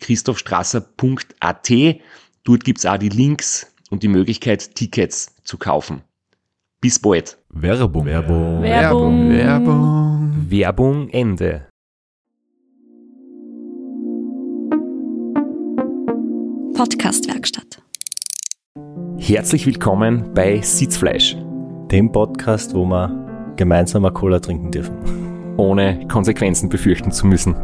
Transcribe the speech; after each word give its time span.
www.christophstrasser.at. 0.00 1.70
Dort 2.44 2.64
gibt's 2.64 2.86
auch 2.86 2.96
die 2.98 3.08
Links 3.08 3.72
und 3.90 4.02
die 4.02 4.08
Möglichkeit, 4.08 4.74
Tickets 4.74 5.34
zu 5.44 5.58
kaufen. 5.58 6.02
Bis 6.80 6.98
bald. 6.98 7.38
Werbung. 7.50 8.06
Werbung. 8.06 8.62
Werbung. 8.62 9.30
Werbung. 9.30 10.46
Werbung 10.48 11.08
Ende. 11.10 11.66
Podcastwerkstatt. 16.74 17.82
Herzlich 19.18 19.66
willkommen 19.66 20.32
bei 20.32 20.62
Sitzfleisch. 20.62 21.36
Dem 21.90 22.10
Podcast, 22.10 22.74
wo 22.74 22.86
wir 22.86 23.54
gemeinsam 23.56 24.04
eine 24.06 24.14
Cola 24.14 24.40
trinken 24.40 24.70
dürfen. 24.70 24.94
ohne 25.58 26.06
Konsequenzen 26.08 26.70
befürchten 26.70 27.12
zu 27.12 27.26
müssen. 27.26 27.54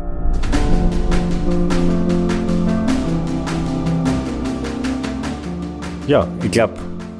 Ja, 6.06 6.28
ich 6.44 6.52
glaube, 6.52 6.74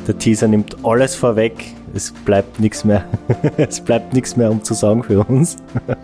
der 0.06 0.16
Teaser 0.16 0.46
nimmt 0.46 0.84
alles 0.84 1.16
vorweg. 1.16 1.74
Es 1.92 2.12
bleibt 2.12 2.60
nichts 2.60 2.84
mehr. 2.84 3.04
es 3.56 3.80
bleibt 3.80 4.14
nichts 4.14 4.36
mehr, 4.36 4.48
um 4.48 4.62
zu 4.62 4.74
sagen 4.74 5.02
für 5.02 5.24
uns. 5.24 5.56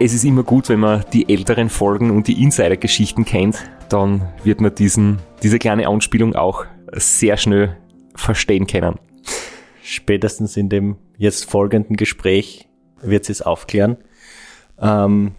Es 0.00 0.14
ist 0.14 0.22
immer 0.22 0.44
gut, 0.44 0.68
wenn 0.68 0.78
man 0.78 1.04
die 1.12 1.28
älteren 1.28 1.68
Folgen 1.68 2.12
und 2.12 2.28
die 2.28 2.40
Insider-Geschichten 2.40 3.24
kennt, 3.24 3.68
dann 3.88 4.28
wird 4.44 4.60
man 4.60 4.72
diesen, 4.72 5.18
diese 5.42 5.58
kleine 5.58 5.88
Anspielung 5.88 6.36
auch 6.36 6.66
sehr 6.92 7.36
schnell 7.36 7.76
verstehen 8.14 8.68
können. 8.68 9.00
Spätestens 9.82 10.56
in 10.56 10.68
dem 10.68 10.98
jetzt 11.16 11.50
folgenden 11.50 11.96
Gespräch 11.96 12.68
wird 13.02 13.24
sie 13.24 13.32
es 13.32 13.42
aufklären. 13.42 13.96
Ähm, 14.80 15.32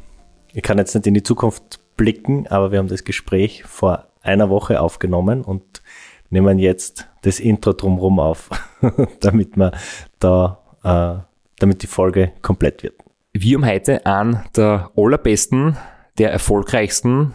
ich 0.52 0.62
kann 0.62 0.78
jetzt 0.78 0.94
nicht 0.94 1.08
in 1.08 1.14
die 1.14 1.24
Zukunft 1.24 1.80
blicken, 1.96 2.46
aber 2.48 2.74
wir 2.74 2.80
haben 2.80 2.90
das 2.90 3.06
Gespräch 3.06 3.64
vor 3.64 4.10
einer 4.22 4.50
Woche 4.50 4.82
aufgenommen 4.82 5.42
und 5.42 5.82
nehmen 6.30 6.60
jetzt 6.60 7.08
das 7.22 7.40
Intro 7.40 7.74
drumherum 7.74 8.20
auf, 8.20 8.50
damit 9.20 9.58
man 9.58 9.72
da, 10.20 10.60
äh, 10.84 11.24
damit 11.60 11.84
die 11.84 11.88
Folge 11.88 12.34
komplett 12.42 12.84
wird. 12.84 12.96
Wir 13.34 13.58
haben 13.58 13.66
heute 13.66 14.06
einen 14.06 14.44
der 14.56 14.92
allerbesten, 14.96 15.78
der 16.18 16.32
erfolgreichsten, 16.32 17.34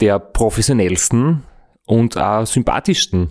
der 0.00 0.18
professionellsten 0.18 1.44
und 1.86 2.16
auch 2.16 2.46
sympathischsten 2.46 3.30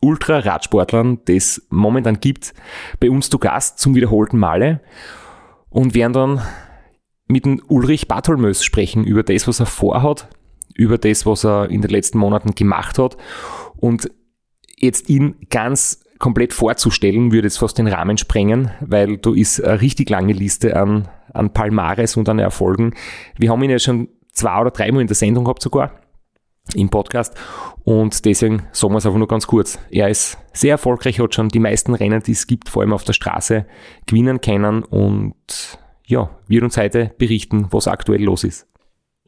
Ultra-Radsportlern, 0.00 1.20
das 1.24 1.62
momentan 1.70 2.20
gibt, 2.20 2.54
bei 3.00 3.10
uns 3.10 3.30
zu 3.30 3.38
Gast 3.38 3.78
zum 3.78 3.94
wiederholten 3.94 4.38
Male 4.38 4.80
und 5.70 5.94
werden 5.94 6.12
dann 6.12 6.42
mit 7.26 7.44
dem 7.44 7.62
Ulrich 7.68 8.06
Bartholmös 8.06 8.62
sprechen 8.62 9.04
über 9.04 9.22
das, 9.22 9.48
was 9.48 9.60
er 9.60 9.66
vorhat, 9.66 10.28
über 10.74 10.98
das, 10.98 11.26
was 11.26 11.44
er 11.44 11.70
in 11.70 11.80
den 11.80 11.90
letzten 11.90 12.18
Monaten 12.18 12.54
gemacht 12.54 12.98
hat 12.98 13.16
und 13.76 14.10
jetzt 14.78 15.08
ihn 15.08 15.36
ganz 15.50 16.00
komplett 16.18 16.52
vorzustellen, 16.52 17.32
würde 17.32 17.46
jetzt 17.46 17.58
fast 17.58 17.78
den 17.78 17.88
Rahmen 17.88 18.16
sprengen, 18.16 18.70
weil 18.80 19.18
da 19.18 19.32
ist 19.34 19.62
eine 19.62 19.80
richtig 19.80 20.08
lange 20.10 20.32
Liste 20.32 20.76
an, 20.76 21.08
an 21.32 21.52
Palmares 21.52 22.16
und 22.16 22.28
an 22.28 22.38
Erfolgen. 22.38 22.94
Wir 23.38 23.50
haben 23.50 23.62
ihn 23.62 23.70
ja 23.70 23.78
schon 23.78 24.08
zwei 24.32 24.60
oder 24.60 24.70
dreimal 24.70 25.02
in 25.02 25.06
der 25.06 25.16
Sendung 25.16 25.44
gehabt 25.44 25.62
sogar, 25.62 26.00
im 26.74 26.88
Podcast. 26.88 27.34
Und 27.84 28.24
deswegen 28.24 28.64
sagen 28.72 28.94
wir 28.94 28.98
es 28.98 29.06
einfach 29.06 29.18
nur 29.18 29.28
ganz 29.28 29.46
kurz. 29.46 29.78
Er 29.90 30.08
ist 30.08 30.38
sehr 30.52 30.72
erfolgreich, 30.72 31.20
hat 31.20 31.34
schon 31.34 31.48
die 31.48 31.58
meisten 31.58 31.94
Rennen, 31.94 32.22
die 32.22 32.32
es 32.32 32.46
gibt, 32.46 32.68
vor 32.68 32.82
allem 32.82 32.92
auf 32.92 33.04
der 33.04 33.12
Straße, 33.12 33.66
gewinnen 34.06 34.40
können 34.40 34.82
und 34.82 35.78
ja, 36.06 36.30
wird 36.46 36.62
uns 36.62 36.76
heute 36.76 37.12
berichten, 37.18 37.66
was 37.70 37.88
aktuell 37.88 38.22
los 38.22 38.44
ist. 38.44 38.68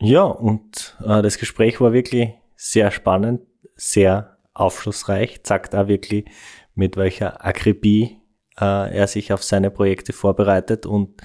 Ja, 0.00 0.22
und 0.22 0.96
äh, 1.04 1.22
das 1.22 1.38
Gespräch 1.38 1.80
war 1.80 1.92
wirklich 1.92 2.30
sehr 2.54 2.90
spannend, 2.92 3.42
sehr 3.74 4.37
aufschlussreich, 4.58 5.42
zeigt 5.42 5.74
auch 5.74 5.88
wirklich, 5.88 6.26
mit 6.74 6.96
welcher 6.96 7.44
Akribie 7.44 8.18
äh, 8.58 8.96
er 8.96 9.06
sich 9.06 9.32
auf 9.32 9.42
seine 9.42 9.70
Projekte 9.70 10.12
vorbereitet 10.12 10.86
und 10.86 11.20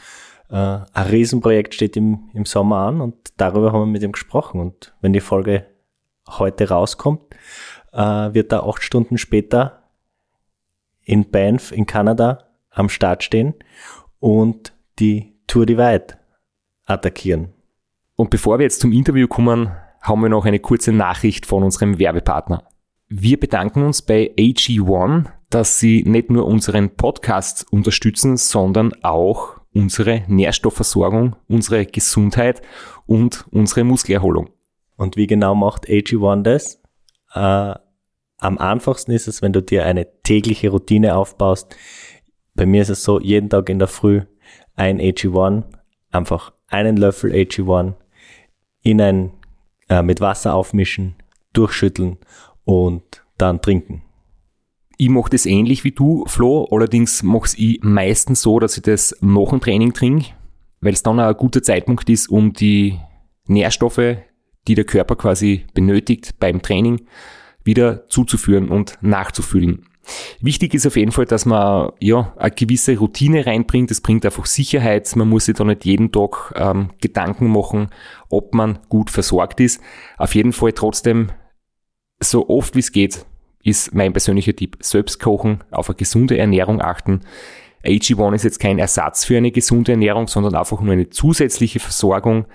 äh, 0.49 0.55
ein 0.55 1.07
Riesenprojekt 1.09 1.73
steht 1.73 1.97
im, 1.97 2.29
im 2.33 2.45
Sommer 2.45 2.77
an 2.77 3.01
und 3.01 3.16
darüber 3.38 3.71
haben 3.71 3.81
wir 3.81 3.85
mit 3.88 4.03
ihm 4.03 4.11
gesprochen 4.11 4.59
und 4.59 4.94
wenn 5.01 5.13
die 5.13 5.19
Folge 5.19 5.67
heute 6.29 6.69
rauskommt, 6.69 7.21
äh, 7.91 7.97
wird 7.97 8.51
er 8.51 8.67
acht 8.67 8.83
Stunden 8.83 9.17
später 9.17 9.83
in 11.03 11.29
Banff 11.29 11.71
in 11.71 11.85
Kanada 11.85 12.45
am 12.69 12.89
Start 12.89 13.23
stehen 13.23 13.53
und 14.19 14.73
die 15.00 15.33
Tour 15.47 15.65
Divide 15.65 16.17
attackieren. 16.85 17.53
Und 18.15 18.29
bevor 18.29 18.59
wir 18.59 18.63
jetzt 18.63 18.79
zum 18.79 18.91
Interview 18.91 19.27
kommen, 19.27 19.71
haben 20.01 20.21
wir 20.21 20.29
noch 20.29 20.45
eine 20.45 20.59
kurze 20.59 20.91
Nachricht 20.91 21.45
von 21.45 21.63
unserem 21.63 22.00
Werbepartner. 22.00 22.67
Wir 23.16 23.40
bedanken 23.40 23.84
uns 23.84 24.01
bei 24.01 24.34
AG1, 24.40 25.29
dass 25.51 25.78
sie 25.78 26.01
nicht 26.03 26.31
nur 26.31 26.47
unseren 26.47 26.96
Podcast 26.96 27.63
unterstützen, 27.72 28.38
sondern 28.38 28.91
auch 29.03 29.62
unsere 29.72 30.24
Nährstoffversorgung, 30.28 31.35
unsere 31.47 31.85
Gesundheit 31.85 32.63
und 33.06 33.46
unsere 33.51 33.84
Muskelerholung. 33.84 34.50
Und 34.97 35.16
wie 35.16 35.28
genau 35.28 35.53
macht 35.53 35.88
AG1 35.88 36.41
das? 36.41 36.81
Äh, 37.35 37.75
am 38.40 38.57
einfachsten 38.57 39.12
ist 39.12 39.28
es, 39.28 39.44
wenn 39.44 39.53
du 39.53 39.62
dir 39.62 39.85
eine 39.85 40.07
tägliche 40.24 40.69
Routine 40.69 41.16
aufbaust. 41.16 41.75
Bei 42.56 42.66
mir 42.66 42.81
ist 42.81 42.90
es 42.90 43.03
so, 43.03 43.19
jeden 43.19 43.51
Tag 43.51 43.69
in 43.69 43.78
der 43.78 43.90
Früh 43.90 44.22
ein 44.74 45.00
AG1, 45.00 45.66
einfach 46.09 46.51
einen 46.66 46.97
Löffel 46.97 47.31
AG1 47.31 47.94
in 48.81 49.00
ein, 49.00 49.34
äh, 49.88 50.01
mit 50.01 50.19
Wasser 50.19 50.56
aufmischen, 50.56 51.13
durchschütteln 51.53 52.18
und 52.66 53.03
dann 53.38 53.62
trinken. 53.62 54.03
Ich 54.97 55.09
mache 55.09 55.31
das 55.31 55.46
ähnlich 55.46 55.84
wie 55.84 55.91
du, 55.91 56.24
Flo, 56.28 56.68
allerdings 56.72 57.24
mache 57.24 57.57
ich 57.57 57.79
meistens 57.81 58.41
so, 58.41 58.59
dass 58.59 58.78
ich 58.78 58.84
das 58.84 59.16
nach 59.22 59.50
dem 59.50 59.59
Training 59.59 59.94
trinke, 59.94 60.28
weil 60.81 60.94
es 60.94 61.03
dann 61.03 61.19
auch 61.19 61.29
ein 61.29 61.38
guter 61.38 61.63
Zeitpunkt 61.63 62.09
ist, 62.09 62.29
um 62.29 62.53
die 62.53 63.00
Nährstoffe, 63.47 64.18
die 64.68 64.75
der 64.75 64.85
Körper 64.85 65.16
quasi 65.16 65.66
benötigt 65.74 66.40
beim 66.40 66.62
Training, 66.62 67.07
wieder 67.63 68.07
zuzuführen 68.07 68.69
und 68.69 68.98
nachzufüllen. 69.01 69.86
Wichtig 70.42 70.74
ist 70.74 70.86
auf 70.86 70.98
jeden 70.98 71.12
Fall, 71.12 71.25
dass 71.25 71.45
man 71.45 71.92
ja 72.00 72.33
eine 72.38 72.51
gewisse 72.51 72.98
Routine 72.98 73.45
reinbringt. 73.45 73.89
Das 73.89 74.01
bringt 74.01 74.25
einfach 74.25 74.45
Sicherheit. 74.45 75.16
Man 75.16 75.30
muss 75.30 75.45
sich 75.45 75.56
da 75.56 75.63
nicht 75.63 75.86
jeden 75.86 76.12
Tag 76.12 76.54
ähm, 76.57 76.89
Gedanken 77.01 77.48
machen, 77.48 77.88
ob 78.30 78.54
man 78.54 78.80
gut 78.89 79.09
versorgt 79.09 79.62
ist. 79.62 79.81
Auf 80.18 80.36
jeden 80.36 80.51
Fall 80.51 80.74
trotzdem 80.74 81.31
so 82.23 82.49
oft 82.49 82.75
wie 82.75 82.79
es 82.79 82.91
geht, 82.91 83.25
ist 83.63 83.93
mein 83.93 84.13
persönlicher 84.13 84.55
Tipp. 84.55 84.77
Selbst 84.81 85.19
kochen, 85.19 85.63
auf 85.71 85.89
eine 85.89 85.95
gesunde 85.95 86.37
Ernährung 86.37 86.81
achten. 86.81 87.21
AG1 87.83 88.35
ist 88.35 88.43
jetzt 88.43 88.59
kein 88.59 88.79
Ersatz 88.79 89.25
für 89.25 89.37
eine 89.37 89.51
gesunde 89.51 89.91
Ernährung, 89.93 90.27
sondern 90.27 90.55
einfach 90.55 90.81
nur 90.81 90.93
eine 90.93 91.09
zusätzliche 91.09 91.79
Versorgung, 91.79 92.45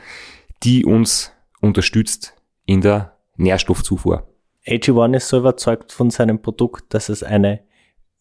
die 0.62 0.84
uns 0.84 1.32
unterstützt 1.60 2.34
in 2.64 2.80
der 2.80 3.16
Nährstoffzufuhr. 3.36 4.26
AG1 4.66 5.16
ist 5.16 5.28
so 5.28 5.38
überzeugt 5.38 5.92
von 5.92 6.10
seinem 6.10 6.40
Produkt, 6.42 6.92
dass 6.94 7.08
es 7.08 7.22
eine 7.22 7.60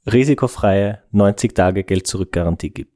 risikofreie 0.06 1.02
90-Tage-Geld-Zurück-Garantie 1.14 2.70
gibt. 2.70 2.94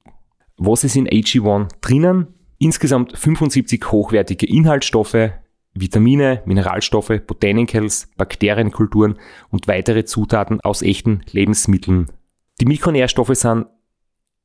Was 0.57 0.83
ist 0.83 0.95
in 0.95 1.07
AG1 1.07 1.69
drinnen? 1.81 2.27
Insgesamt 2.59 3.17
75 3.17 3.91
hochwertige 3.91 4.45
Inhaltsstoffe, 4.45 5.31
Vitamine, 5.73 6.41
Mineralstoffe, 6.45 7.21
Botanicals, 7.25 8.09
Bakterienkulturen 8.17 9.17
und 9.49 9.67
weitere 9.67 10.05
Zutaten 10.05 10.59
aus 10.61 10.81
echten 10.81 11.21
Lebensmitteln. 11.31 12.11
Die 12.59 12.65
Mikronährstoffe 12.65 13.35
sind 13.35 13.67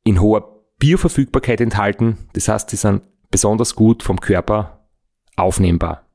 in 0.05 0.20
hoher 0.20 0.62
Bioverfügbarkeit 0.78 1.61
enthalten, 1.61 2.19
das 2.34 2.49
heißt, 2.49 2.70
sie 2.70 2.76
sind 2.76 3.02
besonders 3.31 3.75
gut 3.75 4.02
vom 4.02 4.20
Körper 4.20 4.87
aufnehmbar. 5.37 6.06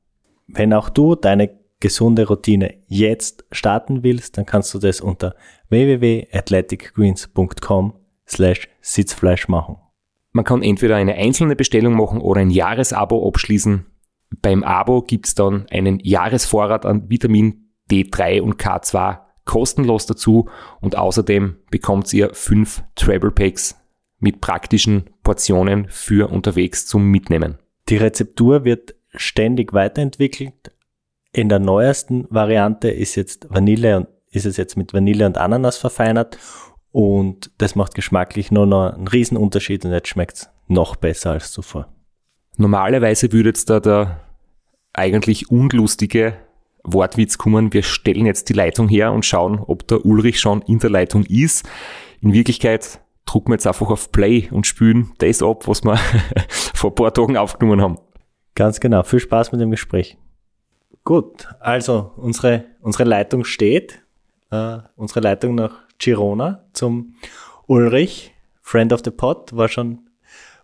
Wenn 0.47 0.73
auch 0.73 0.89
du 0.89 1.15
deine 1.15 1.59
gesunde 1.79 2.27
Routine 2.27 2.75
jetzt 2.87 3.45
starten 3.51 4.03
willst, 4.03 4.37
dann 4.37 4.45
kannst 4.45 4.73
du 4.73 4.79
das 4.79 5.01
unter 5.01 5.35
www.athleticgreens.com 5.69 7.93
slash 8.27 8.69
Sitzfleisch 8.81 9.49
machen. 9.49 9.77
Man 10.31 10.45
kann 10.45 10.63
entweder 10.63 10.95
eine 10.95 11.15
einzelne 11.15 11.57
Bestellung 11.57 11.95
machen 11.95 12.21
oder 12.21 12.39
ein 12.39 12.51
Jahresabo 12.51 13.27
abschließen. 13.27 13.85
Beim 14.41 14.63
Abo 14.63 15.01
gibt's 15.01 15.35
dann 15.35 15.65
einen 15.69 15.99
Jahresvorrat 15.99 16.85
an 16.85 17.09
Vitamin 17.09 17.71
D3 17.89 18.41
und 18.41 18.55
K2 18.55 19.19
kostenlos 19.45 20.05
dazu 20.05 20.49
und 20.79 20.97
außerdem 20.97 21.57
bekommt 21.69 22.11
ihr 22.13 22.33
fünf 22.33 22.83
Travel 22.95 23.31
Packs 23.31 23.77
mit 24.19 24.39
praktischen 24.39 25.09
Portionen 25.23 25.87
für 25.89 26.29
unterwegs 26.29 26.85
zum 26.85 27.09
Mitnehmen. 27.09 27.57
Die 27.89 27.97
Rezeptur 27.97 28.63
wird 28.63 28.95
ständig 29.13 29.73
weiterentwickelt. 29.73 30.71
In 31.33 31.49
der 31.49 31.59
neuesten 31.59 32.27
Variante 32.29 32.89
ist 32.89 33.15
jetzt 33.15 33.47
Vanille 33.49 33.97
und 33.97 34.07
ist 34.29 34.45
es 34.45 34.57
jetzt 34.57 34.77
mit 34.77 34.93
Vanille 34.93 35.25
und 35.25 35.37
Ananas 35.37 35.77
verfeinert 35.77 36.37
und 36.91 37.51
das 37.57 37.75
macht 37.75 37.95
geschmacklich 37.95 38.51
nur 38.51 38.65
noch 38.65 38.93
einen 38.93 39.07
Riesenunterschied 39.07 39.85
und 39.85 39.91
jetzt 39.91 40.09
schmeckt 40.09 40.37
es 40.37 40.49
noch 40.67 40.95
besser 40.95 41.31
als 41.31 41.51
zuvor. 41.51 41.87
Normalerweise 42.57 43.31
würde 43.31 43.49
jetzt 43.49 43.69
da 43.69 43.79
der 43.79 44.21
eigentlich 44.93 45.49
unlustige 45.49 46.33
Wortwitz 46.83 47.37
kommen, 47.37 47.73
wir 47.73 47.83
stellen 47.83 48.25
jetzt 48.25 48.49
die 48.49 48.53
Leitung 48.53 48.89
her 48.89 49.11
und 49.11 49.25
schauen, 49.25 49.59
ob 49.59 49.87
der 49.87 50.05
Ulrich 50.05 50.39
schon 50.39 50.61
in 50.63 50.79
der 50.79 50.89
Leitung 50.89 51.23
ist. 51.25 51.67
In 52.21 52.33
Wirklichkeit 52.33 52.99
drucken 53.25 53.49
wir 53.49 53.55
jetzt 53.55 53.67
einfach 53.67 53.89
auf 53.89 54.11
Play 54.11 54.49
und 54.51 54.67
spülen 54.67 55.11
das 55.19 55.43
ab, 55.43 55.67
was 55.67 55.83
wir 55.83 55.97
vor 56.73 56.91
ein 56.91 56.95
paar 56.95 57.13
Tagen 57.13 57.37
aufgenommen 57.37 57.81
haben. 57.81 57.99
Ganz 58.55 58.79
genau. 58.79 59.03
Viel 59.03 59.19
Spaß 59.19 59.51
mit 59.51 59.61
dem 59.61 59.71
Gespräch. 59.71 60.17
Gut, 61.03 61.47
also 61.59 62.11
unsere, 62.17 62.65
unsere 62.81 63.05
Leitung 63.05 63.43
steht. 63.43 64.01
Äh, 64.51 64.79
unsere 64.95 65.21
Leitung 65.21 65.55
nach 65.55 65.79
Girona 65.97 66.65
zum 66.73 67.15
Ulrich, 67.67 68.33
Friend 68.61 68.91
of 68.91 69.01
the 69.03 69.11
Pot, 69.11 69.55
war 69.55 69.69
schon 69.69 69.87
ein 69.91 69.99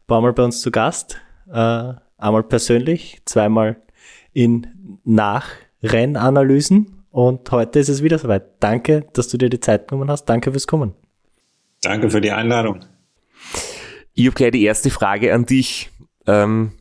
paar 0.07 0.21
Mal 0.21 0.33
bei 0.33 0.43
uns 0.43 0.61
zu 0.61 0.71
Gast. 0.71 1.21
Äh, 1.51 1.93
einmal 2.17 2.43
persönlich, 2.43 3.21
zweimal 3.25 3.81
in 4.33 4.99
Nachrennanalysen 5.03 7.03
und 7.11 7.49
heute 7.51 7.79
ist 7.79 7.89
es 7.89 8.03
wieder 8.03 8.19
soweit. 8.19 8.61
Danke, 8.61 9.07
dass 9.13 9.29
du 9.29 9.37
dir 9.37 9.49
die 9.49 9.59
Zeit 9.59 9.87
genommen 9.87 10.11
hast. 10.11 10.25
Danke 10.25 10.51
fürs 10.51 10.67
Kommen. 10.67 10.93
Danke 11.81 12.09
für 12.09 12.21
die 12.21 12.31
Einladung. 12.31 12.81
Ich 14.13 14.25
habe 14.25 14.35
gleich 14.35 14.51
die 14.51 14.63
erste 14.63 14.89
Frage 14.89 15.33
an 15.33 15.45
dich. 15.45 15.89
Ähm, 16.25 16.71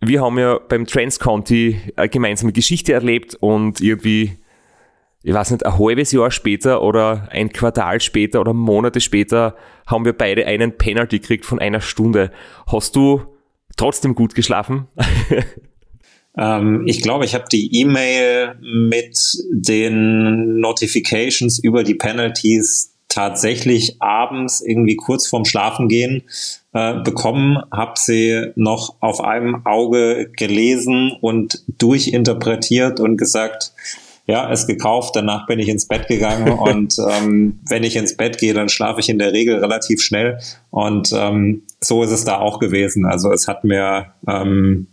wir 0.00 0.22
haben 0.22 0.38
ja 0.38 0.58
beim 0.58 0.86
Trans 0.86 1.18
County 1.18 1.80
eine 1.96 2.08
gemeinsame 2.08 2.52
Geschichte 2.52 2.92
erlebt 2.92 3.34
und 3.34 3.80
irgendwie, 3.80 4.38
ich 5.22 5.34
weiß 5.34 5.50
nicht, 5.50 5.66
ein 5.66 5.78
halbes 5.78 6.12
Jahr 6.12 6.30
später 6.30 6.82
oder 6.82 7.28
ein 7.30 7.50
Quartal 7.50 8.00
später 8.00 8.40
oder 8.40 8.52
Monate 8.52 9.00
später 9.00 9.56
haben 9.86 10.04
wir 10.04 10.12
beide 10.12 10.46
einen 10.46 10.78
Penalty 10.78 11.18
gekriegt 11.18 11.44
von 11.44 11.58
einer 11.58 11.80
Stunde. 11.80 12.30
Hast 12.66 12.94
du 12.94 13.37
trotzdem 13.78 14.14
gut 14.14 14.34
geschlafen? 14.34 14.88
ähm, 16.38 16.84
ich 16.86 17.00
glaube, 17.00 17.24
ich 17.24 17.34
habe 17.34 17.46
die 17.50 17.80
E-Mail 17.80 18.56
mit 18.60 19.16
den 19.50 20.60
Notifications 20.60 21.58
über 21.58 21.82
die 21.84 21.94
Penalties 21.94 22.94
tatsächlich 23.08 24.00
abends 24.00 24.60
irgendwie 24.60 24.96
kurz 24.96 25.26
vorm 25.26 25.46
Schlafengehen 25.46 26.24
äh, 26.74 27.00
bekommen, 27.02 27.58
habe 27.72 27.94
sie 27.96 28.52
noch 28.54 28.96
auf 29.00 29.20
einem 29.20 29.64
Auge 29.64 30.30
gelesen 30.36 31.12
und 31.20 31.64
durchinterpretiert 31.78 33.00
und 33.00 33.16
gesagt, 33.16 33.72
ja, 34.28 34.52
es 34.52 34.66
gekauft, 34.66 35.16
danach 35.16 35.46
bin 35.46 35.58
ich 35.58 35.68
ins 35.68 35.88
Bett 35.88 36.06
gegangen 36.06 36.52
und 36.58 36.96
ähm, 36.98 37.60
wenn 37.68 37.82
ich 37.82 37.96
ins 37.96 38.16
Bett 38.16 38.38
gehe, 38.38 38.54
dann 38.54 38.68
schlafe 38.68 39.00
ich 39.00 39.08
in 39.08 39.18
der 39.18 39.32
Regel 39.32 39.58
relativ 39.58 40.00
schnell 40.02 40.38
und 40.70 41.12
ähm, 41.12 41.62
so 41.80 42.02
ist 42.02 42.10
es 42.10 42.24
da 42.24 42.38
auch 42.38 42.60
gewesen. 42.60 43.06
Also 43.06 43.32
es 43.32 43.48
hat 43.48 43.64
mir 43.64 44.12
ähm, 44.28 44.88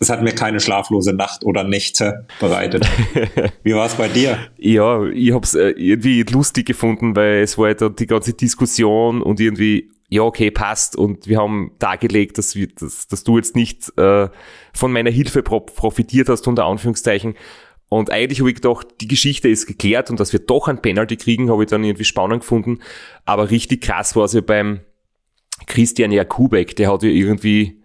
es 0.00 0.08
hat 0.08 0.22
mir 0.22 0.32
keine 0.32 0.60
schlaflose 0.60 1.12
Nacht 1.12 1.44
oder 1.44 1.62
Nächte 1.62 2.26
bereitet. 2.40 2.88
Wie 3.62 3.74
war 3.74 3.84
es 3.84 3.94
bei 3.94 4.08
dir? 4.08 4.38
Ja, 4.56 5.04
ich 5.04 5.32
habe 5.32 5.44
es 5.44 5.54
äh, 5.54 5.70
irgendwie 5.76 6.22
lustig 6.22 6.66
gefunden, 6.66 7.14
weil 7.14 7.42
es 7.42 7.58
war 7.58 7.68
ja 7.68 7.76
halt 7.78 8.00
die 8.00 8.06
ganze 8.06 8.32
Diskussion 8.32 9.20
und 9.20 9.40
irgendwie, 9.40 9.90
ja, 10.08 10.22
okay, 10.22 10.50
passt. 10.50 10.96
Und 10.96 11.26
wir 11.28 11.38
haben 11.38 11.72
dargelegt, 11.78 12.38
dass, 12.38 12.54
wir, 12.54 12.68
dass, 12.68 13.08
dass 13.08 13.24
du 13.24 13.36
jetzt 13.36 13.54
nicht 13.54 13.92
äh, 13.98 14.30
von 14.72 14.90
meiner 14.90 15.10
Hilfe 15.10 15.42
profitiert 15.42 16.30
hast, 16.30 16.48
unter 16.48 16.64
Anführungszeichen. 16.64 17.34
Und 17.90 18.10
eigentlich 18.10 18.40
habe 18.40 18.48
ich 18.48 18.56
gedacht, 18.56 18.86
die 19.02 19.08
Geschichte 19.08 19.48
ist 19.48 19.66
geklärt 19.66 20.10
und 20.10 20.18
dass 20.18 20.32
wir 20.32 20.40
doch 20.40 20.68
ein 20.68 20.80
Penalty 20.80 21.16
kriegen, 21.16 21.50
habe 21.50 21.64
ich 21.64 21.68
dann 21.68 21.84
irgendwie 21.84 22.04
spannend 22.04 22.40
gefunden. 22.40 22.78
Aber 23.26 23.50
richtig 23.50 23.82
krass 23.82 24.16
war 24.16 24.24
es 24.24 24.32
ja 24.32 24.40
beim 24.40 24.80
Christian 25.66 26.10
Jakubek, 26.10 26.76
der 26.76 26.90
hat 26.90 27.02
ja 27.02 27.10
irgendwie 27.10 27.80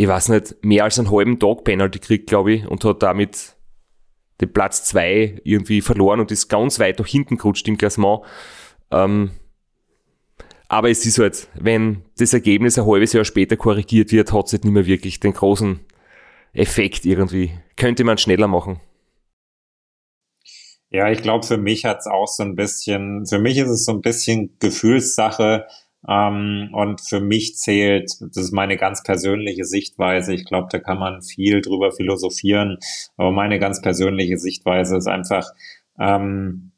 ich 0.00 0.06
weiß 0.06 0.28
nicht, 0.28 0.64
mehr 0.64 0.84
als 0.84 0.96
einen 1.00 1.10
halben 1.10 1.40
Tag 1.40 1.64
Penalty 1.64 1.98
gekriegt, 1.98 2.28
glaube 2.28 2.52
ich, 2.52 2.68
und 2.68 2.84
hat 2.84 3.02
damit 3.02 3.56
den 4.40 4.52
Platz 4.52 4.84
zwei 4.84 5.40
irgendwie 5.42 5.80
verloren 5.80 6.20
und 6.20 6.30
ist 6.30 6.46
ganz 6.48 6.78
weit 6.78 7.00
nach 7.00 7.06
hinten 7.06 7.36
gerutscht 7.36 7.66
im 7.66 7.76
Klassement. 7.76 8.20
Ähm, 8.92 9.32
aber 10.68 10.88
es 10.88 11.04
ist 11.04 11.18
halt, 11.18 11.48
wenn 11.54 12.02
das 12.16 12.32
Ergebnis 12.32 12.78
ein 12.78 12.86
halbes 12.86 13.12
Jahr 13.12 13.24
später 13.24 13.56
korrigiert 13.56 14.12
wird, 14.12 14.32
hat 14.32 14.46
es 14.46 14.52
halt 14.52 14.64
nicht 14.64 14.72
mehr 14.72 14.86
wirklich 14.86 15.18
den 15.18 15.32
großen 15.32 15.80
Effekt 16.52 17.04
irgendwie. 17.04 17.50
Könnte 17.74 18.04
man 18.04 18.18
schneller 18.18 18.46
machen. 18.46 18.78
Ja, 20.90 21.10
ich 21.10 21.20
glaube, 21.22 21.46
für 21.46 21.58
mich 21.58 21.84
hat 21.84 21.98
es 21.98 22.06
auch 22.06 22.26
so 22.28 22.42
ein 22.42 22.54
bisschen, 22.54 23.26
für 23.26 23.38
mich 23.38 23.58
ist 23.58 23.68
es 23.68 23.84
so 23.84 23.92
ein 23.92 24.00
bisschen 24.00 24.56
Gefühlssache, 24.58 25.66
ähm, 26.06 26.70
und 26.72 27.00
für 27.00 27.20
mich 27.20 27.56
zählt, 27.56 28.10
das 28.20 28.36
ist 28.36 28.52
meine 28.52 28.76
ganz 28.76 29.02
persönliche 29.02 29.64
Sichtweise. 29.64 30.32
Ich 30.34 30.44
glaube, 30.44 30.68
da 30.70 30.78
kann 30.78 30.98
man 30.98 31.22
viel 31.22 31.60
drüber 31.60 31.90
philosophieren. 31.92 32.78
Aber 33.16 33.32
meine 33.32 33.58
ganz 33.58 33.80
persönliche 33.82 34.38
Sichtweise 34.38 34.96
ist 34.96 35.08
einfach, 35.08 35.50
ähm, 35.98 36.72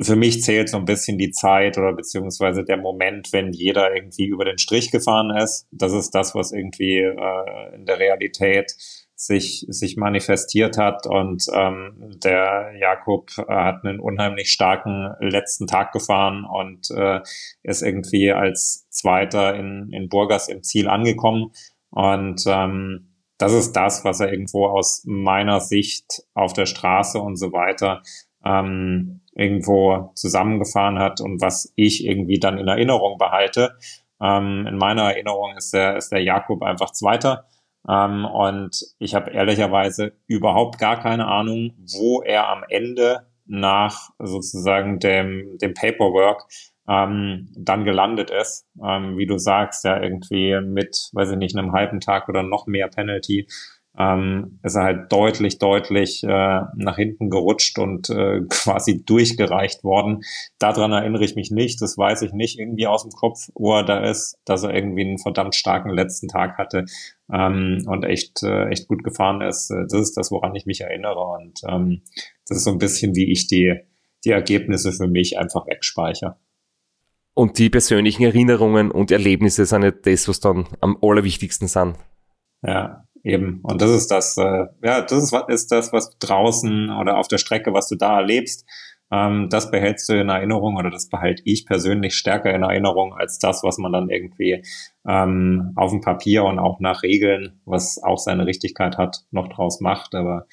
für 0.00 0.14
mich 0.16 0.42
zählt 0.42 0.68
so 0.68 0.76
ein 0.76 0.84
bisschen 0.84 1.18
die 1.18 1.32
Zeit 1.32 1.76
oder 1.76 1.92
beziehungsweise 1.92 2.64
der 2.64 2.76
Moment, 2.76 3.32
wenn 3.32 3.52
jeder 3.52 3.94
irgendwie 3.94 4.26
über 4.26 4.44
den 4.44 4.58
Strich 4.58 4.92
gefahren 4.92 5.36
ist. 5.36 5.66
Das 5.72 5.92
ist 5.92 6.12
das, 6.14 6.34
was 6.36 6.52
irgendwie 6.52 6.98
äh, 6.98 7.74
in 7.74 7.84
der 7.84 7.98
Realität 7.98 8.76
sich, 9.18 9.66
sich 9.68 9.96
manifestiert 9.96 10.78
hat. 10.78 11.06
Und 11.06 11.44
ähm, 11.52 12.18
der 12.22 12.72
Jakob 12.78 13.30
äh, 13.36 13.52
hat 13.52 13.84
einen 13.84 13.98
unheimlich 13.98 14.52
starken 14.52 15.12
letzten 15.18 15.66
Tag 15.66 15.92
gefahren 15.92 16.44
und 16.44 16.88
äh, 16.92 17.20
ist 17.64 17.82
irgendwie 17.82 18.30
als 18.30 18.88
Zweiter 18.90 19.56
in, 19.56 19.90
in 19.92 20.08
Burgas 20.08 20.48
im 20.48 20.62
Ziel 20.62 20.88
angekommen. 20.88 21.50
Und 21.90 22.44
ähm, 22.46 23.16
das 23.38 23.52
ist 23.54 23.72
das, 23.72 24.04
was 24.04 24.20
er 24.20 24.30
irgendwo 24.32 24.66
aus 24.66 25.02
meiner 25.04 25.60
Sicht 25.60 26.22
auf 26.34 26.52
der 26.52 26.66
Straße 26.66 27.18
und 27.18 27.36
so 27.36 27.52
weiter 27.52 28.02
ähm, 28.44 29.22
irgendwo 29.34 30.12
zusammengefahren 30.14 31.00
hat 31.00 31.20
und 31.20 31.40
was 31.40 31.72
ich 31.74 32.04
irgendwie 32.06 32.38
dann 32.38 32.56
in 32.56 32.68
Erinnerung 32.68 33.18
behalte. 33.18 33.76
Ähm, 34.22 34.64
in 34.68 34.76
meiner 34.76 35.10
Erinnerung 35.10 35.56
ist 35.56 35.74
der, 35.74 35.96
ist 35.96 36.12
der 36.12 36.22
Jakob 36.22 36.62
einfach 36.62 36.92
Zweiter 36.92 37.46
ähm, 37.88 38.24
und 38.24 38.84
ich 38.98 39.14
habe 39.14 39.30
ehrlicherweise 39.30 40.12
überhaupt 40.26 40.78
gar 40.78 41.00
keine 41.00 41.26
Ahnung, 41.26 41.72
wo 41.98 42.22
er 42.22 42.48
am 42.48 42.64
Ende 42.68 43.26
nach 43.46 44.10
sozusagen 44.18 44.98
dem, 44.98 45.56
dem 45.58 45.72
Paperwork 45.72 46.44
ähm, 46.86 47.48
dann 47.56 47.84
gelandet 47.84 48.30
ist. 48.30 48.66
Ähm, 48.82 49.16
wie 49.16 49.26
du 49.26 49.38
sagst, 49.38 49.84
ja 49.84 50.00
irgendwie 50.02 50.60
mit, 50.60 51.10
weiß 51.12 51.32
ich 51.32 51.38
nicht, 51.38 51.56
einem 51.56 51.72
halben 51.72 52.00
Tag 52.00 52.28
oder 52.28 52.42
noch 52.42 52.66
mehr 52.66 52.88
Penalty 52.88 53.46
ähm, 53.96 54.58
ist 54.62 54.76
er 54.76 54.84
halt 54.84 55.12
deutlich, 55.12 55.58
deutlich 55.58 56.22
äh, 56.24 56.60
nach 56.76 56.96
hinten 56.96 57.30
gerutscht 57.30 57.78
und 57.78 58.10
äh, 58.10 58.40
quasi 58.48 59.04
durchgereicht 59.04 59.84
worden. 59.84 60.22
Daran 60.58 60.92
erinnere 60.92 61.24
ich 61.24 61.34
mich 61.34 61.50
nicht, 61.50 61.80
das 61.80 61.96
weiß 61.96 62.22
ich 62.22 62.32
nicht 62.32 62.58
irgendwie 62.58 62.86
aus 62.86 63.02
dem 63.02 63.12
Kopf, 63.12 63.48
wo 63.54 63.74
er 63.74 63.84
da 63.84 64.00
ist, 64.08 64.38
dass 64.44 64.62
er 64.62 64.74
irgendwie 64.74 65.04
einen 65.04 65.18
verdammt 65.18 65.54
starken 65.54 65.90
letzten 65.90 66.28
Tag 66.28 66.58
hatte 66.58 66.84
ähm, 67.32 67.84
und 67.86 68.04
echt, 68.04 68.42
äh, 68.42 68.68
echt 68.68 68.88
gut 68.88 69.02
gefahren 69.04 69.40
ist. 69.40 69.70
Das 69.70 69.92
ist 69.92 70.16
das, 70.16 70.30
woran 70.30 70.54
ich 70.54 70.66
mich 70.66 70.80
erinnere 70.80 71.20
und 71.20 71.60
ähm, 71.68 72.02
das 72.48 72.58
ist 72.58 72.64
so 72.64 72.70
ein 72.70 72.78
bisschen, 72.78 73.14
wie 73.14 73.30
ich 73.30 73.46
die, 73.46 73.74
die 74.24 74.30
Ergebnisse 74.30 74.92
für 74.92 75.08
mich 75.08 75.38
einfach 75.38 75.66
wegspeichere. 75.66 76.36
Und 77.34 77.58
die 77.58 77.70
persönlichen 77.70 78.24
Erinnerungen 78.24 78.90
und 78.90 79.12
Erlebnisse 79.12 79.64
sind 79.64 79.82
nicht 79.82 79.98
das, 80.04 80.26
was 80.26 80.40
dann 80.40 80.66
am 80.80 80.98
allerwichtigsten 81.00 81.68
sind. 81.68 81.96
Ja, 82.62 83.04
Eben. 83.24 83.60
Und 83.62 83.82
das 83.82 83.90
ist 83.90 84.10
das, 84.10 84.36
äh, 84.36 84.66
ja, 84.82 85.02
das 85.02 85.24
ist, 85.24 85.34
ist 85.48 85.72
das, 85.72 85.92
was 85.92 86.16
draußen 86.18 86.90
oder 86.90 87.18
auf 87.18 87.28
der 87.28 87.38
Strecke, 87.38 87.72
was 87.72 87.88
du 87.88 87.96
da 87.96 88.20
erlebst, 88.20 88.64
ähm, 89.10 89.48
das 89.50 89.70
behältst 89.70 90.08
du 90.08 90.20
in 90.20 90.28
Erinnerung 90.28 90.76
oder 90.76 90.90
das 90.90 91.08
behalte 91.08 91.42
ich 91.44 91.66
persönlich 91.66 92.14
stärker 92.14 92.54
in 92.54 92.62
Erinnerung 92.62 93.14
als 93.14 93.38
das, 93.38 93.62
was 93.62 93.78
man 93.78 93.92
dann 93.92 94.10
irgendwie 94.10 94.62
ähm, 95.06 95.72
auf 95.76 95.90
dem 95.90 96.00
Papier 96.00 96.44
und 96.44 96.58
auch 96.58 96.80
nach 96.80 97.02
Regeln, 97.02 97.60
was 97.64 98.02
auch 98.02 98.18
seine 98.18 98.46
Richtigkeit 98.46 98.98
hat, 98.98 99.24
noch 99.30 99.48
draus 99.48 99.80
macht. 99.80 100.14
Aber 100.14 100.46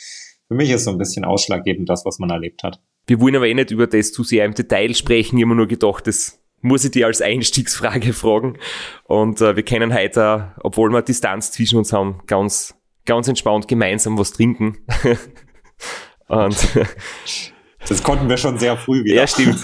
für 0.48 0.56
mich 0.56 0.70
ist 0.70 0.86
so 0.86 0.92
ein 0.92 0.98
bisschen 0.98 1.26
ausschlaggebend 1.26 1.90
das, 1.90 2.06
was 2.06 2.20
man 2.20 2.30
erlebt 2.30 2.64
hat. 2.64 2.80
Wir 3.08 3.20
wollen 3.20 3.36
aber 3.36 3.48
eh 3.48 3.54
nicht 3.54 3.72
über 3.72 3.88
das 3.88 4.14
zu 4.14 4.24
sehr 4.24 4.46
im 4.46 4.54
Detail 4.54 4.94
sprechen. 4.96 5.36
Mir 5.38 5.46
nur 5.46 5.68
gedacht, 5.68 6.08
das 6.08 6.42
muss 6.66 6.84
ich 6.84 6.92
dir 6.92 7.06
als 7.06 7.22
Einstiegsfrage 7.22 8.12
fragen. 8.12 8.58
Und 9.04 9.40
äh, 9.40 9.56
wir 9.56 9.64
können 9.64 9.94
heute, 9.94 10.54
obwohl 10.62 10.90
wir 10.92 11.04
Distanz 11.04 11.52
zwischen 11.52 11.78
uns 11.78 11.94
haben, 11.94 12.22
ganz, 12.26 12.76
ganz 13.06 13.28
entspannt 13.28 13.68
gemeinsam 13.68 14.18
was 14.18 14.34
trinken. 14.34 14.80
Und 16.28 16.58
das 17.88 18.02
konnten 18.02 18.28
wir 18.28 18.38
schon 18.38 18.58
sehr 18.58 18.78
früh 18.78 19.04
wieder. 19.04 19.16
Ja, 19.16 19.28
stimmt. 19.28 19.64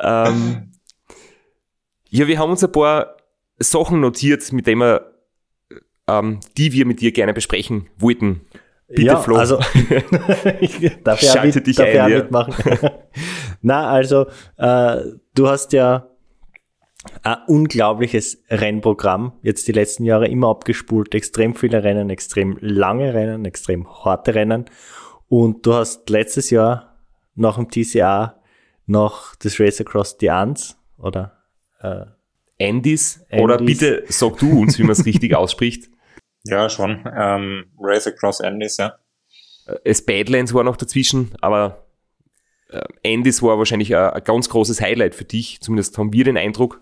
ähm, 0.00 0.72
ja, 2.08 2.26
wir 2.26 2.38
haben 2.38 2.50
uns 2.50 2.64
ein 2.64 2.72
paar 2.72 3.16
Sachen 3.58 4.00
notiert, 4.00 4.50
mit 4.52 4.66
denen 4.66 4.80
wir, 4.80 5.12
ähm, 6.08 6.40
die 6.56 6.72
wir 6.72 6.86
mit 6.86 7.02
dir 7.02 7.12
gerne 7.12 7.34
besprechen 7.34 7.90
wollten. 7.98 8.46
Bitte, 8.88 9.02
ja, 9.02 9.16
Flo. 9.20 9.36
Also, 9.36 9.56
darf 9.56 10.62
ich 10.62 10.80
mit, 10.80 11.66
dich 11.66 11.76
darf 11.76 11.88
ein, 11.88 11.94
ja. 11.94 12.08
mitmachen? 12.08 12.54
Na, 13.62 13.88
also, 13.88 14.26
äh, 14.56 15.00
du 15.34 15.48
hast 15.48 15.72
ja 15.72 16.08
ein 17.22 17.38
unglaubliches 17.46 18.42
Rennprogramm 18.48 19.32
jetzt 19.42 19.66
die 19.66 19.72
letzten 19.72 20.04
Jahre 20.04 20.28
immer 20.28 20.48
abgespult. 20.48 21.14
Extrem 21.14 21.54
viele 21.54 21.82
Rennen, 21.82 22.10
extrem 22.10 22.58
lange 22.60 23.14
Rennen, 23.14 23.44
extrem 23.44 23.88
harte 24.04 24.34
Rennen. 24.34 24.66
Und 25.28 25.66
du 25.66 25.74
hast 25.74 26.08
letztes 26.10 26.50
Jahr 26.50 26.98
nach 27.34 27.56
dem 27.56 27.70
TCA 27.70 28.40
noch 28.86 29.34
das 29.36 29.58
Race 29.58 29.80
Across 29.80 30.16
the 30.20 30.30
Ands 30.30 30.76
oder 30.98 31.38
äh, 31.80 32.04
Andys, 32.60 33.24
Andys. 33.30 33.42
Oder 33.42 33.56
bitte 33.58 34.04
sag 34.08 34.38
du 34.38 34.60
uns, 34.60 34.78
wie 34.78 34.82
man 34.82 34.92
es 34.92 35.04
richtig 35.06 35.34
ausspricht. 35.34 35.90
Ja, 36.44 36.68
schon. 36.68 37.08
Ähm, 37.16 37.66
Race 37.78 38.08
Across 38.08 38.40
Andys, 38.40 38.76
ja. 38.76 38.98
Äh, 39.64 39.76
es 39.84 40.04
Badlands 40.04 40.52
war 40.52 40.64
noch 40.64 40.76
dazwischen, 40.76 41.30
aber 41.40 41.81
äh, 42.72 43.14
Andys 43.14 43.42
war 43.42 43.58
wahrscheinlich 43.58 43.94
ein, 43.94 44.10
ein 44.10 44.24
ganz 44.24 44.48
großes 44.48 44.80
Highlight 44.80 45.14
für 45.14 45.24
dich. 45.24 45.60
Zumindest 45.60 45.96
haben 45.98 46.12
wir 46.12 46.24
den 46.24 46.36
Eindruck. 46.36 46.80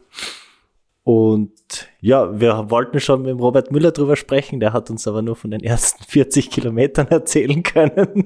Und 1.02 1.88
ja, 2.00 2.38
wir 2.38 2.70
wollten 2.70 3.00
schon 3.00 3.22
mit 3.22 3.38
Robert 3.38 3.72
Müller 3.72 3.90
drüber 3.90 4.16
sprechen, 4.16 4.60
der 4.60 4.72
hat 4.72 4.90
uns 4.90 5.08
aber 5.08 5.22
nur 5.22 5.34
von 5.34 5.50
den 5.50 5.62
ersten 5.62 6.04
40 6.08 6.50
Kilometern 6.50 7.08
erzählen 7.10 7.62
können. 7.62 8.24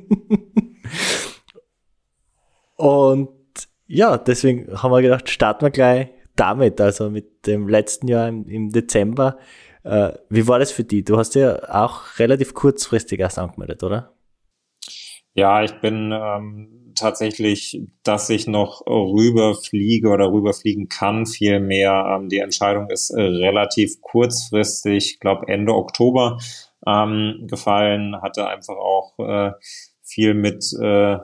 Und 2.76 3.28
ja, 3.87 4.18
deswegen 4.18 4.83
haben 4.83 4.90
wir 4.90 5.02
gedacht, 5.02 5.28
starten 5.30 5.64
wir 5.64 5.71
gleich 5.71 6.09
damit, 6.37 6.80
also 6.80 7.11
mit 7.11 7.47
dem 7.47 7.68
letzten 7.68 8.09
Jahr 8.09 8.28
im, 8.28 8.49
im 8.49 8.71
Dezember. 8.71 9.38
Äh, 9.85 10.12
wie 10.28 10.49
war 10.49 10.59
das 10.59 10.73
für 10.73 10.83
dich? 10.83 11.04
Du 11.04 11.16
hast 11.16 11.35
ja 11.37 11.62
auch 11.68 12.18
relativ 12.18 12.54
kurzfristig 12.54 13.21
erst 13.21 13.38
angemeldet, 13.38 13.83
oder? 13.83 14.14
Ja, 15.35 15.62
ich 15.62 15.73
bin 15.80 16.12
ähm, 16.12 16.74
tatsächlich, 16.94 17.80
dass 18.02 18.30
ich 18.30 18.46
noch 18.46 18.86
rüberfliege 18.86 20.08
oder 20.08 20.32
rüberfliegen 20.32 20.88
kann, 20.88 21.26
vielmehr. 21.26 22.16
Ähm, 22.16 22.28
die 22.28 22.38
Entscheidung 22.38 22.90
ist 22.90 23.10
äh, 23.10 23.20
relativ 23.20 24.00
kurzfristig, 24.00 25.12
ich 25.14 25.20
glaube 25.20 25.48
Ende 25.48 25.74
Oktober 25.74 26.38
ähm, 26.86 27.46
gefallen, 27.48 28.20
hatte 28.20 28.48
einfach 28.48 28.76
auch 28.76 29.18
äh, 29.18 29.52
viel 30.02 30.34
mit 30.34 30.64
äh, 30.80 31.18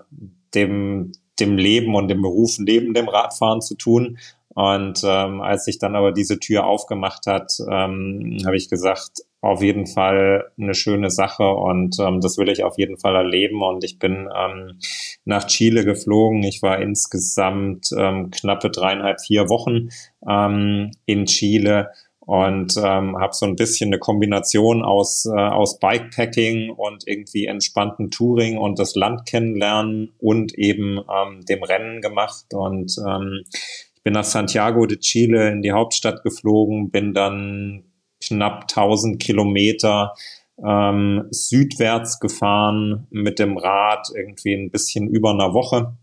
dem 0.55 1.13
dem 1.41 1.57
Leben 1.57 1.95
und 1.95 2.09
dem 2.09 2.23
Beruf 2.23 2.59
neben 2.59 2.95
dem 2.95 3.09
Radfahren 3.09 3.61
zu 3.63 3.75
tun. 3.75 4.19
Und 4.55 5.03
ähm, 5.05 5.41
als 5.41 5.65
sich 5.65 5.79
dann 5.79 5.97
aber 5.97 6.13
diese 6.13 6.39
Tür 6.39 6.67
aufgemacht 6.67 7.27
hat, 7.27 7.53
ähm, 7.61 8.43
habe 8.45 8.57
ich 8.57 8.69
gesagt, 8.69 9.23
auf 9.43 9.63
jeden 9.63 9.87
Fall 9.87 10.51
eine 10.59 10.75
schöne 10.75 11.11
Sache 11.11 11.49
und 11.49 11.97
ähm, 11.99 12.21
das 12.21 12.37
will 12.37 12.51
ich 12.51 12.63
auf 12.63 12.77
jeden 12.79 12.99
Fall 12.99 13.17
erleben. 13.17 13.63
Und 13.63 13.85
ich 13.85 13.99
bin 13.99 14.29
ähm, 14.37 14.79
nach 15.25 15.47
Chile 15.47 15.85
geflogen. 15.85 16.43
Ich 16.43 16.63
war 16.63 16.81
insgesamt 16.81 17.89
ähm, 17.97 18.31
knappe 18.31 18.71
dreieinhalb, 18.71 19.21
vier 19.21 19.49
Wochen 19.49 19.89
ähm, 20.29 20.91
in 21.07 21.25
Chile 21.25 21.91
und 22.31 22.77
ähm, 22.77 23.19
habe 23.19 23.33
so 23.33 23.47
ein 23.47 23.57
bisschen 23.57 23.89
eine 23.89 23.99
Kombination 23.99 24.83
aus, 24.83 25.27
äh, 25.27 25.37
aus 25.37 25.81
Bikepacking 25.81 26.71
und 26.71 27.03
irgendwie 27.07 27.47
entspannten 27.47 28.11
Touring 28.11 28.59
und 28.59 28.79
das 28.79 28.95
Land 28.95 29.27
kennenlernen 29.27 30.13
und 30.19 30.55
eben 30.57 30.99
ähm, 30.99 31.45
dem 31.47 31.63
Rennen 31.63 32.01
gemacht. 32.03 32.53
Und 32.53 32.95
ähm, 33.05 33.41
ich 33.97 34.03
bin 34.05 34.13
nach 34.13 34.25
Santiago 34.25 34.87
de 34.87 34.99
Chile 34.99 35.51
in 35.51 35.63
die 35.63 35.73
Hauptstadt 35.73 36.23
geflogen, 36.23 36.91
bin 36.91 37.15
dann 37.15 37.90
knapp 38.21 38.63
1000 38.63 39.21
Kilometer 39.21 40.15
ähm, 40.65 41.27
südwärts 41.31 42.21
gefahren 42.21 43.07
mit 43.11 43.39
dem 43.39 43.57
Rad, 43.57 44.09
irgendwie 44.15 44.55
ein 44.55 44.71
bisschen 44.71 45.09
über 45.09 45.31
einer 45.31 45.55
Woche. 45.55 45.97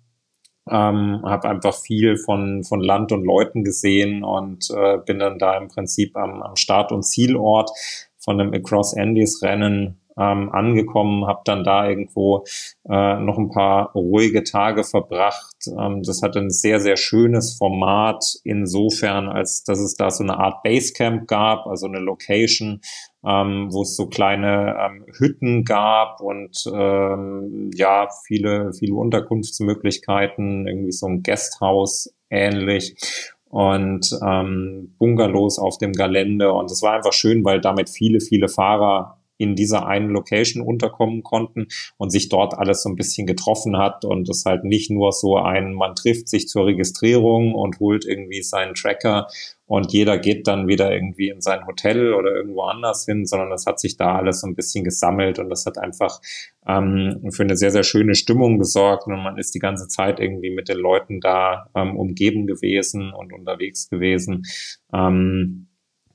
Ähm, 0.69 1.21
habe 1.23 1.47
einfach 1.47 1.75
viel 1.75 2.17
von, 2.17 2.63
von 2.63 2.81
Land 2.81 3.11
und 3.11 3.23
Leuten 3.23 3.63
gesehen 3.63 4.23
und 4.23 4.69
äh, 4.71 4.97
bin 5.05 5.19
dann 5.19 5.39
da 5.39 5.57
im 5.57 5.69
Prinzip 5.69 6.17
am, 6.17 6.41
am 6.41 6.57
Start- 6.57 6.91
und 6.91 7.03
Zielort 7.03 7.71
von 8.17 8.37
dem 8.37 8.53
Across 8.53 8.95
Andes 8.95 9.41
Rennen 9.41 10.01
ähm, 10.17 10.49
angekommen, 10.51 11.27
habe 11.27 11.41
dann 11.45 11.63
da 11.63 11.87
irgendwo 11.87 12.43
äh, 12.89 13.19
noch 13.19 13.37
ein 13.37 13.49
paar 13.49 13.91
ruhige 13.93 14.43
Tage 14.43 14.83
verbracht. 14.83 15.55
Ähm, 15.67 16.01
das 16.03 16.21
hat 16.21 16.35
ein 16.35 16.49
sehr, 16.49 16.79
sehr 16.79 16.97
schönes 16.97 17.55
Format 17.57 18.23
insofern, 18.43 19.29
als 19.29 19.63
dass 19.63 19.79
es 19.79 19.95
da 19.95 20.09
so 20.09 20.23
eine 20.23 20.37
Art 20.37 20.63
Basecamp 20.63 21.27
gab, 21.27 21.67
also 21.67 21.87
eine 21.87 21.99
Location, 21.99 22.81
ähm, 23.25 23.67
wo 23.71 23.81
es 23.81 23.95
so 23.95 24.07
kleine 24.07 24.75
ähm, 24.79 25.05
Hütten 25.17 25.63
gab 25.63 26.21
und 26.21 26.63
ähm, 26.73 27.71
ja, 27.73 28.07
viele, 28.25 28.71
viele 28.73 28.95
Unterkunftsmöglichkeiten, 28.95 30.67
irgendwie 30.67 30.91
so 30.91 31.07
ein 31.07 31.23
Guesthouse 31.23 32.13
ähnlich 32.29 32.95
und 33.49 34.09
ähm, 34.25 34.95
Bungalows 34.99 35.59
auf 35.59 35.77
dem 35.77 35.93
Gelände. 35.93 36.51
Und 36.51 36.69
es 36.71 36.81
war 36.81 36.93
einfach 36.93 37.13
schön, 37.13 37.43
weil 37.45 37.61
damit 37.61 37.89
viele, 37.89 38.19
viele 38.19 38.49
Fahrer 38.49 39.16
in 39.37 39.55
dieser 39.55 39.87
einen 39.87 40.09
Location 40.09 40.63
unterkommen 40.63 41.23
konnten 41.23 41.67
und 41.97 42.11
sich 42.11 42.29
dort 42.29 42.57
alles 42.57 42.83
so 42.83 42.89
ein 42.89 42.95
bisschen 42.95 43.27
getroffen 43.27 43.77
hat 43.77 44.05
und 44.05 44.29
es 44.29 44.45
halt 44.45 44.63
nicht 44.63 44.89
nur 44.89 45.11
so 45.11 45.37
ein, 45.37 45.73
man 45.73 45.95
trifft 45.95 46.27
sich 46.29 46.47
zur 46.47 46.65
Registrierung 46.65 47.53
und 47.53 47.79
holt 47.79 48.05
irgendwie 48.05 48.41
seinen 48.41 48.73
Tracker 48.73 49.27
und 49.67 49.91
jeder 49.91 50.17
geht 50.17 50.47
dann 50.47 50.67
wieder 50.67 50.93
irgendwie 50.93 51.27
in 51.27 51.41
sein 51.41 51.67
Hotel 51.67 52.13
oder 52.13 52.33
irgendwo 52.33 52.63
anders 52.63 53.05
hin, 53.05 53.25
sondern 53.25 53.51
es 53.51 53.65
hat 53.65 53.81
sich 53.81 53.97
da 53.97 54.15
alles 54.15 54.39
so 54.39 54.47
ein 54.47 54.55
bisschen 54.55 54.85
gesammelt 54.85 55.39
und 55.39 55.49
das 55.49 55.65
hat 55.65 55.77
einfach 55.77 56.21
ähm, 56.65 57.29
für 57.31 57.43
eine 57.43 57.57
sehr, 57.57 57.71
sehr 57.71 57.83
schöne 57.83 58.15
Stimmung 58.15 58.59
gesorgt 58.59 59.07
und 59.07 59.21
man 59.21 59.37
ist 59.37 59.53
die 59.53 59.59
ganze 59.59 59.89
Zeit 59.89 60.21
irgendwie 60.21 60.51
mit 60.51 60.69
den 60.69 60.77
Leuten 60.77 61.19
da 61.19 61.69
ähm, 61.75 61.97
umgeben 61.97 62.47
gewesen 62.47 63.11
und 63.11 63.33
unterwegs 63.33 63.89
gewesen. 63.89 64.43
Ähm, 64.93 65.67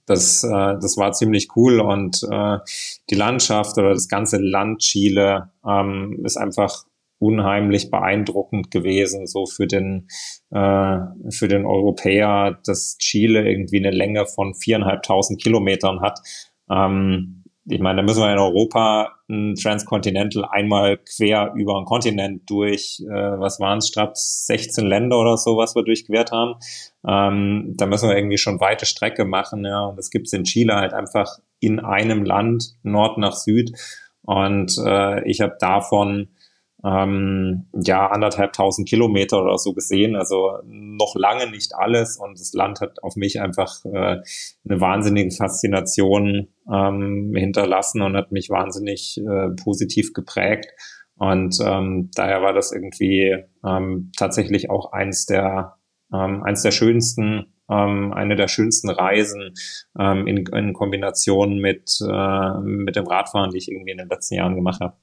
das, 0.06 0.42
äh, 0.44 0.48
das 0.48 0.96
war 0.96 1.12
ziemlich 1.12 1.48
cool 1.56 1.80
und 1.80 2.22
äh, 2.30 2.58
die 3.10 3.14
Landschaft 3.14 3.78
oder 3.78 3.90
das 3.90 4.08
ganze 4.08 4.38
Land 4.38 4.80
Chile 4.80 5.50
ähm, 5.66 6.20
ist 6.24 6.36
einfach 6.36 6.84
unheimlich 7.18 7.88
beeindruckend 7.90 8.72
gewesen, 8.72 9.28
so 9.28 9.46
für 9.46 9.68
den, 9.68 10.08
äh, 10.50 10.98
für 11.30 11.46
den 11.46 11.64
Europäer, 11.64 12.58
dass 12.66 12.98
Chile 12.98 13.48
irgendwie 13.48 13.78
eine 13.78 13.92
Länge 13.92 14.26
von 14.26 14.54
viereinhalbtausend 14.54 15.40
Kilometern 15.40 16.00
hat. 16.00 16.18
Ähm, 16.68 17.44
ich 17.64 17.78
meine, 17.78 17.98
da 17.98 18.02
müssen 18.02 18.22
wir 18.22 18.32
in 18.32 18.40
Europa 18.40 19.12
ein 19.32 19.54
Transcontinental 19.54 20.44
einmal 20.44 20.98
quer 20.98 21.52
über 21.56 21.76
einen 21.76 21.86
Kontinent 21.86 22.48
durch, 22.48 23.00
äh, 23.00 23.40
was 23.40 23.58
waren 23.58 23.78
es, 23.78 23.88
Strapp 23.88 24.16
16 24.16 24.86
Länder 24.86 25.18
oder 25.18 25.36
so, 25.36 25.56
was 25.56 25.74
wir 25.74 25.82
durchquert 25.82 26.30
haben. 26.30 26.54
Ähm, 27.06 27.74
da 27.76 27.86
müssen 27.86 28.08
wir 28.08 28.16
irgendwie 28.16 28.38
schon 28.38 28.60
weite 28.60 28.86
Strecke 28.86 29.24
machen, 29.24 29.64
ja. 29.64 29.86
Und 29.86 29.96
das 29.96 30.10
gibt's 30.10 30.32
in 30.32 30.44
Chile 30.44 30.74
halt 30.74 30.92
einfach 30.92 31.38
in 31.60 31.80
einem 31.80 32.24
Land, 32.24 32.76
Nord 32.82 33.18
nach 33.18 33.34
Süd. 33.34 33.72
Und 34.22 34.76
äh, 34.84 35.28
ich 35.28 35.40
habe 35.40 35.56
davon 35.58 36.28
ähm, 36.84 37.66
ja, 37.72 38.08
anderthalb 38.08 38.52
tausend 38.52 38.88
Kilometer 38.88 39.42
oder 39.42 39.58
so 39.58 39.72
gesehen. 39.72 40.16
Also 40.16 40.58
noch 40.64 41.14
lange 41.14 41.50
nicht 41.50 41.74
alles. 41.74 42.18
Und 42.18 42.38
das 42.40 42.52
Land 42.52 42.80
hat 42.80 43.02
auf 43.02 43.16
mich 43.16 43.40
einfach 43.40 43.84
äh, 43.84 44.20
eine 44.68 44.80
wahnsinnige 44.80 45.30
Faszination 45.30 46.48
ähm, 46.72 47.34
hinterlassen 47.36 48.02
und 48.02 48.16
hat 48.16 48.32
mich 48.32 48.50
wahnsinnig 48.50 49.18
äh, 49.18 49.50
positiv 49.62 50.12
geprägt. 50.12 50.66
Und 51.16 51.58
ähm, 51.64 52.10
daher 52.14 52.42
war 52.42 52.52
das 52.52 52.72
irgendwie 52.72 53.36
ähm, 53.64 54.10
tatsächlich 54.16 54.70
auch 54.70 54.92
eins 54.92 55.26
der, 55.26 55.76
ähm, 56.12 56.42
eins 56.42 56.62
der 56.62 56.72
schönsten 56.72 57.46
ähm, 57.70 58.12
eine 58.12 58.36
der 58.36 58.48
schönsten 58.48 58.90
Reisen 58.90 59.54
ähm, 59.98 60.26
in, 60.26 60.44
in 60.46 60.72
Kombination 60.72 61.58
mit, 61.58 61.98
äh, 62.00 62.58
mit 62.60 62.96
dem 62.96 63.06
Radfahren, 63.06 63.50
die 63.50 63.58
ich 63.58 63.70
irgendwie 63.70 63.92
in 63.92 63.98
den 63.98 64.08
letzten 64.08 64.34
Jahren 64.34 64.54
gemacht 64.54 64.80
habe. 64.80 64.96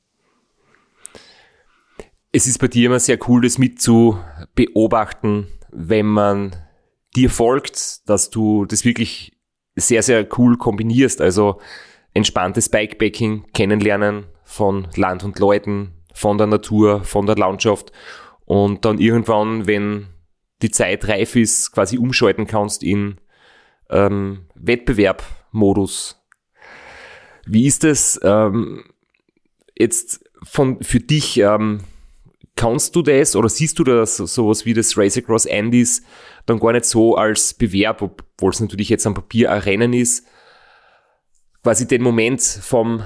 Es 2.32 2.46
ist 2.46 2.60
bei 2.60 2.68
dir 2.68 2.88
immer 2.88 3.00
sehr 3.00 3.18
cool, 3.28 3.42
das 3.42 3.58
mit 3.58 3.82
zu 3.82 4.20
beobachten, 4.54 5.48
wenn 5.72 6.06
man 6.06 6.56
dir 7.16 7.32
folgt, 7.32 8.08
dass 8.08 8.30
du 8.30 8.66
das 8.66 8.86
wirklich 8.86 9.36
sehr, 9.76 10.04
sehr 10.04 10.28
cool 10.38 10.56
kombinierst. 10.56 11.22
Also 11.22 11.60
entspanntes 12.14 12.70
Bikepacking, 12.70 13.48
kennenlernen 13.54 14.26
von 14.44 14.88
Land 14.96 15.24
und 15.24 15.40
Leuten, 15.40 15.94
von 16.14 16.38
der 16.38 16.46
Natur, 16.46 17.04
von 17.04 17.26
der 17.26 17.36
Landschaft 17.36 17.92
und 18.46 18.86
dann 18.86 19.00
irgendwann, 19.00 19.66
wenn 19.66 20.08
die 20.62 20.70
Zeit 20.70 21.08
reif 21.08 21.36
ist, 21.36 21.72
quasi 21.72 21.98
umschalten 21.98 22.46
kannst 22.46 22.84
in 22.84 23.16
ähm, 23.90 24.46
Wettbewerbmodus. 24.54 26.22
Wie 27.48 27.66
ist 27.66 27.84
es 27.84 28.20
ähm, 28.24 28.84
jetzt 29.76 30.24
von 30.44 30.84
für 30.84 31.00
dich? 31.00 31.40
Ähm, 31.40 31.82
kannst 32.60 32.94
du 32.98 33.02
das 33.02 33.38
oder 33.38 33.48
siehst 33.48 33.80
du 33.80 33.86
das 33.86 34.18
sowas 34.18 34.66
wie 34.66 34.74
das 34.74 34.98
Race 34.98 35.18
Across 35.18 35.48
Andes 35.48 36.04
dann 36.46 36.60
gar 36.60 36.74
nicht 36.74 36.84
so 36.84 37.16
als 37.16 37.54
Bewerb, 37.54 38.02
obwohl 38.02 38.52
es 38.52 38.60
natürlich 38.60 38.90
jetzt 38.90 39.08
am 39.08 39.14
Papier 39.14 39.50
ein 39.50 39.62
Rennen 39.62 39.94
ist, 39.94 40.28
quasi 41.64 41.88
den 41.88 42.02
Moment 42.02 42.42
vom 42.42 43.02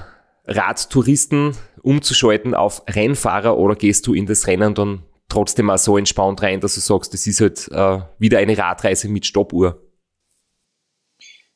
Radtouristen 0.45 1.55
umzuschalten 1.83 2.55
auf 2.55 2.81
Rennfahrer 2.89 3.55
oder 3.55 3.75
gehst 3.75 4.07
du 4.07 4.15
in 4.15 4.25
das 4.25 4.47
Rennen 4.47 4.73
dann 4.73 5.03
trotzdem 5.29 5.69
auch 5.69 5.77
so 5.77 5.99
entspannt 5.99 6.41
rein, 6.41 6.59
dass 6.59 6.73
du 6.73 6.81
sagst, 6.81 7.13
das 7.13 7.27
ist 7.27 7.39
halt 7.39 7.69
äh, 7.71 8.01
wieder 8.17 8.39
eine 8.39 8.57
Radreise 8.57 9.07
mit 9.07 9.27
Stoppuhr? 9.27 9.79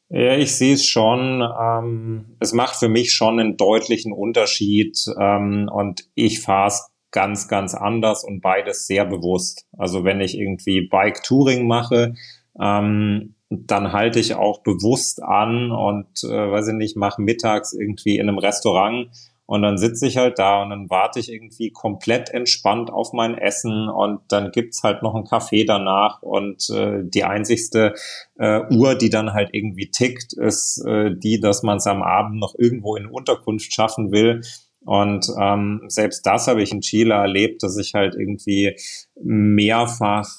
Ja, 0.10 0.36
ich 0.38 0.56
sehe 0.56 0.76
es 0.76 0.86
schon. 0.86 1.42
Ähm, 1.42 2.38
es 2.40 2.54
macht 2.54 2.76
für 2.76 2.90
mich 2.90 3.12
schon 3.12 3.40
einen 3.40 3.58
deutlichen 3.58 4.14
Unterschied 4.14 5.00
ähm, 5.20 5.68
und 5.74 6.08
ich 6.14 6.42
fahre 6.42 6.68
es 6.68 6.88
ganz, 7.18 7.48
ganz 7.48 7.74
anders 7.74 8.24
und 8.24 8.42
beides 8.42 8.86
sehr 8.86 9.04
bewusst. 9.04 9.66
Also 9.76 10.04
wenn 10.04 10.22
ich 10.22 10.38
irgendwie 10.38 10.88
Bike-Touring 10.88 11.66
mache, 11.66 12.14
ähm, 12.62 13.34
dann 13.50 13.92
halte 13.92 14.20
ich 14.20 14.36
auch 14.36 14.62
bewusst 14.62 15.24
an 15.24 15.72
und 15.72 16.24
äh, 16.24 16.52
weiß 16.52 16.68
ich 16.68 16.76
nicht, 16.76 16.96
mache 16.96 17.20
mittags 17.20 17.74
irgendwie 17.74 18.20
in 18.20 18.30
einem 18.30 18.38
Restaurant 18.38 19.10
und 19.48 19.64
dann 19.64 19.80
sitze 19.80 20.06
ich 20.06 20.18
halt 20.18 20.38
da 20.38 20.62
und 20.62 20.70
dann 20.70 20.92
warte 20.92 21.20
ich 21.20 21.32
irgendwie 21.32 21.72
komplett 21.72 22.30
entspannt 22.30 22.94
auf 22.94 23.14
mein 23.14 23.36
Essen 23.36 23.90
und 23.90 24.20
dann 24.28 24.52
gibt's 24.52 24.84
halt 24.84 25.02
noch 25.02 25.16
einen 25.16 25.26
Kaffee 25.26 25.66
danach 25.66 26.22
und 26.22 26.70
äh, 26.70 27.02
die 27.02 27.24
einzigste 27.24 27.96
äh, 28.38 28.62
Uhr, 28.70 28.94
die 28.94 29.10
dann 29.10 29.34
halt 29.34 29.50
irgendwie 29.54 29.90
tickt, 29.90 30.34
ist 30.34 30.86
äh, 30.86 31.16
die, 31.18 31.40
dass 31.40 31.64
man 31.64 31.78
es 31.78 31.88
am 31.88 32.04
Abend 32.04 32.40
noch 32.40 32.54
irgendwo 32.60 32.96
in 32.96 33.08
Unterkunft 33.08 33.74
schaffen 33.74 34.12
will. 34.12 34.42
Und 34.88 35.28
ähm, 35.38 35.82
selbst 35.90 36.26
das 36.26 36.48
habe 36.48 36.62
ich 36.62 36.72
in 36.72 36.80
Chile 36.80 37.14
erlebt, 37.14 37.62
dass 37.62 37.78
ich 37.78 37.94
halt 37.94 38.16
irgendwie 38.16 38.74
mehrfach 39.22 40.30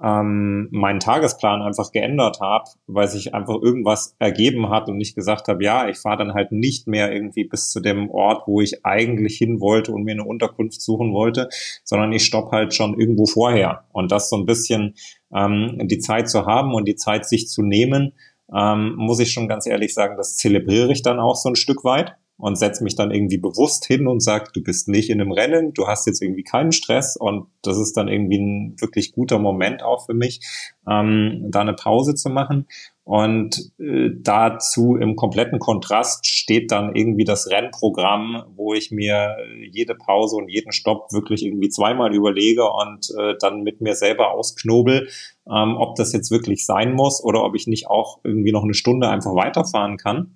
ähm, 0.00 0.68
meinen 0.70 1.00
Tagesplan 1.00 1.60
einfach 1.60 1.90
geändert 1.90 2.38
habe, 2.40 2.70
weil 2.86 3.08
sich 3.08 3.34
einfach 3.34 3.60
irgendwas 3.60 4.14
ergeben 4.20 4.70
hat 4.70 4.88
und 4.88 5.00
ich 5.00 5.16
gesagt 5.16 5.48
habe, 5.48 5.64
ja, 5.64 5.88
ich 5.88 5.98
fahre 5.98 6.18
dann 6.18 6.34
halt 6.34 6.52
nicht 6.52 6.86
mehr 6.86 7.12
irgendwie 7.12 7.48
bis 7.48 7.72
zu 7.72 7.80
dem 7.80 8.08
Ort, 8.08 8.46
wo 8.46 8.60
ich 8.60 8.86
eigentlich 8.86 9.38
hin 9.38 9.58
wollte 9.58 9.90
und 9.90 10.04
mir 10.04 10.12
eine 10.12 10.24
Unterkunft 10.24 10.80
suchen 10.80 11.12
wollte, 11.12 11.48
sondern 11.82 12.12
ich 12.12 12.24
stopp 12.24 12.52
halt 12.52 12.74
schon 12.74 13.00
irgendwo 13.00 13.26
vorher. 13.26 13.86
Und 13.90 14.12
das 14.12 14.30
so 14.30 14.36
ein 14.36 14.46
bisschen 14.46 14.94
ähm, 15.34 15.80
die 15.82 15.98
Zeit 15.98 16.28
zu 16.28 16.46
haben 16.46 16.74
und 16.74 16.86
die 16.86 16.96
Zeit 16.96 17.26
sich 17.26 17.48
zu 17.48 17.62
nehmen, 17.62 18.12
ähm, 18.56 18.94
muss 18.96 19.18
ich 19.18 19.32
schon 19.32 19.48
ganz 19.48 19.66
ehrlich 19.66 19.94
sagen, 19.94 20.16
das 20.16 20.36
zelebriere 20.36 20.92
ich 20.92 21.02
dann 21.02 21.18
auch 21.18 21.34
so 21.34 21.48
ein 21.48 21.56
Stück 21.56 21.82
weit 21.82 22.14
und 22.38 22.56
setze 22.56 22.84
mich 22.84 22.96
dann 22.96 23.10
irgendwie 23.10 23.38
bewusst 23.38 23.86
hin 23.86 24.06
und 24.06 24.22
sage, 24.22 24.50
du 24.52 24.62
bist 24.62 24.88
nicht 24.88 25.08
in 25.08 25.20
einem 25.20 25.32
Rennen, 25.32 25.72
du 25.72 25.86
hast 25.86 26.06
jetzt 26.06 26.20
irgendwie 26.20 26.42
keinen 26.42 26.72
Stress 26.72 27.16
und 27.16 27.46
das 27.62 27.78
ist 27.78 27.96
dann 27.96 28.08
irgendwie 28.08 28.38
ein 28.38 28.76
wirklich 28.78 29.12
guter 29.12 29.38
Moment 29.38 29.82
auch 29.82 30.04
für 30.04 30.14
mich, 30.14 30.40
ähm, 30.88 31.46
da 31.48 31.60
eine 31.60 31.72
Pause 31.72 32.14
zu 32.14 32.28
machen. 32.28 32.66
Und 33.04 33.70
äh, 33.78 34.10
dazu 34.20 34.96
im 34.96 35.14
kompletten 35.14 35.60
Kontrast 35.60 36.26
steht 36.26 36.72
dann 36.72 36.94
irgendwie 36.96 37.24
das 37.24 37.48
Rennprogramm, 37.48 38.42
wo 38.56 38.74
ich 38.74 38.90
mir 38.90 39.36
jede 39.70 39.94
Pause 39.94 40.36
und 40.36 40.48
jeden 40.48 40.72
Stopp 40.72 41.12
wirklich 41.12 41.44
irgendwie 41.44 41.68
zweimal 41.68 42.12
überlege 42.12 42.64
und 42.68 43.08
äh, 43.16 43.34
dann 43.40 43.62
mit 43.62 43.80
mir 43.80 43.94
selber 43.94 44.32
ausknobel, 44.32 45.08
ähm, 45.48 45.76
ob 45.78 45.94
das 45.94 46.12
jetzt 46.12 46.32
wirklich 46.32 46.66
sein 46.66 46.94
muss 46.94 47.22
oder 47.22 47.44
ob 47.44 47.54
ich 47.54 47.68
nicht 47.68 47.86
auch 47.86 48.18
irgendwie 48.24 48.52
noch 48.52 48.64
eine 48.64 48.74
Stunde 48.74 49.08
einfach 49.08 49.36
weiterfahren 49.36 49.98
kann. 49.98 50.34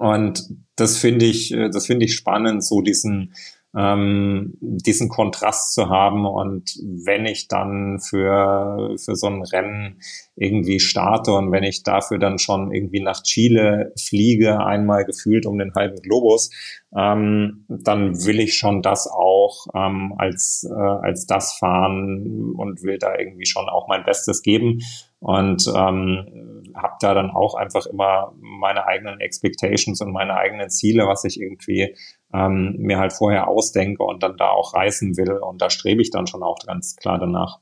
Und 0.00 0.48
das 0.76 0.96
finde 0.96 1.26
ich, 1.26 1.52
äh, 1.52 1.68
das 1.68 1.86
finde 1.86 2.06
ich 2.06 2.14
spannend, 2.14 2.64
so 2.64 2.80
diesen, 2.80 3.34
ähm, 3.76 4.54
diesen 4.62 5.10
Kontrast 5.10 5.74
zu 5.74 5.90
haben. 5.90 6.24
Und 6.24 6.74
wenn 6.80 7.26
ich 7.26 7.48
dann 7.48 8.00
für, 8.00 8.96
für 8.96 9.14
so 9.14 9.26
ein 9.26 9.42
Rennen 9.42 10.00
irgendwie 10.36 10.80
starte 10.80 11.32
und 11.32 11.52
wenn 11.52 11.64
ich 11.64 11.82
dafür 11.82 12.18
dann 12.18 12.38
schon 12.38 12.72
irgendwie 12.72 13.02
nach 13.02 13.22
Chile 13.22 13.92
fliege, 14.02 14.64
einmal 14.64 15.04
gefühlt 15.04 15.44
um 15.44 15.58
den 15.58 15.74
halben 15.74 16.00
Globus, 16.00 16.48
ähm, 16.96 17.66
dann 17.68 18.24
will 18.24 18.40
ich 18.40 18.56
schon 18.56 18.80
das 18.80 19.06
auch 19.06 19.66
ähm, 19.74 20.14
als, 20.16 20.66
äh, 20.66 20.72
als 20.72 21.26
das 21.26 21.52
fahren 21.58 22.54
und 22.56 22.82
will 22.82 22.96
da 22.96 23.18
irgendwie 23.18 23.44
schon 23.46 23.68
auch 23.68 23.86
mein 23.86 24.04
Bestes 24.04 24.40
geben 24.40 24.80
und 25.20 25.66
ähm, 25.74 26.64
habe 26.74 26.94
da 27.00 27.14
dann 27.14 27.30
auch 27.30 27.54
einfach 27.54 27.86
immer 27.86 28.32
meine 28.40 28.86
eigenen 28.86 29.20
Expectations 29.20 30.00
und 30.00 30.12
meine 30.12 30.34
eigenen 30.34 30.70
Ziele, 30.70 31.06
was 31.06 31.24
ich 31.24 31.40
irgendwie 31.40 31.94
ähm, 32.32 32.76
mir 32.78 32.98
halt 32.98 33.12
vorher 33.12 33.48
ausdenke 33.48 34.02
und 34.02 34.22
dann 34.22 34.36
da 34.36 34.50
auch 34.50 34.74
reißen 34.74 35.16
will 35.16 35.32
und 35.32 35.60
da 35.60 35.70
strebe 35.70 36.02
ich 36.02 36.10
dann 36.10 36.26
schon 36.26 36.42
auch 36.42 36.58
ganz 36.66 36.96
klar 36.96 37.18
danach. 37.18 37.60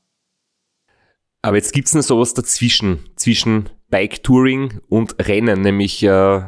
Aber 1.41 1.55
jetzt 1.55 1.73
gibt's 1.73 1.93
noch 1.93 2.01
sowas 2.01 2.33
dazwischen, 2.33 2.99
zwischen 3.15 3.69
Bike-Touring 3.89 4.81
und 4.89 5.15
Rennen, 5.25 5.61
nämlich 5.61 6.03
äh, 6.03 6.41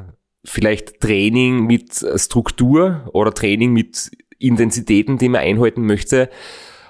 vielleicht 0.45 0.99
Training 0.99 1.65
mit 1.65 2.05
Struktur 2.15 3.09
oder 3.13 3.33
Training 3.33 3.73
mit 3.73 4.11
Intensitäten, 4.37 5.17
die 5.17 5.29
man 5.29 5.41
einhalten 5.41 5.85
möchte. 5.85 6.29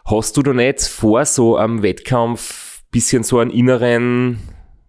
Hast 0.05 0.35
du 0.35 0.41
da 0.41 0.53
nicht 0.53 0.81
vor, 0.81 1.25
so 1.25 1.57
am 1.57 1.83
Wettkampf 1.83 2.70
bisschen 2.91 3.23
so 3.23 3.39
einen 3.39 3.51
inneren, 3.51 4.39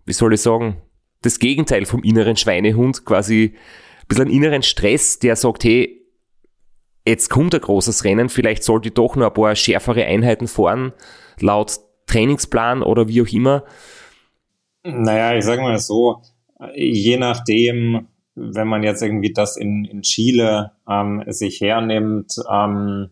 wie 0.05 0.12
soll 0.12 0.35
ich 0.35 0.43
sagen, 0.43 0.77
das 1.23 1.38
Gegenteil 1.38 1.87
vom 1.87 2.03
inneren 2.03 2.37
Schweinehund, 2.37 3.05
quasi 3.05 3.55
ein 3.55 4.07
bisschen 4.09 4.25
einen 4.27 4.35
inneren 4.35 4.62
Stress, 4.62 5.19
der 5.19 5.37
sagt, 5.37 5.65
hey, 5.65 6.03
jetzt 7.07 7.31
kommt 7.31 7.55
ein 7.55 7.61
großes 7.61 8.05
Rennen, 8.05 8.29
vielleicht 8.29 8.65
sollte 8.65 8.88
ich 8.88 8.95
doch 8.95 9.17
noch 9.17 9.29
ein 9.29 9.35
paar 9.35 9.55
schärfere 9.55 10.05
Einheiten 10.05 10.49
fahren, 10.49 10.93
laut 11.41 11.79
Trainingsplan 12.07 12.83
oder 12.83 13.09
wie 13.09 13.23
auch 13.23 13.33
immer. 13.33 13.65
Naja, 14.85 15.37
ich 15.37 15.45
sage 15.45 15.62
mal 15.62 15.79
so, 15.79 16.23
je 16.75 17.17
nachdem, 17.17 18.09
wenn 18.35 18.69
man 18.69 18.83
jetzt 18.83 19.03
irgendwie 19.03 19.33
das 19.33 19.57
in, 19.57 19.85
in 19.85 20.03
Chile 20.03 20.73
ähm, 20.88 21.23
sich 21.29 21.61
hernimmt, 21.61 22.35
ähm, 22.51 23.11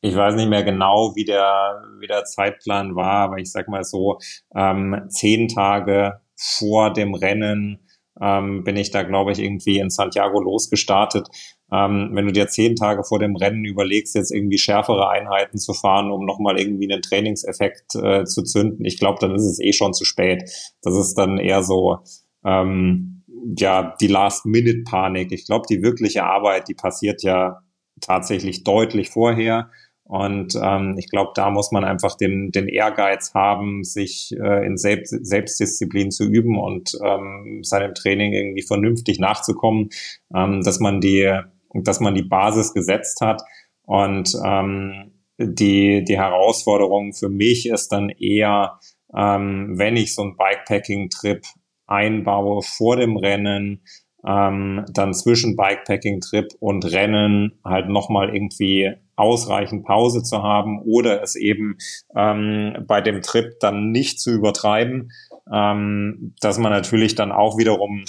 ich 0.00 0.14
weiß 0.14 0.34
nicht 0.36 0.48
mehr 0.48 0.62
genau, 0.62 1.12
wie 1.16 1.24
der, 1.24 1.82
wie 2.00 2.06
der 2.06 2.24
Zeitplan 2.24 2.94
war, 2.94 3.24
aber 3.24 3.38
ich 3.38 3.50
sag 3.50 3.68
mal 3.68 3.84
so, 3.84 4.18
ähm, 4.54 5.06
zehn 5.08 5.48
Tage 5.48 6.20
vor 6.36 6.92
dem 6.92 7.14
Rennen 7.14 7.80
ähm, 8.20 8.64
bin 8.64 8.76
ich 8.76 8.90
da, 8.90 9.02
glaube 9.02 9.32
ich, 9.32 9.38
irgendwie 9.38 9.78
in 9.78 9.90
Santiago 9.90 10.40
losgestartet. 10.40 11.28
Ähm, 11.72 12.10
wenn 12.12 12.26
du 12.26 12.32
dir 12.32 12.48
zehn 12.48 12.74
Tage 12.76 13.04
vor 13.04 13.18
dem 13.18 13.36
Rennen 13.36 13.64
überlegst, 13.64 14.14
jetzt 14.14 14.32
irgendwie 14.32 14.58
schärfere 14.58 15.08
Einheiten 15.08 15.58
zu 15.58 15.74
fahren, 15.74 16.10
um 16.10 16.24
nochmal 16.24 16.58
irgendwie 16.58 16.90
einen 16.90 17.02
Trainingseffekt 17.02 17.94
äh, 17.96 18.24
zu 18.24 18.42
zünden, 18.42 18.84
ich 18.84 18.98
glaube, 18.98 19.18
dann 19.20 19.34
ist 19.34 19.44
es 19.44 19.60
eh 19.60 19.72
schon 19.72 19.92
zu 19.92 20.04
spät. 20.04 20.42
Das 20.82 20.96
ist 20.96 21.14
dann 21.14 21.38
eher 21.38 21.62
so, 21.62 21.98
ähm, 22.44 23.24
ja, 23.56 23.94
die 24.00 24.08
Last-Minute-Panik. 24.08 25.32
Ich 25.32 25.46
glaube, 25.46 25.66
die 25.68 25.82
wirkliche 25.82 26.24
Arbeit, 26.24 26.68
die 26.68 26.74
passiert 26.74 27.22
ja 27.22 27.60
tatsächlich 28.00 28.64
deutlich 28.64 29.10
vorher. 29.10 29.70
Und 30.08 30.58
ähm, 30.60 30.94
ich 30.96 31.10
glaube, 31.10 31.32
da 31.34 31.50
muss 31.50 31.70
man 31.70 31.84
einfach 31.84 32.16
den, 32.16 32.50
den 32.50 32.66
Ehrgeiz 32.66 33.34
haben, 33.34 33.84
sich 33.84 34.34
äh, 34.40 34.66
in 34.66 34.78
Selbst, 34.78 35.10
Selbstdisziplin 35.10 36.10
zu 36.10 36.24
üben 36.24 36.58
und 36.58 36.92
ähm, 37.04 37.60
seinem 37.62 37.92
Training 37.92 38.32
irgendwie 38.32 38.62
vernünftig 38.62 39.18
nachzukommen, 39.18 39.90
ähm, 40.34 40.62
dass 40.62 40.80
man 40.80 41.02
die, 41.02 41.30
dass 41.74 42.00
man 42.00 42.14
die 42.14 42.22
Basis 42.22 42.72
gesetzt 42.72 43.20
hat. 43.20 43.42
Und 43.82 44.34
ähm, 44.42 45.12
die, 45.38 46.02
die 46.04 46.16
Herausforderung 46.16 47.12
für 47.12 47.28
mich 47.28 47.68
ist 47.68 47.92
dann 47.92 48.08
eher, 48.08 48.80
ähm, 49.14 49.74
wenn 49.76 49.96
ich 49.96 50.14
so 50.14 50.22
einen 50.22 50.38
Bikepacking-Trip 50.38 51.44
einbaue 51.86 52.62
vor 52.62 52.96
dem 52.96 53.18
Rennen, 53.18 53.82
ähm, 54.26 54.84
dann 54.92 55.14
zwischen 55.14 55.56
Bikepacking-Trip 55.56 56.48
und 56.60 56.84
Rennen 56.84 57.58
halt 57.64 57.88
nochmal 57.88 58.34
irgendwie 58.34 58.92
ausreichend 59.16 59.84
Pause 59.84 60.22
zu 60.22 60.42
haben 60.42 60.80
oder 60.82 61.22
es 61.22 61.34
eben 61.34 61.76
ähm, 62.16 62.84
bei 62.86 63.00
dem 63.00 63.22
Trip 63.22 63.58
dann 63.60 63.90
nicht 63.90 64.20
zu 64.20 64.30
übertreiben, 64.30 65.10
ähm, 65.52 66.34
dass 66.40 66.58
man 66.58 66.72
natürlich 66.72 67.14
dann 67.14 67.32
auch 67.32 67.58
wiederum, 67.58 68.04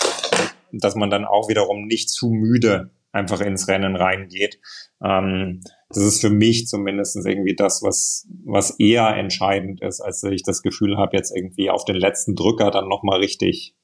dass 0.71 0.95
man 0.95 1.09
dann 1.09 1.25
auch 1.25 1.49
wiederum 1.49 1.85
nicht 1.85 2.09
zu 2.09 2.29
müde 2.29 2.91
einfach 3.11 3.41
ins 3.41 3.67
Rennen 3.67 3.95
reingeht. 3.95 4.59
Ähm, 5.03 5.61
das 5.89 6.03
ist 6.03 6.21
für 6.21 6.29
mich 6.29 6.67
zumindest 6.67 7.17
irgendwie 7.25 7.55
das, 7.55 7.81
was, 7.81 8.27
was 8.45 8.79
eher 8.79 9.15
entscheidend 9.15 9.81
ist, 9.81 10.01
als 10.01 10.21
dass 10.21 10.31
ich 10.31 10.43
das 10.43 10.61
Gefühl 10.61 10.97
habe, 10.97 11.17
jetzt 11.17 11.35
irgendwie 11.35 11.71
auf 11.71 11.85
den 11.85 11.95
letzten 11.95 12.35
Drücker 12.35 12.69
dann 12.69 12.87
nochmal 12.87 13.19
richtig, 13.19 13.75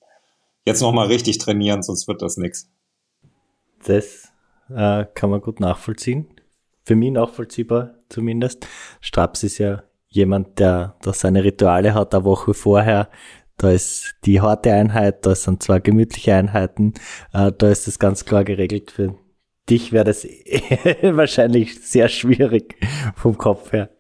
jetzt 0.65 0.81
nochmal 0.81 1.07
richtig 1.07 1.37
trainieren, 1.37 1.83
sonst 1.83 2.07
wird 2.07 2.21
das 2.21 2.37
nichts. 2.37 2.69
Das 3.85 4.31
äh, 4.69 5.05
kann 5.13 5.29
man 5.29 5.41
gut 5.41 5.59
nachvollziehen. 5.59 6.27
Für 6.83 6.95
mich 6.95 7.11
nachvollziehbar 7.11 7.95
zumindest. 8.09 8.67
Straps 9.01 9.43
ist 9.43 9.57
ja 9.57 9.83
jemand, 10.07 10.59
der 10.59 10.95
da 11.01 11.13
seine 11.13 11.43
Rituale 11.43 11.93
hat, 11.93 12.13
eine 12.13 12.23
Woche 12.25 12.53
vorher. 12.53 13.09
Da 13.57 13.71
ist 13.71 14.15
die 14.25 14.41
harte 14.41 14.73
Einheit, 14.73 15.25
da 15.25 15.33
sind 15.33 15.63
zwei 15.63 15.79
gemütliche 15.79 16.35
Einheiten. 16.35 16.93
Äh, 17.33 17.51
da 17.57 17.69
ist 17.69 17.87
das 17.87 17.99
ganz 17.99 18.25
klar 18.25 18.43
geregelt. 18.43 18.91
Für 18.91 19.15
dich 19.69 19.91
wäre 19.91 20.05
das 20.05 20.25
wahrscheinlich 21.01 21.81
sehr 21.81 22.09
schwierig 22.09 22.75
vom 23.15 23.37
Kopf 23.37 23.71
her. 23.71 23.94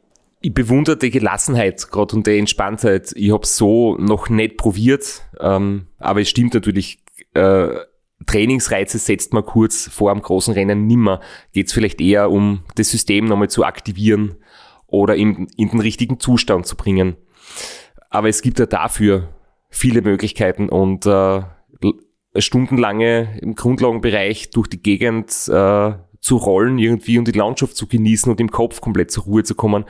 Ich 0.45 0.53
bewundere 0.53 0.95
die 0.95 1.09
Gelassenheit 1.09 1.89
gerade 1.89 2.15
und 2.15 2.27
die 2.27 2.37
Entspanntheit. 2.37 3.11
Ich 3.15 3.33
habe 3.33 3.47
so 3.47 3.97
noch 3.97 4.29
nicht 4.29 4.57
probiert, 4.57 5.23
ähm, 5.39 5.87
aber 5.97 6.21
es 6.21 6.29
stimmt 6.29 6.53
natürlich, 6.53 6.99
äh, 7.33 7.69
Trainingsreize 8.27 8.99
setzt 8.99 9.33
man 9.33 9.43
kurz 9.43 9.87
vor 9.87 10.11
einem 10.11 10.21
großen 10.21 10.53
Rennen 10.53 10.85
nimmer. 10.85 11.19
Geht 11.51 11.65
es 11.65 11.73
vielleicht 11.73 11.99
eher 11.99 12.29
um 12.29 12.61
das 12.75 12.91
System 12.91 13.25
nochmal 13.25 13.49
zu 13.49 13.63
aktivieren 13.63 14.35
oder 14.85 15.15
in, 15.15 15.47
in 15.57 15.69
den 15.69 15.79
richtigen 15.79 16.19
Zustand 16.19 16.67
zu 16.67 16.75
bringen. 16.75 17.15
Aber 18.11 18.29
es 18.29 18.43
gibt 18.43 18.59
ja 18.59 18.67
dafür 18.67 19.29
viele 19.71 20.03
Möglichkeiten 20.03 20.69
und 20.69 21.07
äh, 21.07 21.41
stundenlange 22.37 23.39
im 23.41 23.55
Grundlagenbereich 23.55 24.51
durch 24.51 24.67
die 24.67 24.83
Gegend 24.83 25.31
äh, 25.47 25.93
zu 26.19 26.37
rollen 26.37 26.77
irgendwie 26.77 27.17
und 27.17 27.27
die 27.27 27.37
Landschaft 27.37 27.75
zu 27.75 27.87
genießen 27.87 28.31
und 28.31 28.39
im 28.39 28.51
Kopf 28.51 28.79
komplett 28.79 29.09
zur 29.09 29.23
Ruhe 29.23 29.43
zu 29.43 29.55
kommen, 29.55 29.85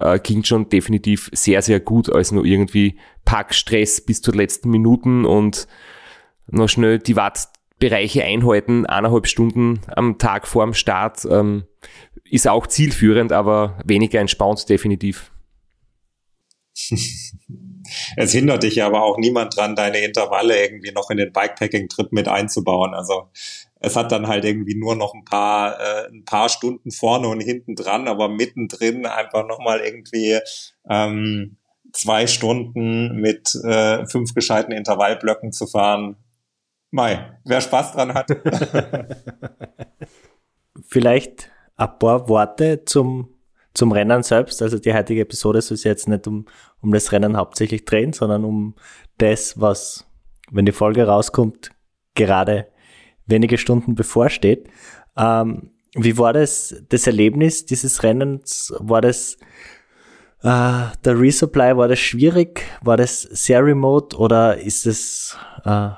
äh, 0.00 0.18
klingt 0.18 0.46
schon 0.46 0.68
definitiv 0.68 1.30
sehr, 1.32 1.62
sehr 1.62 1.80
gut 1.80 2.10
als 2.10 2.32
nur 2.32 2.44
irgendwie 2.44 2.98
Packstress 3.24 4.00
bis 4.00 4.22
zur 4.22 4.34
letzten 4.34 4.70
Minuten 4.70 5.24
und 5.24 5.66
noch 6.48 6.68
schnell 6.68 6.98
die 6.98 7.16
Wattbereiche 7.16 8.24
einhalten, 8.24 8.86
eineinhalb 8.86 9.26
Stunden 9.26 9.80
am 9.88 10.18
Tag 10.18 10.48
vor 10.48 10.64
dem 10.64 10.74
Start, 10.74 11.24
ähm, 11.30 11.64
ist 12.24 12.48
auch 12.48 12.66
zielführend, 12.66 13.32
aber 13.32 13.78
weniger 13.84 14.20
entspannt 14.20 14.68
definitiv. 14.68 15.30
es 18.16 18.32
hindert 18.32 18.62
dich 18.62 18.82
aber 18.82 19.02
auch 19.02 19.18
niemand 19.18 19.56
dran, 19.56 19.76
deine 19.76 19.98
Intervalle 19.98 20.62
irgendwie 20.62 20.92
noch 20.92 21.10
in 21.10 21.18
den 21.18 21.32
Bikepacking-Trip 21.32 22.12
mit 22.12 22.28
einzubauen. 22.28 22.94
Also 22.94 23.28
es 23.80 23.96
hat 23.96 24.12
dann 24.12 24.28
halt 24.28 24.44
irgendwie 24.44 24.78
nur 24.78 24.94
noch 24.94 25.14
ein 25.14 25.24
paar, 25.24 25.80
äh, 25.80 26.06
ein 26.08 26.24
paar 26.24 26.48
Stunden 26.48 26.90
vorne 26.90 27.28
und 27.28 27.40
hinten 27.40 27.74
dran, 27.74 28.08
aber 28.08 28.28
mittendrin 28.28 29.06
einfach 29.06 29.46
nochmal 29.46 29.80
irgendwie 29.80 30.38
ähm, 30.88 31.56
zwei 31.92 32.26
Stunden 32.26 33.16
mit 33.20 33.54
äh, 33.64 34.06
fünf 34.06 34.34
gescheiten 34.34 34.72
Intervallblöcken 34.72 35.52
zu 35.52 35.66
fahren. 35.66 36.16
Mai, 36.90 37.38
wer 37.44 37.60
Spaß 37.60 37.92
dran 37.92 38.14
hat. 38.14 38.30
Vielleicht 40.86 41.50
ein 41.76 41.98
paar 41.98 42.28
Worte 42.28 42.84
zum 42.84 43.34
zum 43.74 43.92
Rennen 43.92 44.22
selbst. 44.22 44.62
Also 44.62 44.78
die 44.78 44.92
heutige 44.92 45.22
Episode 45.22 45.60
soll 45.62 45.76
sich 45.76 45.84
jetzt 45.84 46.08
nicht 46.08 46.26
um, 46.26 46.46
um 46.80 46.92
das 46.92 47.12
Rennen 47.12 47.36
hauptsächlich 47.36 47.84
drehen, 47.84 48.12
sondern 48.12 48.44
um 48.44 48.74
das, 49.18 49.60
was, 49.60 50.06
wenn 50.50 50.66
die 50.66 50.72
Folge 50.72 51.06
rauskommt, 51.06 51.70
gerade 52.14 52.66
wenige 53.30 53.58
Stunden 53.58 53.94
bevorsteht. 53.94 54.68
Ähm, 55.16 55.70
wie 55.94 56.18
war 56.18 56.32
das, 56.32 56.82
das 56.88 57.06
Erlebnis 57.06 57.66
dieses 57.66 58.02
Rennens? 58.02 58.72
War 58.78 59.00
das 59.00 59.36
äh, 60.42 60.86
der 61.04 61.20
Resupply, 61.20 61.76
war 61.76 61.88
das 61.88 61.98
schwierig? 61.98 62.62
War 62.82 62.96
das 62.96 63.22
sehr 63.22 63.64
remote 63.64 64.16
oder 64.16 64.58
ist 64.58 64.86
es 64.86 65.36
äh, 65.64 65.90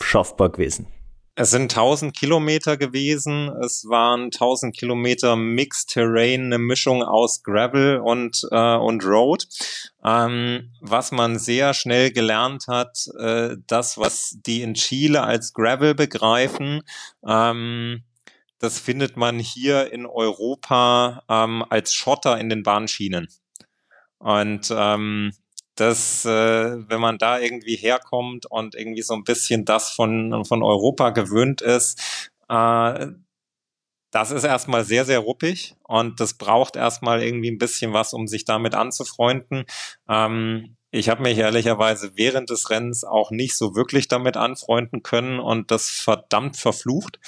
schaffbar 0.00 0.50
gewesen? 0.50 0.86
Es 1.38 1.50
sind 1.50 1.64
1000 1.64 2.16
Kilometer 2.16 2.78
gewesen. 2.78 3.50
Es 3.62 3.84
waren 3.86 4.30
1000 4.30 4.74
Kilometer 4.74 5.36
Mixed 5.36 5.90
Terrain, 5.90 6.46
eine 6.46 6.56
Mischung 6.56 7.02
aus 7.02 7.42
Gravel 7.42 7.98
und, 7.98 8.40
äh, 8.50 8.76
und 8.76 9.04
Road. 9.04 9.46
Ähm, 10.02 10.72
was 10.80 11.12
man 11.12 11.38
sehr 11.38 11.74
schnell 11.74 12.10
gelernt 12.10 12.68
hat, 12.68 13.06
äh, 13.18 13.56
das, 13.66 13.98
was 13.98 14.38
die 14.46 14.62
in 14.62 14.72
Chile 14.72 15.24
als 15.24 15.52
Gravel 15.52 15.94
begreifen, 15.94 16.80
ähm, 17.28 18.02
das 18.58 18.80
findet 18.80 19.18
man 19.18 19.38
hier 19.38 19.92
in 19.92 20.06
Europa 20.06 21.22
ähm, 21.28 21.62
als 21.68 21.92
Schotter 21.92 22.40
in 22.40 22.48
den 22.48 22.62
Bahnschienen. 22.62 23.28
Und 24.18 24.72
ähm, 24.74 25.32
dass 25.76 26.24
äh, 26.24 26.88
wenn 26.88 27.00
man 27.00 27.18
da 27.18 27.38
irgendwie 27.38 27.76
herkommt 27.76 28.46
und 28.46 28.74
irgendwie 28.74 29.02
so 29.02 29.14
ein 29.14 29.24
bisschen 29.24 29.64
das 29.64 29.90
von, 29.90 30.44
von 30.44 30.62
Europa 30.62 31.10
gewöhnt 31.10 31.62
ist, 31.62 32.30
äh, 32.48 33.06
das 34.10 34.30
ist 34.30 34.44
erstmal 34.44 34.84
sehr, 34.84 35.04
sehr 35.04 35.18
ruppig 35.18 35.74
und 35.82 36.20
das 36.20 36.34
braucht 36.34 36.76
erstmal 36.76 37.22
irgendwie 37.22 37.50
ein 37.50 37.58
bisschen 37.58 37.92
was, 37.92 38.14
um 38.14 38.26
sich 38.26 38.44
damit 38.44 38.74
anzufreunden. 38.74 39.64
Ähm, 40.08 40.76
ich 40.90 41.10
habe 41.10 41.22
mich 41.22 41.36
ehrlicherweise 41.36 42.12
während 42.14 42.48
des 42.48 42.70
Rennens 42.70 43.04
auch 43.04 43.30
nicht 43.30 43.56
so 43.56 43.74
wirklich 43.74 44.08
damit 44.08 44.38
anfreunden 44.38 45.02
können 45.02 45.38
und 45.40 45.70
das 45.70 45.90
verdammt 45.90 46.56
verflucht. 46.56 47.18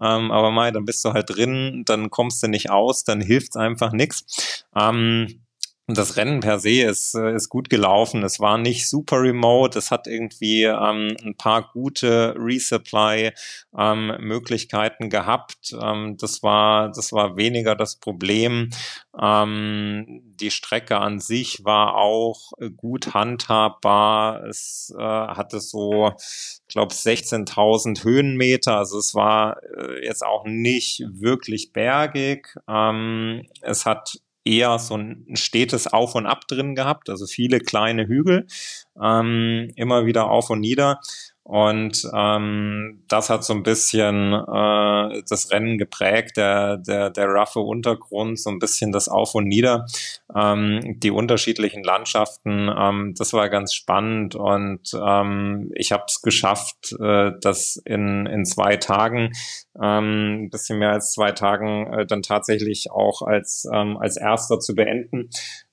Ähm, 0.00 0.30
aber 0.30 0.50
mal, 0.50 0.72
dann 0.72 0.86
bist 0.86 1.04
du 1.04 1.12
halt 1.12 1.28
drin, 1.28 1.82
dann 1.84 2.08
kommst 2.08 2.42
du 2.42 2.48
nicht 2.48 2.70
aus, 2.70 3.04
dann 3.04 3.20
hilft's 3.20 3.56
einfach 3.56 3.92
nichts. 3.92 4.64
Ähm, 4.74 5.44
und 5.88 5.96
das 5.96 6.18
Rennen 6.18 6.40
per 6.40 6.60
se 6.60 6.82
ist, 6.82 7.14
äh, 7.14 7.34
ist 7.34 7.48
gut 7.48 7.70
gelaufen. 7.70 8.22
Es 8.22 8.40
war 8.40 8.58
nicht 8.58 8.90
super 8.90 9.22
remote. 9.22 9.78
Es 9.78 9.90
hat 9.90 10.06
irgendwie 10.06 10.64
ähm, 10.64 11.16
ein 11.24 11.34
paar 11.34 11.70
gute 11.72 12.34
Resupply-Möglichkeiten 12.38 15.04
ähm, 15.04 15.10
gehabt. 15.10 15.74
Ähm, 15.80 16.18
das 16.18 16.42
war, 16.42 16.90
das 16.90 17.10
war 17.12 17.38
weniger 17.38 17.74
das 17.74 17.96
Problem. 17.96 18.68
Ähm, 19.18 20.34
die 20.38 20.50
Strecke 20.50 20.98
an 20.98 21.20
sich 21.20 21.64
war 21.64 21.96
auch 21.96 22.52
gut 22.76 23.14
handhabbar. 23.14 24.44
Es 24.44 24.94
äh, 24.94 25.02
hatte 25.02 25.60
so, 25.60 26.12
ich 26.18 26.74
glaube, 26.74 26.92
16.000 26.92 28.04
Höhenmeter. 28.04 28.76
Also 28.76 28.98
es 28.98 29.14
war 29.14 29.56
äh, 29.62 30.04
jetzt 30.04 30.22
auch 30.22 30.44
nicht 30.44 31.02
wirklich 31.12 31.72
bergig. 31.72 32.54
Ähm, 32.68 33.46
es 33.62 33.86
hat 33.86 34.18
eher 34.48 34.78
so 34.78 34.96
ein 34.96 35.26
stetes 35.34 35.86
Auf 35.86 36.14
und 36.14 36.26
Ab 36.26 36.48
drin 36.48 36.74
gehabt, 36.74 37.10
also 37.10 37.26
viele 37.26 37.60
kleine 37.60 38.06
Hügel, 38.06 38.46
ähm, 39.00 39.70
immer 39.76 40.06
wieder 40.06 40.30
auf 40.30 40.50
und 40.50 40.60
nieder. 40.60 41.00
Und 41.48 42.06
ähm, 42.14 43.04
das 43.08 43.30
hat 43.30 43.42
so 43.42 43.54
ein 43.54 43.62
bisschen 43.62 44.34
äh, 44.34 45.22
das 45.26 45.50
Rennen 45.50 45.78
geprägt, 45.78 46.36
der, 46.36 46.76
der, 46.76 47.08
der 47.08 47.26
roughe 47.26 47.60
Untergrund, 47.60 48.38
so 48.38 48.50
ein 48.50 48.58
bisschen 48.58 48.92
das 48.92 49.08
Auf 49.08 49.34
und 49.34 49.48
Nieder, 49.48 49.86
ähm, 50.36 51.00
die 51.00 51.10
unterschiedlichen 51.10 51.82
Landschaften. 51.82 52.70
Ähm, 52.78 53.14
das 53.16 53.32
war 53.32 53.48
ganz 53.48 53.72
spannend 53.72 54.34
und 54.34 54.90
ähm, 54.94 55.72
ich 55.74 55.90
habe 55.90 56.04
es 56.06 56.20
geschafft, 56.20 56.94
äh, 57.00 57.32
das 57.40 57.80
in, 57.82 58.26
in 58.26 58.44
zwei 58.44 58.76
Tagen, 58.76 59.32
ähm, 59.82 60.42
ein 60.42 60.50
bisschen 60.50 60.78
mehr 60.78 60.92
als 60.92 61.12
zwei 61.12 61.32
Tagen, 61.32 61.86
äh, 61.94 62.04
dann 62.04 62.20
tatsächlich 62.20 62.90
auch 62.90 63.22
als, 63.22 63.66
ähm, 63.72 63.96
als 63.96 64.18
Erster 64.18 64.60
zu 64.60 64.74
beenden. 64.74 65.30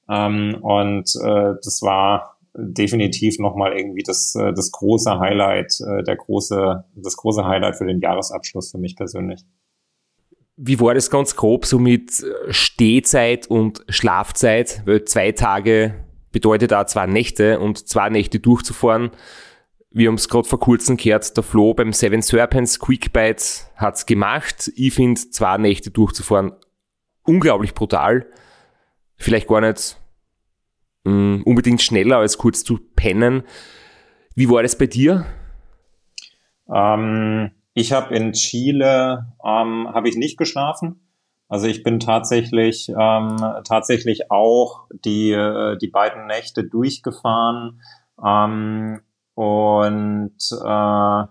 Ähm, 0.08 0.56
und 0.62 1.14
äh, 1.22 1.56
das 1.62 1.82
war 1.82 2.35
definitiv 2.58 3.40
nochmal 3.40 3.78
irgendwie 3.78 4.04
das, 4.04 4.36
äh, 4.36 4.54
das 4.54 4.72
große 4.72 5.20
Highlight, 5.20 5.80
äh, 5.82 6.04
der 6.04 6.16
große, 6.16 6.86
das 6.96 7.18
große 7.18 7.46
Highlight 7.46 7.78
für 7.78 7.86
den 7.86 8.00
Jahresabschluss 8.00 8.72
für 8.72 8.78
mich 8.78 8.96
persönlich. 8.96 9.42
Wie 10.58 10.80
war 10.80 10.94
das 10.94 11.10
ganz 11.10 11.36
grob 11.36 11.66
so 11.66 11.80
mit 11.80 12.24
Stehzeit 12.50 13.48
und 13.48 13.84
Schlafzeit? 13.90 14.84
Weil 14.86 15.04
zwei 15.04 15.34
Tage 15.34 15.96
bedeutet 16.32 16.74
auch 16.74 16.86
zwei 16.86 17.08
Nächte 17.08 17.60
und 17.60 17.88
zwei 17.90 18.10
Nächte 18.10 18.40
durchzufahren. 18.40 19.12
Wir 19.92 20.08
haben 20.08 20.16
es 20.16 20.30
gerade 20.30 20.48
vor 20.48 20.60
kurzem 20.60 20.96
gehört, 20.96 21.36
der 21.36 21.44
Flo 21.44 21.74
beim 21.74 21.92
Seven 21.92 22.22
Serpents 22.22 22.80
Quickbite 22.80 23.44
hat's 23.76 24.06
gemacht. 24.06 24.72
Ich 24.76 24.94
finde, 24.94 25.20
zwei 25.30 25.58
Nächte 25.58 25.92
durchzufahren 25.92 26.54
unglaublich 27.26 27.74
brutal. 27.74 28.28
Vielleicht 29.18 29.48
gar 29.48 29.62
nicht 29.62 29.98
mh, 31.06 31.12
mm, 31.12 31.44
unbedingt 31.44 31.82
schneller 31.82 32.18
als 32.18 32.38
kurz 32.38 32.64
zu 32.64 32.78
pennen. 32.96 33.44
Wie 34.36 34.50
war 34.50 34.64
das 34.64 34.78
bei 34.78 34.88
dir? 34.88 35.26
Ähm, 36.74 37.52
ich 37.74 37.92
habe 37.94 38.16
in 38.16 38.34
Chile 38.34 39.34
ähm, 39.44 39.88
habe 39.94 40.10
ich 40.10 40.16
nicht 40.16 40.38
geschlafen. 40.38 41.00
Also 41.48 41.68
ich 41.68 41.84
bin 41.84 42.00
tatsächlich 42.00 42.90
ähm, 42.90 43.38
tatsächlich 43.66 44.32
auch 44.32 44.88
die 44.92 45.32
äh, 45.32 45.78
die 45.78 45.88
beiden 45.88 46.26
Nächte 46.26 46.64
durchgefahren 46.64 47.82
ähm, 48.24 49.02
und 49.36 50.38
äh, 50.52 51.24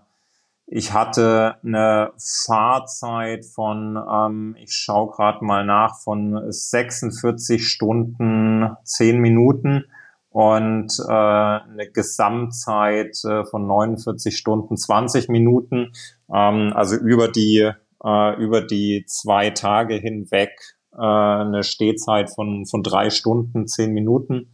ich 0.67 0.93
hatte 0.93 1.57
eine 1.63 2.11
Fahrzeit 2.17 3.45
von, 3.45 3.97
ähm, 3.97 4.55
ich 4.59 4.73
schaue 4.73 5.11
gerade 5.11 5.45
mal 5.45 5.65
nach, 5.65 5.99
von 5.99 6.51
46 6.51 7.67
Stunden 7.67 8.75
10 8.83 9.19
Minuten 9.19 9.85
und 10.29 10.91
äh, 11.07 11.11
eine 11.11 11.89
Gesamtzeit 11.93 13.15
äh, 13.23 13.45
von 13.45 13.67
49 13.67 14.35
Stunden 14.35 14.75
20 14.75 15.29
Minuten. 15.29 15.91
Ähm, 16.33 16.73
also 16.75 16.95
über 16.97 17.27
die 17.27 17.71
äh, 18.03 18.43
über 18.43 18.61
die 18.61 19.05
zwei 19.07 19.51
Tage 19.51 19.95
hinweg 19.95 20.51
äh, 20.93 20.97
eine 20.97 21.63
Stehzeit 21.63 22.31
von 22.31 22.65
von 22.65 22.81
drei 22.81 23.11
Stunden 23.11 23.67
10 23.67 23.93
Minuten. 23.93 24.51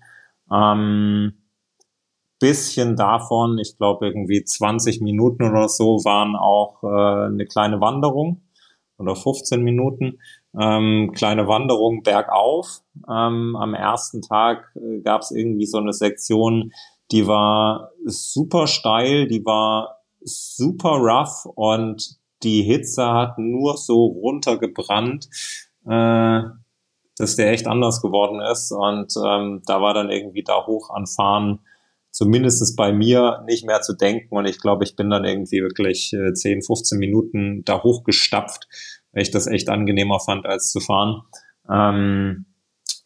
Ähm, 0.54 1.41
bisschen 2.42 2.98
davon, 2.98 3.60
ich 3.60 3.78
glaube 3.78 4.08
irgendwie 4.08 4.44
20 4.44 5.00
Minuten 5.00 5.44
oder 5.44 5.70
so, 5.70 6.04
waren 6.04 6.36
auch 6.36 6.84
äh, 6.84 7.28
eine 7.28 7.46
kleine 7.46 7.80
Wanderung 7.80 8.42
oder 8.98 9.16
15 9.16 9.62
Minuten. 9.62 10.20
Ähm, 10.60 11.12
kleine 11.16 11.48
Wanderung 11.48 12.04
bergauf. 12.04 12.82
Ähm, 13.08 13.56
am 13.56 13.74
ersten 13.74 14.22
Tag 14.22 14.76
äh, 14.76 15.02
gab 15.02 15.22
es 15.22 15.32
irgendwie 15.32 15.66
so 15.66 15.78
eine 15.78 15.94
Sektion, 15.94 16.74
die 17.12 17.28
war 17.28 17.92
super 18.06 18.68
steil, 18.68 19.28
die 19.28 19.46
war 19.46 20.02
super 20.22 20.98
rough 20.98 21.46
und 21.56 22.18
die 22.44 22.64
Hitze 22.64 23.06
hat 23.06 23.38
nur 23.38 23.78
so 23.78 24.06
runtergebrannt, 24.06 25.28
äh, 25.86 26.42
dass 27.18 27.36
der 27.36 27.52
echt 27.52 27.68
anders 27.68 28.02
geworden 28.02 28.42
ist. 28.42 28.72
Und 28.72 29.14
ähm, 29.24 29.62
da 29.66 29.82
war 29.82 29.94
dann 29.94 30.10
irgendwie 30.10 30.44
da 30.44 30.66
hoch 30.66 30.90
an 30.90 31.06
Fahren 32.12 32.32
zumindestens 32.32 32.76
bei 32.76 32.92
mir 32.92 33.44
nicht 33.48 33.66
mehr 33.66 33.82
zu 33.82 33.94
denken. 33.94 34.36
Und 34.36 34.46
ich 34.46 34.60
glaube, 34.60 34.84
ich 34.84 34.96
bin 34.96 35.10
dann 35.10 35.26
irgendwie 35.26 35.62
wirklich 35.62 36.14
äh, 36.14 36.34
10, 36.34 36.64
15 36.64 37.00
Minuten 37.00 37.64
da 37.66 37.82
hochgestapft, 37.84 38.68
weil 39.12 39.24
ich 39.24 39.32
das 39.32 39.48
echt 39.48 39.70
angenehmer 39.70 40.20
fand, 40.20 40.46
als 40.46 40.72
zu 40.72 40.80
fahren. 40.80 41.22
Ähm, 41.70 42.46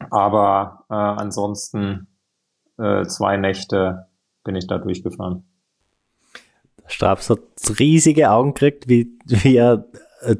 aber 0.09 0.85
äh, 0.89 0.93
ansonsten 0.93 2.07
äh, 2.77 3.05
zwei 3.05 3.37
Nächte 3.37 4.07
bin 4.43 4.55
ich 4.55 4.67
da 4.67 4.77
durchgefahren. 4.77 5.45
Straps 6.87 7.29
hat 7.29 7.39
riesige 7.79 8.29
Augen 8.29 8.53
gekriegt, 8.53 8.87
wie, 8.87 9.17
wie 9.25 9.55
er 9.55 9.87
äh, 10.21 10.35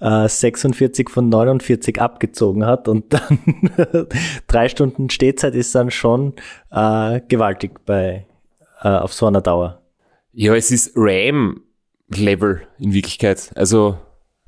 46 0.00 1.08
äh, 1.08 1.12
von 1.12 1.28
49 1.28 2.00
abgezogen 2.00 2.64
hat 2.64 2.88
und 2.88 3.12
dann 3.12 3.38
drei 4.46 4.68
Stunden 4.68 5.10
Stehzeit 5.10 5.54
ist 5.54 5.74
dann 5.74 5.90
schon 5.90 6.34
äh, 6.70 7.20
gewaltig 7.28 7.84
bei 7.84 8.26
äh, 8.82 8.88
auf 8.88 9.12
so 9.12 9.26
einer 9.26 9.40
Dauer. 9.40 9.82
Ja, 10.32 10.54
es 10.54 10.70
ist 10.70 10.92
RAM-Level 10.94 12.62
in 12.78 12.92
Wirklichkeit. 12.92 13.50
Also 13.54 13.98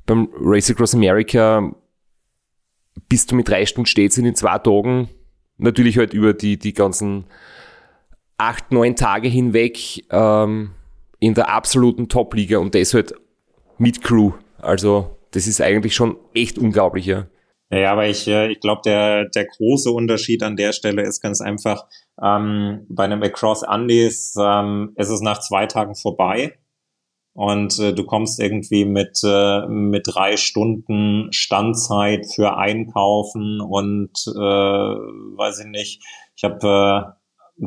beim 0.05 0.29
Race 0.39 0.69
Across 0.69 0.95
America 0.95 1.73
bist 3.09 3.31
du 3.31 3.35
mit 3.35 3.47
drei 3.47 3.65
Stunden 3.65 3.85
Stehzeit 3.85 4.25
in 4.25 4.35
zwei 4.35 4.57
Tagen 4.59 5.09
natürlich 5.57 5.97
halt 5.97 6.13
über 6.13 6.33
die, 6.33 6.57
die 6.57 6.73
ganzen 6.73 7.25
acht, 8.37 8.71
neun 8.71 8.95
Tage 8.95 9.27
hinweg 9.27 10.03
ähm, 10.11 10.71
in 11.19 11.33
der 11.33 11.49
absoluten 11.49 12.09
Top-Liga 12.09 12.57
und 12.57 12.75
das 12.75 12.93
halt 12.93 13.13
mit 13.77 14.03
Crew. 14.03 14.33
Also 14.63 15.17
das 15.31 15.47
ist 15.47 15.61
eigentlich 15.61 15.95
schon 15.95 16.17
echt 16.33 16.57
unglaublich, 16.57 17.05
ja. 17.05 17.27
Ja, 17.71 17.91
aber 17.91 18.07
ich, 18.07 18.27
äh, 18.27 18.51
ich 18.51 18.59
glaube, 18.59 18.81
der, 18.85 19.29
der 19.29 19.45
große 19.45 19.89
Unterschied 19.89 20.43
an 20.43 20.55
der 20.55 20.73
Stelle 20.73 21.01
ist 21.01 21.21
ganz 21.21 21.41
einfach, 21.41 21.87
ähm, 22.21 22.85
bei 22.87 23.05
einem 23.05 23.23
Across 23.23 23.63
Andes 23.63 24.35
ähm, 24.39 24.93
ist 24.95 25.09
es 25.09 25.21
nach 25.21 25.39
zwei 25.39 25.65
Tagen 25.65 25.95
vorbei 25.95 26.53
und 27.33 27.79
äh, 27.79 27.93
du 27.93 28.05
kommst 28.05 28.39
irgendwie 28.39 28.85
mit, 28.85 29.19
äh, 29.23 29.65
mit 29.67 30.03
drei 30.05 30.37
Stunden 30.37 31.33
Standzeit 31.33 32.27
für 32.35 32.57
Einkaufen 32.57 33.59
und 33.59 34.11
äh, 34.27 34.39
weiß 34.39 35.61
ich 35.61 35.67
nicht, 35.67 36.03
ich 36.35 36.43
habe 36.43 36.67
äh, 36.67 37.22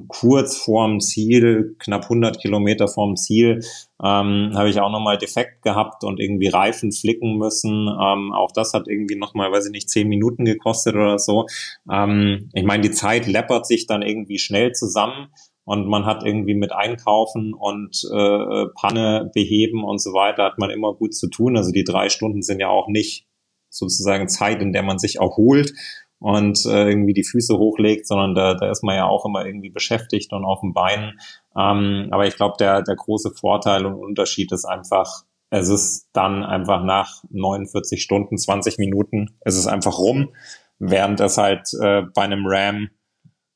kurz 0.09 0.57
vorm 0.57 1.01
Ziel, 1.01 1.77
knapp 1.79 2.05
100 2.05 2.41
Kilometer 2.41 2.89
vorm 2.89 3.17
Ziel, 3.17 3.61
ähm, 4.03 4.51
habe 4.55 4.69
ich 4.69 4.81
auch 4.81 4.91
nochmal 4.91 5.17
defekt 5.17 5.63
gehabt 5.63 6.05
und 6.05 6.21
irgendwie 6.21 6.49
Reifen 6.49 6.93
flicken 6.93 7.39
müssen. 7.39 7.89
Ähm, 7.89 8.33
auch 8.33 8.51
das 8.53 8.75
hat 8.75 8.89
irgendwie 8.89 9.17
nochmal, 9.17 9.53
weiß 9.53 9.67
ich 9.67 9.73
nicht, 9.73 9.89
zehn 9.89 10.09
Minuten 10.09 10.45
gekostet 10.45 10.95
oder 10.95 11.19
so. 11.19 11.47
Ähm, 11.91 12.51
ich 12.53 12.65
meine, 12.65 12.83
die 12.83 12.91
Zeit 12.91 13.27
läppert 13.27 13.67
sich 13.67 13.87
dann 13.87 14.03
irgendwie 14.03 14.39
schnell 14.39 14.73
zusammen 14.73 15.29
und 15.65 15.89
man 15.89 16.05
hat 16.05 16.25
irgendwie 16.25 16.55
mit 16.55 16.73
Einkaufen 16.73 17.55
und 17.55 18.03
äh, 18.13 18.67
Panne 18.75 19.31
beheben 19.35 19.85
und 19.85 20.01
so 20.01 20.13
weiter, 20.13 20.45
hat 20.45 20.59
man 20.59 20.71
immer 20.71 20.95
gut 20.95 21.15
zu 21.15 21.29
tun. 21.29 21.57
Also 21.57 21.73
die 21.73 21.85
drei 21.85 22.09
Stunden 22.09 22.43
sind 22.43 22.61
ja 22.61 22.69
auch 22.69 22.89
nicht 22.89 23.27
sozusagen 23.69 24.29
Zeit, 24.29 24.63
in 24.63 24.73
der 24.73 24.83
man 24.83 24.99
sich 24.99 25.17
erholt 25.17 25.73
und 26.19 26.65
äh, 26.67 26.89
irgendwie 26.89 27.15
die 27.15 27.25
Füße 27.25 27.59
hochlegt, 27.59 28.07
sondern 28.07 28.35
da, 28.35 28.55
da 28.55 28.71
ist 28.71 28.83
man 28.83 28.97
ja 28.97 29.07
auch 29.07 29.27
immer 29.27 29.45
irgendwie 29.45 29.71
beschäftigt 29.71 30.33
und 30.33 30.45
auf 30.45 30.61
dem 30.61 30.73
Bein. 30.73 31.19
Ähm, 31.57 32.09
aber 32.11 32.27
ich 32.27 32.37
glaube, 32.37 32.57
der, 32.59 32.83
der 32.83 32.97
große 32.97 33.33
Vorteil 33.33 33.87
und 33.87 33.95
Unterschied 33.95 34.53
ist 34.53 34.65
einfach, 34.65 35.25
es 35.51 35.69
ist 35.69 36.09
dann 36.13 36.43
einfach 36.43 36.83
nach 36.83 37.23
49 37.31 38.03
Stunden, 38.03 38.39
20 38.39 38.79
Minuten, 38.79 39.37
es 39.41 39.57
ist 39.57 39.67
einfach 39.67 39.99
rum, 39.99 40.35
während 40.79 41.21
es 41.21 41.39
halt 41.39 41.69
äh, 41.81 42.03
bei 42.15 42.23
einem 42.23 42.45
Ram, 42.47 42.89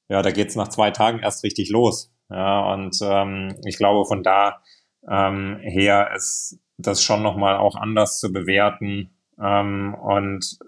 ja, 0.08 0.22
da 0.22 0.30
geht's 0.30 0.56
nach 0.56 0.68
zwei 0.68 0.90
Tagen 0.90 1.20
erst 1.20 1.44
richtig 1.44 1.70
los. 1.70 2.12
Ja, 2.30 2.72
und 2.72 2.96
ähm, 3.02 3.56
ich 3.64 3.76
glaube, 3.76 4.04
von 4.06 4.22
da 4.22 4.62
ähm, 5.08 5.58
her 5.62 6.10
ist 6.14 6.60
das 6.78 7.02
schon 7.02 7.22
nochmal 7.22 7.56
auch 7.56 7.74
anders 7.74 8.20
zu 8.20 8.32
bewerten. 8.32 9.10
Ähm, 9.40 9.94
und 9.94 10.58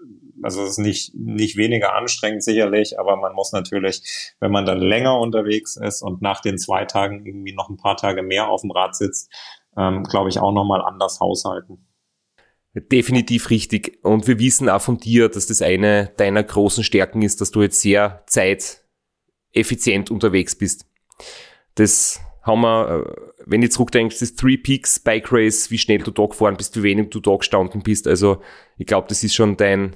also 0.43 0.63
es 0.63 0.71
ist 0.71 0.77
nicht, 0.79 1.15
nicht 1.15 1.57
weniger 1.57 1.95
anstrengend 1.95 2.43
sicherlich, 2.43 2.99
aber 2.99 3.15
man 3.17 3.33
muss 3.33 3.51
natürlich, 3.51 4.33
wenn 4.39 4.51
man 4.51 4.65
dann 4.65 4.79
länger 4.79 5.19
unterwegs 5.19 5.75
ist 5.75 6.01
und 6.01 6.21
nach 6.21 6.41
den 6.41 6.57
zwei 6.57 6.85
Tagen 6.85 7.25
irgendwie 7.25 7.53
noch 7.53 7.69
ein 7.69 7.77
paar 7.77 7.97
Tage 7.97 8.23
mehr 8.23 8.47
auf 8.47 8.61
dem 8.61 8.71
Rad 8.71 8.95
sitzt, 8.95 9.31
ähm, 9.77 10.03
glaube 10.03 10.29
ich, 10.29 10.39
auch 10.39 10.51
nochmal 10.51 10.81
anders 10.81 11.19
haushalten. 11.19 11.85
Definitiv 12.75 13.51
richtig. 13.51 13.99
Und 14.03 14.27
wir 14.27 14.39
wissen 14.39 14.67
auch 14.67 14.81
von 14.81 14.97
dir, 14.97 15.29
dass 15.29 15.45
das 15.45 15.61
eine 15.61 16.11
deiner 16.17 16.43
großen 16.43 16.83
Stärken 16.83 17.21
ist, 17.21 17.39
dass 17.39 17.51
du 17.51 17.61
jetzt 17.61 17.81
sehr 17.81 18.23
zeiteffizient 18.25 20.09
unterwegs 20.09 20.55
bist. 20.55 20.87
Das 21.75 22.19
haben 22.41 22.61
wir, 22.61 23.05
äh, 23.05 23.31
wenn 23.45 23.61
du 23.61 23.69
zurückdenkst, 23.69 24.19
das 24.19 24.35
Three 24.35 24.57
Peaks 24.57 24.99
Bike 24.99 25.31
Race, 25.31 25.69
wie 25.69 25.77
schnell 25.77 25.99
du 25.99 26.11
da 26.11 26.25
gefahren 26.25 26.57
bist, 26.57 26.75
wie 26.75 26.83
wenig 26.83 27.09
du 27.09 27.19
da 27.19 27.35
gestanden 27.35 27.83
bist. 27.83 28.07
Also 28.07 28.41
ich 28.77 28.87
glaube, 28.87 29.07
das 29.07 29.23
ist 29.23 29.35
schon 29.35 29.55
dein, 29.55 29.95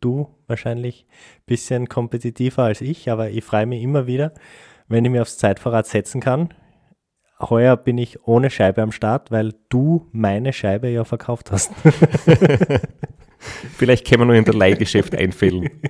Du 0.00 0.28
wahrscheinlich 0.46 1.06
ein 1.08 1.42
bisschen 1.46 1.88
kompetitiver 1.88 2.62
als 2.64 2.80
ich, 2.80 3.10
aber 3.10 3.30
ich 3.30 3.44
freue 3.44 3.66
mich 3.66 3.82
immer 3.82 4.06
wieder, 4.06 4.32
wenn 4.88 5.04
ich 5.04 5.10
mir 5.10 5.22
aufs 5.22 5.38
Zeitfahrrad 5.38 5.86
setzen 5.86 6.20
kann. 6.20 6.54
Heuer 7.40 7.76
bin 7.76 7.98
ich 7.98 8.26
ohne 8.26 8.50
Scheibe 8.50 8.82
am 8.82 8.92
Start, 8.92 9.30
weil 9.30 9.54
du 9.68 10.08
meine 10.12 10.52
Scheibe 10.52 10.88
ja 10.88 11.04
verkauft 11.04 11.52
hast. 11.52 11.72
Vielleicht 13.76 14.06
können 14.06 14.22
wir 14.22 14.26
nur 14.26 14.34
in 14.34 14.44
der 14.44 14.54
Leihgeschäft 14.54 15.14
einfällen. 15.14 15.70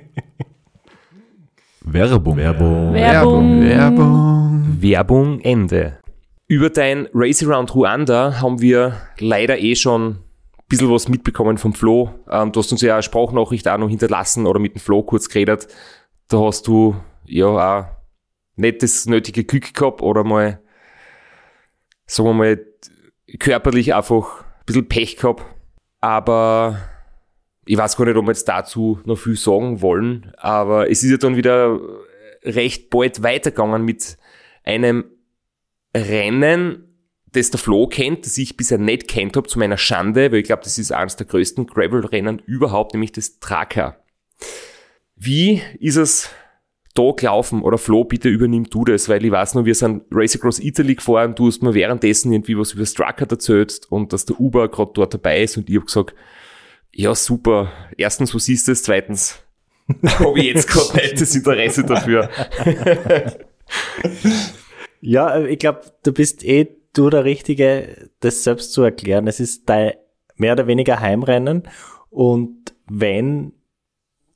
Werbung. 1.80 2.36
Werbung. 2.36 2.92
Werbung. 2.92 3.62
Werbung. 3.62 4.76
Werbung 4.80 5.40
Ende. 5.40 5.98
Über 6.46 6.68
dein 6.70 7.08
Race 7.14 7.42
Around 7.42 7.74
Ruanda 7.74 8.40
haben 8.40 8.60
wir 8.60 8.96
leider 9.18 9.58
eh 9.58 9.74
schon 9.74 10.18
bisschen 10.68 10.90
was 10.90 11.08
mitbekommen 11.08 11.58
vom 11.58 11.72
Flo. 11.72 12.14
Ähm, 12.30 12.52
du 12.52 12.60
hast 12.60 12.70
uns 12.72 12.82
ja 12.82 12.94
eine 12.94 13.02
Sprachnachricht 13.02 13.66
auch 13.68 13.78
noch 13.78 13.88
hinterlassen 13.88 14.46
oder 14.46 14.60
mit 14.60 14.74
dem 14.74 14.80
Flo 14.80 15.02
kurz 15.02 15.28
geredet. 15.28 15.68
Da 16.28 16.40
hast 16.40 16.66
du 16.66 16.96
ja 17.24 17.46
auch 17.46 17.86
nicht 18.56 18.82
das 18.82 19.06
nötige 19.06 19.44
Glück 19.44 19.72
gehabt 19.72 20.02
oder 20.02 20.24
mal, 20.24 20.60
sagen 22.06 22.28
wir 22.28 22.34
mal, 22.34 22.66
körperlich 23.38 23.94
einfach 23.94 24.40
ein 24.40 24.64
bisschen 24.66 24.88
Pech 24.88 25.16
gehabt. 25.16 25.44
Aber 26.00 26.78
ich 27.64 27.76
weiß 27.76 27.96
gar 27.96 28.04
nicht, 28.04 28.16
ob 28.16 28.24
wir 28.24 28.32
jetzt 28.32 28.48
dazu 28.48 29.00
noch 29.04 29.16
viel 29.16 29.36
sagen 29.36 29.80
wollen, 29.82 30.32
aber 30.36 30.90
es 30.90 31.02
ist 31.02 31.10
ja 31.10 31.16
dann 31.16 31.36
wieder 31.36 31.78
recht 32.42 32.88
bald 32.90 33.22
weitergegangen 33.22 33.84
mit 33.84 34.16
einem 34.64 35.04
Rennen, 35.94 36.87
das 37.32 37.50
der 37.50 37.60
Flo 37.60 37.86
kennt, 37.86 38.24
das 38.24 38.38
ich 38.38 38.56
bisher 38.56 38.78
nicht 38.78 39.08
kennt 39.08 39.36
habe, 39.36 39.48
zu 39.48 39.58
meiner 39.58 39.76
Schande, 39.76 40.32
weil 40.32 40.40
ich 40.40 40.46
glaube, 40.46 40.62
das 40.64 40.78
ist 40.78 40.92
eines 40.92 41.16
der 41.16 41.26
größten 41.26 41.66
Gravel-Rennen 41.66 42.40
überhaupt, 42.46 42.94
nämlich 42.94 43.12
das 43.12 43.38
Tracker. 43.38 44.02
Wie 45.16 45.62
ist 45.80 45.96
es 45.96 46.30
da 46.94 47.12
gelaufen? 47.12 47.62
Oder 47.62 47.78
Flo, 47.78 48.04
bitte 48.04 48.28
übernimm 48.28 48.64
du 48.64 48.84
das, 48.84 49.08
weil 49.08 49.24
ich 49.24 49.30
weiß 49.30 49.54
noch, 49.54 49.64
wir 49.64 49.74
sind 49.74 50.04
Race 50.10 50.36
Across 50.36 50.60
Italy 50.60 50.94
gefahren, 50.94 51.34
du 51.34 51.46
hast 51.48 51.62
mir 51.62 51.74
währenddessen 51.74 52.32
irgendwie 52.32 52.56
was 52.58 52.72
über 52.72 52.82
das 52.82 52.94
Tracker 52.94 53.26
erzählt 53.28 53.80
und 53.90 54.12
dass 54.12 54.24
der 54.24 54.40
Uber 54.40 54.68
gerade 54.68 54.92
dort 54.94 55.14
dabei 55.14 55.42
ist 55.42 55.56
und 55.56 55.68
ich 55.68 55.76
habe 55.76 55.86
gesagt, 55.86 56.14
ja 56.92 57.14
super, 57.14 57.70
erstens, 57.96 58.34
was 58.34 58.48
ist 58.48 58.68
das? 58.68 58.82
Zweitens, 58.82 59.38
habe 60.18 60.38
ich 60.38 60.46
jetzt 60.46 60.68
gerade 60.68 60.96
nicht 60.96 61.20
das 61.20 61.34
Interesse 61.34 61.84
dafür. 61.84 62.30
Ja, 65.00 65.44
ich 65.44 65.58
glaube, 65.58 65.82
du 66.02 66.12
bist 66.12 66.44
eh 66.44 66.68
du 66.98 67.10
der 67.10 67.24
Richtige, 67.24 68.10
das 68.20 68.44
selbst 68.44 68.72
zu 68.72 68.82
erklären. 68.82 69.26
Es 69.26 69.40
ist 69.40 69.68
dein 69.68 69.92
mehr 70.36 70.52
oder 70.52 70.66
weniger 70.66 71.00
Heimrennen 71.00 71.62
und 72.10 72.74
wenn, 72.88 73.52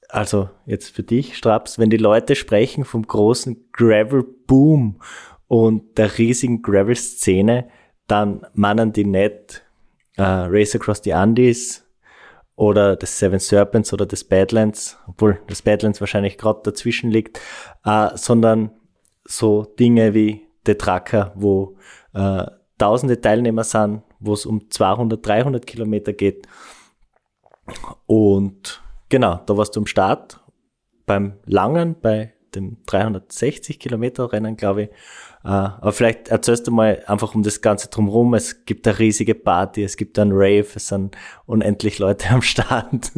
also 0.09 0.51
jetzt 0.67 0.95
für 0.95 1.03
dich, 1.03 1.37
Straps, 1.37 1.79
wenn 1.79 1.91
die 1.91 1.97
Leute 1.97 2.37
sprechen 2.37 2.85
vom 2.85 3.07
großen 3.07 3.69
Gravel-Boom 3.73 5.01
und 5.49 5.99
der 5.99 6.19
riesigen 6.19 6.63
Gravel-Szene, 6.63 7.69
dann 8.07 8.47
meinen 8.53 8.93
die 8.93 9.05
nicht 9.05 9.65
äh, 10.17 10.23
Race 10.23 10.75
Across 10.75 11.03
the 11.05 11.15
Andes 11.15 11.87
oder 12.57 12.97
das 12.97 13.19
Seven 13.19 13.39
Serpents 13.39 13.93
oder 13.93 14.07
das 14.07 14.25
Badlands, 14.25 14.99
obwohl 15.07 15.41
das 15.47 15.63
Badlands 15.63 16.01
wahrscheinlich 16.01 16.37
gerade 16.37 16.61
dazwischen 16.65 17.11
liegt, 17.11 17.41
äh, 17.85 18.11
sondern 18.15 18.73
so 19.25 19.65
Dinge 19.79 20.15
wie 20.15 20.43
The 20.67 20.75
Tracker, 20.75 21.33
wo 21.35 21.77
äh, 22.15 22.47
tausende 22.79 23.21
Teilnehmer 23.21 23.65
sind, 23.65 24.03
wo 24.19 24.35
es 24.35 24.47
um 24.47 24.71
200, 24.71 25.25
300 25.25 25.67
Kilometer 25.67 26.13
geht. 26.13 26.47
Und 28.07 28.83
genau, 29.09 29.41
da 29.47 29.57
warst 29.57 29.77
du 29.77 29.81
am 29.81 29.87
Start 29.87 30.41
beim 31.07 31.35
Langen, 31.45 31.97
bei 32.01 32.33
dem 32.55 32.79
360 32.87 33.79
Kilometer 33.79 34.33
Rennen, 34.33 34.57
glaube 34.57 34.85
ich. 34.85 34.89
Äh, 35.45 35.49
aber 35.49 35.93
vielleicht 35.93 36.29
erzählst 36.29 36.67
du 36.67 36.71
mal 36.71 37.03
einfach 37.07 37.35
um 37.35 37.43
das 37.43 37.61
Ganze 37.61 37.89
drumherum. 37.89 38.35
Es 38.35 38.65
gibt 38.65 38.87
eine 38.87 38.99
riesige 38.99 39.35
Party, 39.35 39.83
es 39.83 39.97
gibt 39.97 40.19
einen 40.19 40.33
Rave, 40.33 40.67
es 40.75 40.89
sind 40.89 41.17
unendlich 41.47 41.99
Leute 41.99 42.29
am 42.31 42.43
Start. 42.43 43.13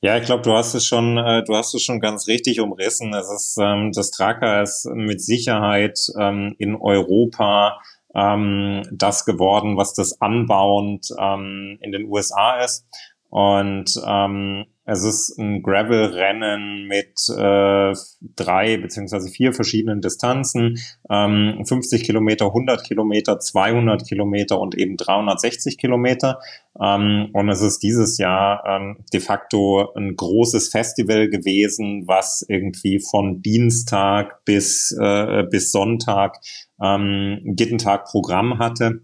Ja, 0.00 0.16
ich 0.16 0.24
glaube, 0.24 0.42
du 0.42 0.52
hast 0.52 0.74
es 0.74 0.86
schon, 0.86 1.18
äh, 1.18 1.42
du 1.44 1.54
hast 1.56 1.74
es 1.74 1.82
schon 1.82 2.00
ganz 2.00 2.28
richtig 2.28 2.60
umrissen. 2.60 3.12
Es 3.12 3.30
ist 3.30 3.58
ähm, 3.60 3.90
das 3.92 4.10
Tracker 4.12 4.62
ist 4.62 4.88
mit 4.92 5.20
Sicherheit 5.20 5.98
ähm, 6.18 6.54
in 6.58 6.76
Europa 6.76 7.80
ähm, 8.14 8.82
das 8.92 9.24
geworden, 9.24 9.76
was 9.76 9.94
das 9.94 10.20
anbauend 10.20 11.08
ähm, 11.18 11.78
in 11.80 11.92
den 11.92 12.06
USA 12.06 12.58
ist. 12.58 12.86
Und 13.30 14.00
ähm, 14.06 14.66
es 14.90 15.04
ist 15.04 15.38
ein 15.38 15.62
Gravel-Rennen 15.62 16.86
mit 16.86 17.28
äh, 17.28 17.92
drei 18.36 18.78
beziehungsweise 18.78 19.28
vier 19.28 19.52
verschiedenen 19.52 20.00
Distanzen, 20.00 20.78
ähm, 21.10 21.62
50 21.62 22.04
Kilometer, 22.04 22.46
100 22.46 22.84
Kilometer, 22.84 23.38
200 23.38 24.08
Kilometer 24.08 24.58
und 24.58 24.74
eben 24.74 24.96
360 24.96 25.76
Kilometer. 25.76 26.38
Ähm, 26.80 27.28
und 27.34 27.50
es 27.50 27.60
ist 27.60 27.82
dieses 27.82 28.16
Jahr 28.16 28.64
ähm, 28.66 29.04
de 29.12 29.20
facto 29.20 29.92
ein 29.94 30.16
großes 30.16 30.70
Festival 30.70 31.28
gewesen, 31.28 32.04
was 32.06 32.42
irgendwie 32.48 32.98
von 32.98 33.42
Dienstag 33.42 34.42
bis 34.46 34.96
äh, 34.98 35.44
bis 35.50 35.70
Sonntag 35.70 36.38
ähm, 36.82 37.54
jeden 37.58 37.76
Tag 37.76 38.06
Programm 38.06 38.58
hatte. 38.58 39.02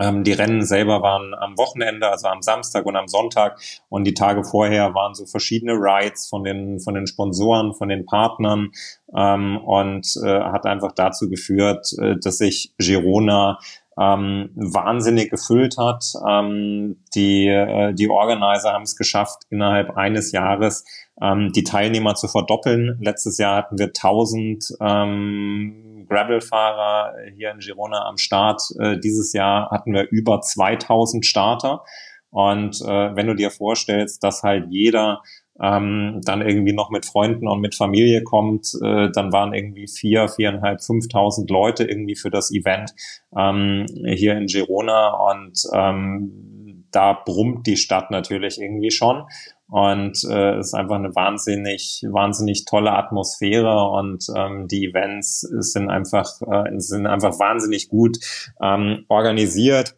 Ähm, 0.00 0.24
die 0.24 0.32
Rennen 0.32 0.64
selber 0.64 1.02
waren 1.02 1.34
am 1.34 1.56
Wochenende, 1.58 2.08
also 2.08 2.28
am 2.28 2.42
Samstag 2.42 2.86
und 2.86 2.96
am 2.96 3.08
Sonntag. 3.08 3.58
Und 3.88 4.04
die 4.04 4.14
Tage 4.14 4.44
vorher 4.44 4.94
waren 4.94 5.14
so 5.14 5.26
verschiedene 5.26 5.72
Rides 5.72 6.28
von 6.28 6.44
den, 6.44 6.80
von 6.80 6.94
den 6.94 7.06
Sponsoren, 7.06 7.74
von 7.74 7.88
den 7.88 8.06
Partnern. 8.06 8.70
Ähm, 9.16 9.58
und 9.58 10.06
äh, 10.24 10.40
hat 10.40 10.66
einfach 10.66 10.92
dazu 10.92 11.28
geführt, 11.28 11.86
äh, 12.00 12.16
dass 12.22 12.38
sich 12.38 12.74
Girona 12.78 13.58
ähm, 13.98 14.50
wahnsinnig 14.54 15.30
gefüllt 15.30 15.78
hat. 15.78 16.04
Ähm, 16.28 17.02
die, 17.14 17.48
äh, 17.48 17.94
die 17.94 18.10
Organizer 18.10 18.72
haben 18.72 18.82
es 18.82 18.96
geschafft, 18.96 19.44
innerhalb 19.50 19.96
eines 19.96 20.32
Jahres 20.32 20.84
ähm, 21.20 21.52
die 21.52 21.64
Teilnehmer 21.64 22.14
zu 22.14 22.28
verdoppeln. 22.28 22.98
Letztes 23.00 23.38
Jahr 23.38 23.56
hatten 23.56 23.78
wir 23.78 23.86
1000 23.86 24.76
ähm, 24.80 25.85
Gravel-Fahrer 26.06 27.14
hier 27.36 27.50
in 27.50 27.58
Girona 27.58 28.06
am 28.06 28.18
Start. 28.18 28.62
Äh, 28.78 28.98
dieses 28.98 29.32
Jahr 29.32 29.70
hatten 29.70 29.92
wir 29.92 30.08
über 30.10 30.40
2000 30.40 31.24
Starter. 31.24 31.82
Und 32.30 32.80
äh, 32.82 33.16
wenn 33.16 33.26
du 33.26 33.34
dir 33.34 33.50
vorstellst, 33.50 34.22
dass 34.22 34.42
halt 34.42 34.66
jeder 34.68 35.22
ähm, 35.60 36.20
dann 36.24 36.42
irgendwie 36.42 36.72
noch 36.72 36.90
mit 36.90 37.06
Freunden 37.06 37.48
und 37.48 37.60
mit 37.60 37.74
Familie 37.74 38.22
kommt, 38.22 38.72
äh, 38.82 39.10
dann 39.10 39.32
waren 39.32 39.54
irgendwie 39.54 39.88
vier, 39.88 40.28
viereinhalb, 40.28 40.82
fünftausend 40.82 41.50
Leute 41.50 41.84
irgendwie 41.84 42.16
für 42.16 42.30
das 42.30 42.50
Event 42.50 42.94
ähm, 43.36 43.86
hier 44.06 44.36
in 44.36 44.46
Girona 44.46 45.14
und 45.30 45.62
ähm, 45.72 46.86
da 46.90 47.12
brummt 47.12 47.66
die 47.66 47.76
Stadt 47.76 48.10
natürlich 48.10 48.60
irgendwie 48.60 48.90
schon 48.90 49.24
und 49.68 50.22
äh, 50.30 50.58
ist 50.58 50.74
einfach 50.74 50.96
eine 50.96 51.14
wahnsinnig 51.14 52.02
wahnsinnig 52.08 52.64
tolle 52.66 52.92
Atmosphäre 52.92 53.88
und 53.90 54.24
ähm, 54.36 54.68
die 54.68 54.86
Events 54.86 55.40
sind 55.40 55.90
einfach 55.90 56.40
äh, 56.42 56.78
sind 56.78 57.06
einfach 57.06 57.38
wahnsinnig 57.38 57.88
gut 57.88 58.18
ähm, 58.62 59.04
organisiert 59.08 59.96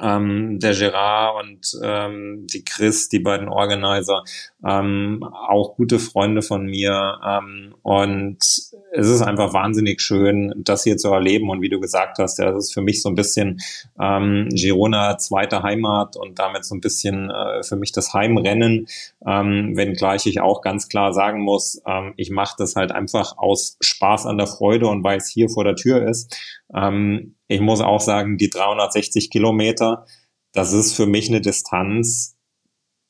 ähm, 0.00 0.58
der 0.60 0.74
Gerard 0.74 1.42
und 1.42 1.78
ähm, 1.82 2.46
die 2.52 2.64
Chris, 2.64 3.08
die 3.08 3.20
beiden 3.20 3.48
Organizer, 3.48 4.24
ähm, 4.66 5.22
auch 5.22 5.76
gute 5.76 5.98
Freunde 5.98 6.42
von 6.42 6.66
mir. 6.66 7.18
Ähm, 7.26 7.74
und 7.82 8.38
es 8.38 9.08
ist 9.08 9.22
einfach 9.22 9.52
wahnsinnig 9.52 10.00
schön, 10.00 10.52
das 10.56 10.84
hier 10.84 10.96
zu 10.96 11.08
erleben. 11.08 11.48
Und 11.50 11.62
wie 11.62 11.68
du 11.68 11.80
gesagt 11.80 12.18
hast, 12.18 12.38
ja, 12.38 12.50
das 12.50 12.66
ist 12.66 12.74
für 12.74 12.82
mich 12.82 13.02
so 13.02 13.08
ein 13.08 13.14
bisschen 13.14 13.58
ähm, 14.00 14.48
Girona 14.50 15.18
zweite 15.18 15.62
Heimat 15.62 16.16
und 16.16 16.38
damit 16.38 16.64
so 16.64 16.74
ein 16.74 16.80
bisschen 16.80 17.30
äh, 17.30 17.62
für 17.62 17.76
mich 17.76 17.92
das 17.92 18.12
Heimrennen. 18.12 18.86
Ähm, 19.26 19.76
wenngleich 19.76 20.26
ich 20.26 20.40
auch 20.40 20.60
ganz 20.60 20.88
klar 20.88 21.12
sagen 21.12 21.40
muss, 21.42 21.80
ähm, 21.86 22.12
ich 22.16 22.30
mache 22.30 22.56
das 22.58 22.76
halt 22.76 22.92
einfach 22.92 23.38
aus 23.38 23.76
Spaß 23.80 24.26
an 24.26 24.38
der 24.38 24.46
Freude 24.46 24.88
und 24.88 25.04
weil 25.04 25.18
es 25.18 25.28
hier 25.28 25.48
vor 25.48 25.64
der 25.64 25.76
Tür 25.76 26.06
ist. 26.06 26.36
Ähm, 26.74 27.35
ich 27.48 27.60
muss 27.60 27.80
auch 27.80 28.00
sagen, 28.00 28.38
die 28.38 28.50
360 28.50 29.30
Kilometer, 29.30 30.06
das 30.52 30.72
ist 30.72 30.94
für 30.94 31.06
mich 31.06 31.28
eine 31.28 31.40
Distanz, 31.40 32.36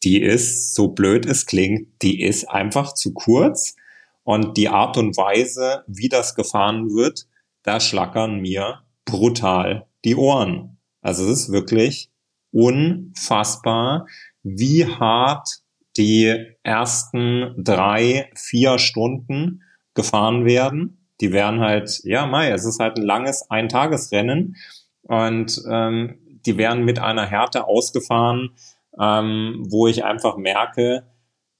die 0.02 0.20
ist, 0.20 0.74
so 0.74 0.88
blöd 0.88 1.26
es 1.26 1.46
klingt, 1.46 2.02
die 2.02 2.22
ist 2.22 2.44
einfach 2.44 2.94
zu 2.94 3.14
kurz. 3.14 3.76
Und 4.24 4.56
die 4.56 4.68
Art 4.68 4.96
und 4.98 5.16
Weise, 5.16 5.84
wie 5.86 6.08
das 6.08 6.34
gefahren 6.34 6.90
wird, 6.90 7.26
da 7.62 7.80
schlackern 7.80 8.40
mir 8.40 8.82
brutal 9.04 9.86
die 10.04 10.16
Ohren. 10.16 10.78
Also 11.00 11.24
es 11.24 11.42
ist 11.42 11.52
wirklich 11.52 12.10
unfassbar, 12.52 14.06
wie 14.42 14.84
hart 14.84 15.48
die 15.96 16.34
ersten 16.62 17.54
drei, 17.56 18.30
vier 18.34 18.78
Stunden 18.78 19.62
gefahren 19.94 20.44
werden 20.44 20.95
die 21.20 21.32
wären 21.32 21.60
halt, 21.60 22.00
ja, 22.04 22.26
Mai, 22.26 22.50
es 22.50 22.64
ist 22.64 22.80
halt 22.80 22.96
ein 22.98 23.04
langes 23.04 23.50
Eintagesrennen 23.50 24.56
und 25.02 25.62
ähm, 25.70 26.18
die 26.44 26.58
wären 26.58 26.84
mit 26.84 26.98
einer 26.98 27.26
Härte 27.26 27.66
ausgefahren, 27.66 28.56
ähm, 29.00 29.66
wo 29.68 29.86
ich 29.86 30.04
einfach 30.04 30.36
merke, 30.36 31.06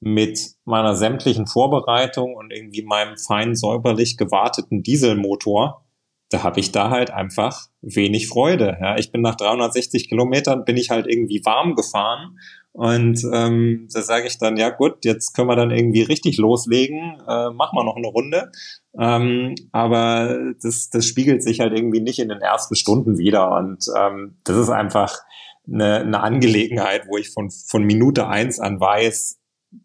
mit 0.00 0.57
meiner 0.64 0.94
sämtlichen 0.94 1.46
Vorbereitung 1.46 2.34
und 2.34 2.52
irgendwie 2.52 2.82
meinem 2.82 3.16
fein 3.16 3.57
säuberlich 3.57 4.16
gewarteten 4.16 4.82
Dieselmotor, 4.82 5.86
da 6.31 6.43
habe 6.43 6.61
ich 6.61 6.72
da 6.72 6.91
halt 6.91 7.11
einfach 7.11 7.66
wenig 7.83 8.29
Freude. 8.29 8.77
Ja, 8.81 8.97
ich 8.99 9.12
bin 9.12 9.22
nach 9.22 9.37
360 9.37 10.09
Kilometern 10.09 10.64
bin 10.64 10.77
ich 10.77 10.91
halt 10.91 11.07
irgendwie 11.07 11.41
warm 11.45 11.74
gefahren 11.74 12.37
und 12.77 13.22
ähm, 13.33 13.89
da 13.91 14.03
sage 14.03 14.27
ich 14.27 14.37
dann, 14.37 14.59
ja 14.59 14.68
gut, 14.68 15.07
jetzt 15.07 15.33
können 15.33 15.49
wir 15.49 15.57
dann 15.57 15.70
irgendwie 15.70 16.03
richtig 16.03 16.37
loslegen, 16.37 17.18
äh, 17.27 17.49
machen 17.49 17.74
wir 17.74 17.85
noch 17.85 17.97
eine 17.97 18.09
Runde. 18.09 18.53
Ähm, 18.99 19.55
aber 19.72 20.39
das, 20.61 20.91
das 20.91 21.07
spiegelt 21.07 21.43
sich 21.43 21.61
halt 21.61 21.72
irgendwie 21.72 22.03
nicht 22.03 22.18
in 22.18 22.29
den 22.29 22.43
ersten 22.43 22.74
Stunden 22.74 23.16
wieder. 23.16 23.51
Und 23.57 23.87
ähm, 23.99 24.37
das 24.45 24.59
ist 24.59 24.68
einfach 24.68 25.20
eine, 25.66 26.01
eine 26.01 26.20
Angelegenheit, 26.20 27.07
wo 27.09 27.16
ich 27.16 27.31
von, 27.31 27.51
von 27.51 27.83
Minute 27.83 28.29
eins 28.29 28.61
an 28.61 28.79
weiß, 28.79 29.36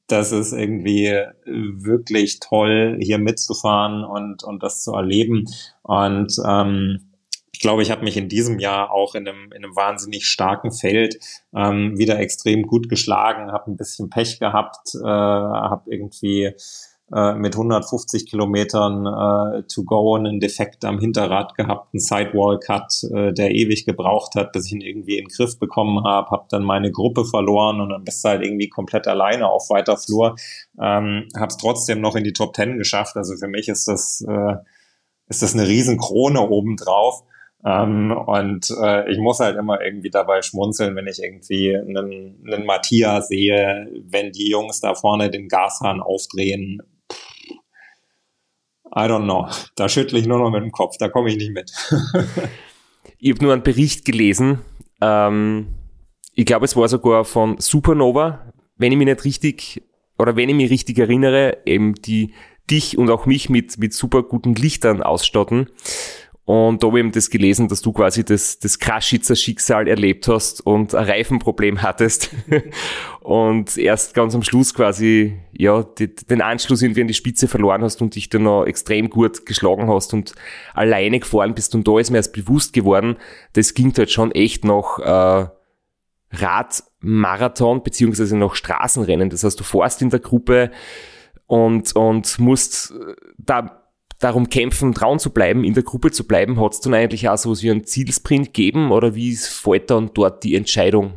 das 0.07 0.31
ist 0.31 0.53
irgendwie 0.53 1.13
wirklich 1.45 2.39
toll, 2.39 2.97
hier 3.01 3.17
mitzufahren 3.17 4.03
und, 4.03 4.43
und 4.43 4.61
das 4.63 4.83
zu 4.83 4.93
erleben. 4.93 5.45
Und 5.83 6.33
ähm, 6.45 7.11
ich 7.53 7.59
glaube, 7.59 7.83
ich 7.83 7.91
habe 7.91 8.03
mich 8.03 8.17
in 8.17 8.27
diesem 8.27 8.59
Jahr 8.59 8.91
auch 8.91 9.13
in 9.13 9.27
einem, 9.27 9.51
in 9.51 9.63
einem 9.63 9.75
wahnsinnig 9.75 10.25
starken 10.25 10.71
Feld 10.71 11.17
ähm, 11.55 11.97
wieder 11.97 12.19
extrem 12.19 12.63
gut 12.63 12.89
geschlagen, 12.89 13.51
habe 13.51 13.71
ein 13.71 13.77
bisschen 13.77 14.09
Pech 14.09 14.39
gehabt, 14.39 14.95
äh, 14.95 15.07
habe 15.07 15.83
irgendwie 15.91 16.53
äh, 17.13 17.33
mit 17.33 17.55
150 17.55 18.25
Kilometern 18.25 19.05
äh, 19.05 19.63
to 19.63 19.83
go 19.83 20.15
einen 20.15 20.39
Defekt 20.39 20.85
am 20.85 20.99
Hinterrad 20.99 21.55
gehabt, 21.55 21.93
einen 21.93 21.99
Sidewall-Cut, 21.99 23.03
äh, 23.13 23.33
der 23.33 23.51
ewig 23.51 23.85
gebraucht 23.85 24.35
hat, 24.35 24.51
bis 24.51 24.67
ich 24.67 24.73
ihn 24.73 24.81
irgendwie 24.81 25.17
in 25.17 25.25
den 25.25 25.35
Griff 25.35 25.59
bekommen 25.59 26.03
habe, 26.03 26.29
habe 26.29 26.45
dann 26.49 26.63
meine 26.63 26.91
Gruppe 26.91 27.25
verloren 27.25 27.81
und 27.81 27.89
dann 27.89 28.03
bist 28.03 28.23
du 28.23 28.29
halt 28.29 28.43
irgendwie 28.43 28.69
komplett 28.69 29.07
alleine 29.07 29.49
auf 29.49 29.69
weiter 29.69 29.97
Flur, 29.97 30.35
ähm, 30.81 31.27
habe 31.35 31.47
es 31.47 31.57
trotzdem 31.57 32.01
noch 32.01 32.15
in 32.15 32.23
die 32.23 32.33
Top 32.33 32.53
Ten 32.53 32.77
geschafft. 32.77 33.15
Also 33.17 33.35
für 33.35 33.47
mich 33.47 33.67
ist 33.67 33.87
das 33.87 34.25
äh, 34.27 34.55
ist 35.31 35.41
das 35.41 35.53
eine 35.53 35.67
Riesenkrone 35.67 36.41
obendrauf. 36.41 37.23
Ähm, 37.63 38.11
und 38.11 38.69
äh, 38.81 39.09
ich 39.11 39.19
muss 39.19 39.39
halt 39.39 39.57
immer 39.57 39.81
irgendwie 39.81 40.09
dabei 40.09 40.41
schmunzeln, 40.41 40.95
wenn 40.95 41.07
ich 41.07 41.21
irgendwie 41.21 41.75
einen, 41.75 42.43
einen 42.45 42.65
Matthias 42.65 43.27
sehe, 43.27 43.87
wenn 44.03 44.31
die 44.31 44.49
Jungs 44.49 44.81
da 44.81 44.95
vorne 44.95 45.29
den 45.29 45.47
Gashahn 45.47 46.01
aufdrehen. 46.01 46.81
I 48.93 49.07
don't 49.07 49.23
know. 49.23 49.47
Da 49.75 49.87
schüttle 49.87 50.19
ich 50.19 50.27
nur 50.27 50.39
noch 50.39 50.51
mit 50.51 50.61
dem 50.61 50.71
Kopf, 50.71 50.97
da 50.97 51.07
komme 51.09 51.29
ich 51.29 51.37
nicht 51.37 51.51
mit. 51.51 51.71
ich 53.19 53.31
habe 53.31 53.43
nur 53.43 53.53
einen 53.53 53.63
Bericht 53.63 54.05
gelesen. 54.05 54.59
Ähm, 54.99 55.67
ich 56.35 56.45
glaube, 56.45 56.65
es 56.65 56.75
war 56.75 56.87
sogar 56.87 57.25
von 57.25 57.57
Supernova, 57.59 58.53
wenn 58.77 58.91
ich 58.91 58.97
mich 58.97 59.07
nicht 59.07 59.25
richtig 59.25 59.83
oder 60.17 60.35
wenn 60.35 60.49
ich 60.49 60.55
mich 60.55 60.69
richtig 60.69 60.99
erinnere, 60.99 61.59
eben 61.65 61.95
die 61.95 62.33
dich 62.69 62.97
und 62.97 63.09
auch 63.09 63.25
mich 63.25 63.49
mit, 63.49 63.77
mit 63.77 63.93
super 63.93 64.23
guten 64.23 64.55
Lichtern 64.55 65.01
ausstatten. 65.01 65.69
Und 66.51 66.83
da 66.83 66.87
habe 66.87 66.99
ich 66.99 67.05
eben 67.05 67.13
das 67.13 67.29
gelesen, 67.29 67.69
dass 67.69 67.79
du 67.79 67.93
quasi 67.93 68.25
das, 68.25 68.59
das 68.59 68.77
Kraschitzer 68.77 69.37
Schicksal 69.37 69.87
erlebt 69.87 70.27
hast 70.27 70.59
und 70.59 70.93
ein 70.93 71.05
Reifenproblem 71.05 71.81
hattest. 71.81 72.35
und 73.21 73.77
erst 73.77 74.13
ganz 74.13 74.35
am 74.35 74.43
Schluss 74.43 74.73
quasi, 74.73 75.39
ja, 75.53 75.81
die, 75.81 76.13
den 76.13 76.41
Anschluss 76.41 76.81
irgendwie 76.81 76.99
an 76.99 77.07
die 77.07 77.13
Spitze 77.13 77.47
verloren 77.47 77.83
hast 77.83 78.01
und 78.01 78.15
dich 78.15 78.27
dann 78.27 78.43
noch 78.43 78.65
extrem 78.65 79.09
gut 79.09 79.45
geschlagen 79.45 79.87
hast 79.87 80.13
und 80.13 80.33
alleine 80.73 81.21
gefahren 81.21 81.55
bist. 81.55 81.73
Und 81.73 81.87
da 81.87 81.97
ist 81.97 82.11
mir 82.11 82.17
erst 82.17 82.33
bewusst 82.33 82.73
geworden, 82.73 83.15
das 83.53 83.73
ging 83.73 83.93
halt 83.97 84.11
schon 84.11 84.31
echt 84.31 84.65
noch, 84.65 84.99
äh, 84.99 85.47
Radmarathon 86.33 87.81
beziehungsweise 87.81 88.35
noch 88.35 88.55
Straßenrennen. 88.55 89.29
Das 89.29 89.45
heißt, 89.45 89.57
du 89.57 89.63
fährst 89.63 90.01
in 90.01 90.09
der 90.09 90.19
Gruppe 90.19 90.71
und, 91.47 91.95
und 91.95 92.39
musst 92.39 92.91
äh, 92.91 93.15
da 93.37 93.80
darum 94.21 94.49
kämpfen, 94.49 94.93
trauen 94.93 95.19
zu 95.19 95.31
bleiben, 95.31 95.63
in 95.63 95.73
der 95.73 95.83
Gruppe 95.83 96.11
zu 96.11 96.25
bleiben? 96.25 96.59
Hat 96.59 96.73
es 96.73 96.79
dann 96.79 96.93
eigentlich 96.93 97.27
auch 97.27 97.37
so 97.37 97.59
wie 97.61 97.71
einen 97.71 97.83
Zielsprint 97.83 98.53
geben 98.53 98.91
oder 98.91 99.15
wie 99.15 99.35
fällt 99.35 99.89
dann 99.89 100.11
dort 100.13 100.43
die 100.43 100.55
Entscheidung? 100.55 101.13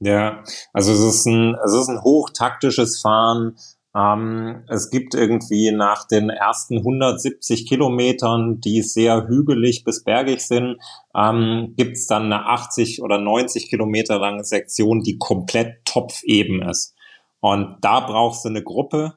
Ja, 0.00 0.42
also 0.72 0.92
es 0.92 1.00
ist 1.00 1.26
ein, 1.26 1.56
es 1.64 1.72
ist 1.72 1.88
ein 1.88 2.02
hochtaktisches 2.02 3.00
Fahren. 3.00 3.56
Ähm, 3.96 4.64
es 4.68 4.90
gibt 4.90 5.14
irgendwie 5.14 5.72
nach 5.72 6.06
den 6.06 6.28
ersten 6.28 6.78
170 6.78 7.66
Kilometern, 7.66 8.60
die 8.60 8.82
sehr 8.82 9.26
hügelig 9.26 9.84
bis 9.84 10.04
bergig 10.04 10.40
sind, 10.40 10.76
ähm, 11.16 11.72
gibt 11.76 11.96
es 11.96 12.06
dann 12.06 12.24
eine 12.24 12.46
80 12.46 13.02
oder 13.02 13.18
90 13.18 13.70
Kilometer 13.70 14.18
lange 14.18 14.44
Sektion, 14.44 15.00
die 15.00 15.16
komplett 15.16 15.84
topfeben 15.86 16.60
ist. 16.62 16.94
Und 17.40 17.78
da 17.80 18.00
brauchst 18.00 18.44
du 18.44 18.50
eine 18.50 18.62
Gruppe, 18.62 19.14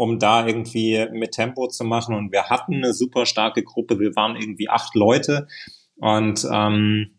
um 0.00 0.18
da 0.18 0.46
irgendwie 0.46 1.06
mit 1.12 1.32
Tempo 1.32 1.68
zu 1.68 1.84
machen. 1.84 2.14
Und 2.14 2.32
wir 2.32 2.44
hatten 2.44 2.76
eine 2.76 2.94
super 2.94 3.26
starke 3.26 3.62
Gruppe. 3.62 4.00
Wir 4.00 4.16
waren 4.16 4.34
irgendwie 4.34 4.70
acht 4.70 4.94
Leute 4.94 5.46
und 5.96 6.48
ähm, 6.50 7.18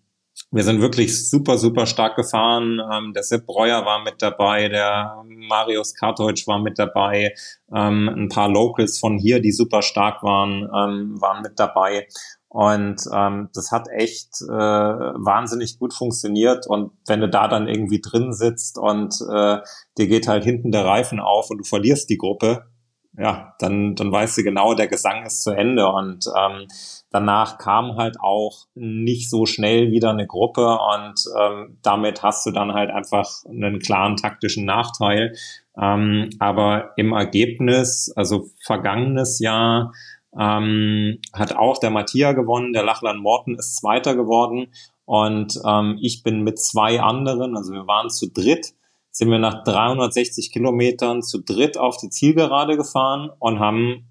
wir 0.49 0.63
sind 0.63 0.81
wirklich 0.81 1.29
super, 1.29 1.59
super 1.59 1.85
stark 1.85 2.15
gefahren. 2.15 2.81
Ähm, 2.91 3.13
der 3.13 3.21
Sepp 3.21 3.45
Breuer 3.45 3.85
war 3.85 4.03
mit 4.03 4.15
dabei, 4.23 4.67
der 4.67 5.23
Marius 5.27 5.93
Karteutsch 5.93 6.47
war 6.47 6.59
mit 6.59 6.79
dabei, 6.79 7.35
ähm, 7.71 8.09
ein 8.09 8.29
paar 8.29 8.49
Locals 8.49 8.97
von 8.97 9.19
hier, 9.19 9.39
die 9.41 9.51
super 9.51 9.83
stark 9.83 10.23
waren, 10.23 10.63
ähm, 10.63 11.21
waren 11.21 11.43
mit 11.43 11.59
dabei. 11.59 12.07
Und 12.47 13.01
ähm, 13.13 13.49
das 13.53 13.71
hat 13.71 13.87
echt 13.95 14.41
äh, 14.41 14.49
wahnsinnig 14.49 15.77
gut 15.77 15.93
funktioniert. 15.93 16.65
Und 16.67 16.91
wenn 17.05 17.21
du 17.21 17.29
da 17.29 17.47
dann 17.47 17.67
irgendwie 17.67 18.01
drin 18.01 18.33
sitzt 18.33 18.79
und 18.79 19.13
äh, 19.31 19.59
dir 19.97 20.07
geht 20.07 20.27
halt 20.27 20.43
hinten 20.43 20.71
der 20.71 20.83
Reifen 20.83 21.19
auf 21.19 21.49
und 21.51 21.59
du 21.59 21.63
verlierst 21.63 22.09
die 22.09 22.17
Gruppe, 22.17 22.70
ja, 23.17 23.55
dann, 23.59 23.95
dann 23.95 24.11
weißt 24.11 24.37
du 24.37 24.43
genau, 24.43 24.73
der 24.73 24.87
Gesang 24.87 25.25
ist 25.25 25.43
zu 25.43 25.51
Ende. 25.51 25.87
Und 25.87 26.25
ähm, 26.37 26.67
danach 27.09 27.57
kam 27.57 27.97
halt 27.97 28.19
auch 28.19 28.67
nicht 28.73 29.29
so 29.29 29.45
schnell 29.45 29.91
wieder 29.91 30.11
eine 30.11 30.27
Gruppe 30.27 30.77
und 30.95 31.15
ähm, 31.39 31.77
damit 31.81 32.23
hast 32.23 32.45
du 32.45 32.51
dann 32.51 32.73
halt 32.73 32.89
einfach 32.89 33.29
einen 33.45 33.79
klaren 33.79 34.15
taktischen 34.15 34.65
Nachteil. 34.65 35.35
Ähm, 35.77 36.29
aber 36.39 36.91
im 36.97 37.13
Ergebnis, 37.13 38.11
also 38.15 38.49
vergangenes 38.63 39.39
Jahr, 39.39 39.93
ähm, 40.37 41.19
hat 41.33 41.55
auch 41.55 41.77
der 41.77 41.89
Matthias 41.89 42.35
gewonnen, 42.35 42.71
der 42.71 42.83
Lachlan 42.83 43.17
Morton 43.17 43.55
ist 43.55 43.75
Zweiter 43.75 44.15
geworden 44.15 44.67
und 45.03 45.59
ähm, 45.65 45.97
ich 46.01 46.23
bin 46.23 46.43
mit 46.43 46.57
zwei 46.57 47.01
anderen, 47.01 47.57
also 47.57 47.73
wir 47.73 47.85
waren 47.85 48.09
zu 48.09 48.31
dritt, 48.31 48.73
sind 49.11 49.29
wir 49.29 49.39
nach 49.39 49.63
360 49.63 50.51
Kilometern 50.51 51.21
zu 51.21 51.39
dritt 51.39 51.77
auf 51.77 51.97
die 51.97 52.09
Zielgerade 52.09 52.77
gefahren 52.77 53.29
und 53.39 53.59
haben 53.59 54.07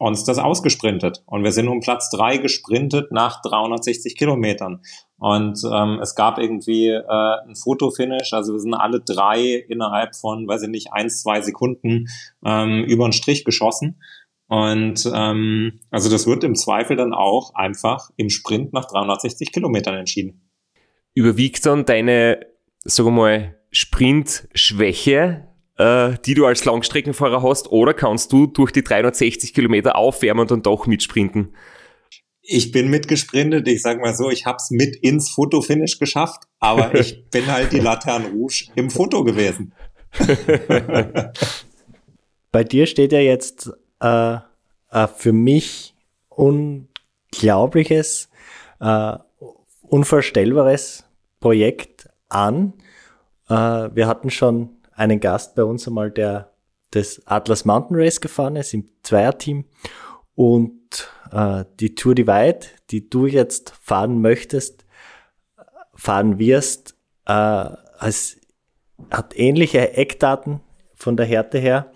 uns 0.00 0.24
das 0.24 0.38
ausgesprintet. 0.38 1.22
Und 1.26 1.44
wir 1.44 1.52
sind 1.52 1.68
um 1.68 1.80
Platz 1.80 2.08
drei 2.10 2.38
gesprintet 2.38 3.12
nach 3.12 3.42
360 3.42 4.16
Kilometern. 4.16 4.80
Und 5.18 5.60
ähm, 5.70 5.98
es 6.00 6.14
gab 6.14 6.38
irgendwie 6.38 6.88
äh, 6.88 7.36
ein 7.46 7.54
Fotofinish, 7.54 8.32
also 8.32 8.54
wir 8.54 8.60
sind 8.60 8.72
alle 8.72 9.00
drei 9.00 9.62
innerhalb 9.68 10.16
von, 10.16 10.48
weiß 10.48 10.62
ich 10.62 10.68
nicht, 10.70 10.92
eins, 10.92 11.20
zwei 11.20 11.42
Sekunden 11.42 12.06
ähm, 12.42 12.84
über 12.84 13.06
den 13.06 13.12
Strich 13.12 13.44
geschossen. 13.44 14.00
Und 14.48 15.08
ähm, 15.14 15.80
also 15.90 16.10
das 16.10 16.26
wird 16.26 16.42
im 16.44 16.54
Zweifel 16.54 16.96
dann 16.96 17.12
auch 17.12 17.54
einfach 17.54 18.10
im 18.16 18.30
Sprint 18.30 18.72
nach 18.72 18.86
360 18.86 19.52
Kilometern 19.52 19.94
entschieden. 19.94 20.50
Überwiegt 21.12 21.66
dann 21.66 21.84
deine, 21.84 22.40
sagen 22.84 23.10
wir 23.10 23.12
mal, 23.12 23.59
Sprintschwäche, 23.70 25.46
äh, 25.78 26.14
die 26.24 26.34
du 26.34 26.46
als 26.46 26.64
Langstreckenfahrer 26.64 27.42
hast, 27.42 27.70
oder 27.70 27.94
kannst 27.94 28.32
du 28.32 28.46
durch 28.46 28.72
die 28.72 28.82
360 28.82 29.54
Kilometer 29.54 29.96
aufwärmen 29.96 30.42
und 30.42 30.50
dann 30.50 30.62
doch 30.62 30.86
mitsprinten? 30.86 31.54
Ich 32.42 32.72
bin 32.72 32.88
mitgesprintet, 32.88 33.68
ich 33.68 33.82
sag 33.82 34.00
mal 34.00 34.14
so, 34.14 34.30
ich 34.30 34.46
hab's 34.46 34.70
mit 34.70 34.96
ins 34.96 35.30
Fotofinish 35.30 35.98
geschafft, 35.98 36.44
aber 36.58 36.94
ich 36.98 37.28
bin 37.30 37.46
halt 37.46 37.72
die 37.72 37.80
Laterne 37.80 38.30
Rouge 38.30 38.66
im 38.74 38.90
Foto 38.90 39.24
gewesen. 39.24 39.72
Bei 42.52 42.64
dir 42.64 42.86
steht 42.86 43.12
ja 43.12 43.20
jetzt 43.20 43.70
äh, 44.00 44.38
äh, 44.90 45.06
für 45.16 45.32
mich 45.32 45.94
unglaubliches, 46.28 48.28
äh, 48.80 49.12
unvorstellbares 49.82 51.04
Projekt 51.38 52.08
an. 52.28 52.72
Äh, 53.50 53.94
wir 53.94 54.06
hatten 54.06 54.30
schon 54.30 54.70
einen 54.92 55.20
Gast 55.20 55.56
bei 55.56 55.64
uns 55.64 55.86
einmal, 55.86 56.10
der 56.10 56.52
das 56.92 57.20
Atlas 57.26 57.64
Mountain 57.64 57.96
Race 57.96 58.20
gefahren 58.20 58.56
ist 58.56 58.72
im 58.74 58.88
Zweierteam 59.02 59.64
und 60.34 61.08
äh, 61.32 61.64
die 61.78 61.94
Tour 61.94 62.14
Divide, 62.14 62.60
die 62.90 63.08
du 63.08 63.26
jetzt 63.26 63.72
fahren 63.82 64.20
möchtest, 64.20 64.84
fahren 65.94 66.38
wirst, 66.38 66.96
äh, 67.26 67.32
als, 67.32 68.40
hat 69.10 69.38
ähnliche 69.38 69.92
Eckdaten 69.94 70.60
von 70.94 71.16
der 71.16 71.26
Härte 71.26 71.58
her, 71.58 71.92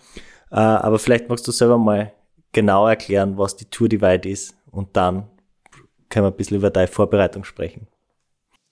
äh, 0.51 0.57
aber 0.57 0.99
vielleicht 0.99 1.29
magst 1.29 1.47
du 1.49 1.53
selber 1.53 1.79
mal 1.79 2.13
genau 2.53 2.87
erklären, 2.87 3.37
was 3.37 3.57
die 3.57 3.67
Tour 3.67 3.89
Divide 3.89 4.29
ist 4.29 4.55
und 4.71 4.97
dann 4.97 5.29
können 6.09 6.27
wir 6.27 6.31
ein 6.31 6.37
bisschen 6.37 6.59
über 6.59 6.71
deine 6.71 6.87
Vorbereitung 6.89 7.45
sprechen. 7.45 7.89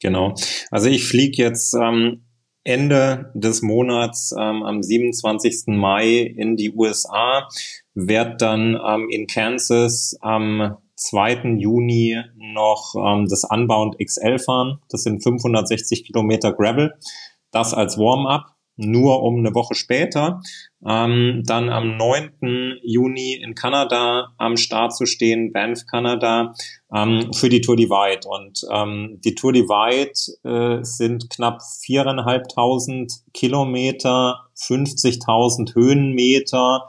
Genau. 0.01 0.35
Also 0.71 0.89
ich 0.89 1.07
fliege 1.07 1.43
jetzt 1.43 1.75
ähm, 1.75 2.25
Ende 2.65 3.31
des 3.35 3.63
Monats 3.63 4.33
ähm, 4.33 4.63
am 4.63 4.83
27. 4.83 5.65
Mai 5.67 6.19
in 6.21 6.57
die 6.57 6.73
USA, 6.73 7.49
werde 7.95 8.37
dann 8.37 8.81
ähm, 8.87 9.09
in 9.11 9.27
Kansas 9.27 10.17
am 10.21 10.77
2. 10.97 11.57
Juni 11.59 12.17
noch 12.37 12.95
ähm, 12.97 13.27
das 13.29 13.45
Unbound 13.45 13.97
XL 13.99 14.39
fahren. 14.39 14.79
Das 14.89 15.03
sind 15.03 15.23
560 15.23 16.05
Kilometer 16.05 16.53
Gravel. 16.53 16.95
Das 17.51 17.75
als 17.75 17.99
Warm-up 17.99 18.55
nur 18.77 19.23
um 19.23 19.39
eine 19.39 19.55
Woche 19.55 19.75
später, 19.75 20.41
ähm, 20.87 21.43
dann 21.45 21.69
am 21.69 21.97
9. 21.97 22.79
Juni 22.83 23.35
in 23.35 23.55
Kanada 23.55 24.33
am 24.39 24.57
Start 24.57 24.95
zu 24.95 25.07
stehen, 25.07 25.53
Banff, 25.53 25.87
Kanada, 25.87 26.55
ähm, 26.95 27.33
für 27.33 27.49
die 27.49 27.61
Tour 27.61 27.77
Divide. 27.77 28.27
Und 28.27 28.63
ähm, 28.73 29.21
die 29.25 29.35
Tour 29.35 29.53
Divide 29.53 30.13
äh, 30.45 30.83
sind 30.85 31.31
knapp 31.31 31.61
viereinhalbtausend 31.85 33.13
Kilometer, 33.33 34.47
50.000 34.57 35.75
Höhenmeter, 35.75 36.89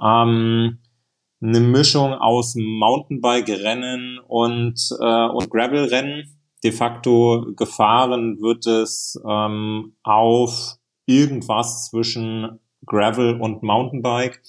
ähm, 0.00 0.78
eine 1.42 1.60
Mischung 1.60 2.12
aus 2.12 2.54
Mountainbike-Rennen 2.54 4.18
und, 4.26 4.78
äh, 5.00 5.26
und 5.26 5.50
Gravel-Rennen. 5.50 6.36
De 6.62 6.72
facto 6.72 7.46
gefahren 7.56 8.38
wird 8.42 8.66
es 8.66 9.18
ähm, 9.26 9.94
auf 10.02 10.76
irgendwas 11.18 11.90
zwischen 11.90 12.60
Gravel 12.86 13.40
und 13.40 13.62
Mountainbike. 13.62 14.42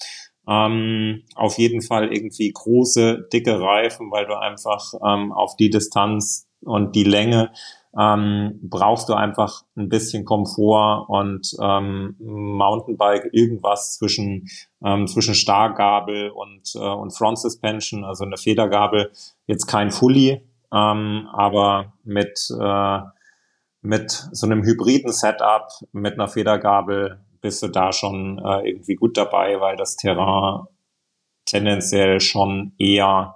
Ähm, 0.48 1.22
auf 1.36 1.58
jeden 1.58 1.82
Fall 1.82 2.12
irgendwie 2.12 2.50
große, 2.52 3.28
dicke 3.32 3.60
Reifen, 3.60 4.10
weil 4.10 4.26
du 4.26 4.34
einfach 4.36 4.92
ähm, 5.06 5.32
auf 5.32 5.56
die 5.56 5.70
Distanz 5.70 6.48
und 6.64 6.96
die 6.96 7.04
Länge 7.04 7.52
ähm, 7.98 8.58
brauchst 8.62 9.08
du 9.08 9.14
einfach 9.14 9.62
ein 9.76 9.88
bisschen 9.88 10.24
Komfort 10.24 11.06
und 11.08 11.54
ähm, 11.60 12.16
Mountainbike 12.18 13.28
irgendwas 13.32 13.94
zwischen 13.96 14.48
ähm, 14.84 15.06
zwischen 15.06 15.34
Stargabel 15.34 16.30
und 16.30 16.74
äh, 16.74 16.78
und 16.78 17.10
Front 17.16 17.38
Suspension, 17.38 18.04
also 18.04 18.24
eine 18.24 18.38
Federgabel, 18.38 19.10
jetzt 19.46 19.66
kein 19.66 19.90
Fully, 19.90 20.42
ähm, 20.72 21.28
aber 21.32 21.92
mit 22.04 22.48
äh, 22.58 22.98
mit 23.82 24.10
so 24.10 24.46
einem 24.46 24.62
hybriden 24.62 25.12
Setup, 25.12 25.68
mit 25.92 26.14
einer 26.14 26.28
Federgabel 26.28 27.20
bist 27.40 27.62
du 27.62 27.68
da 27.68 27.92
schon 27.92 28.38
äh, 28.38 28.68
irgendwie 28.68 28.94
gut 28.94 29.16
dabei, 29.16 29.60
weil 29.60 29.76
das 29.76 29.96
Terrain 29.96 30.66
tendenziell 31.44 32.20
schon 32.20 32.72
eher, 32.78 33.34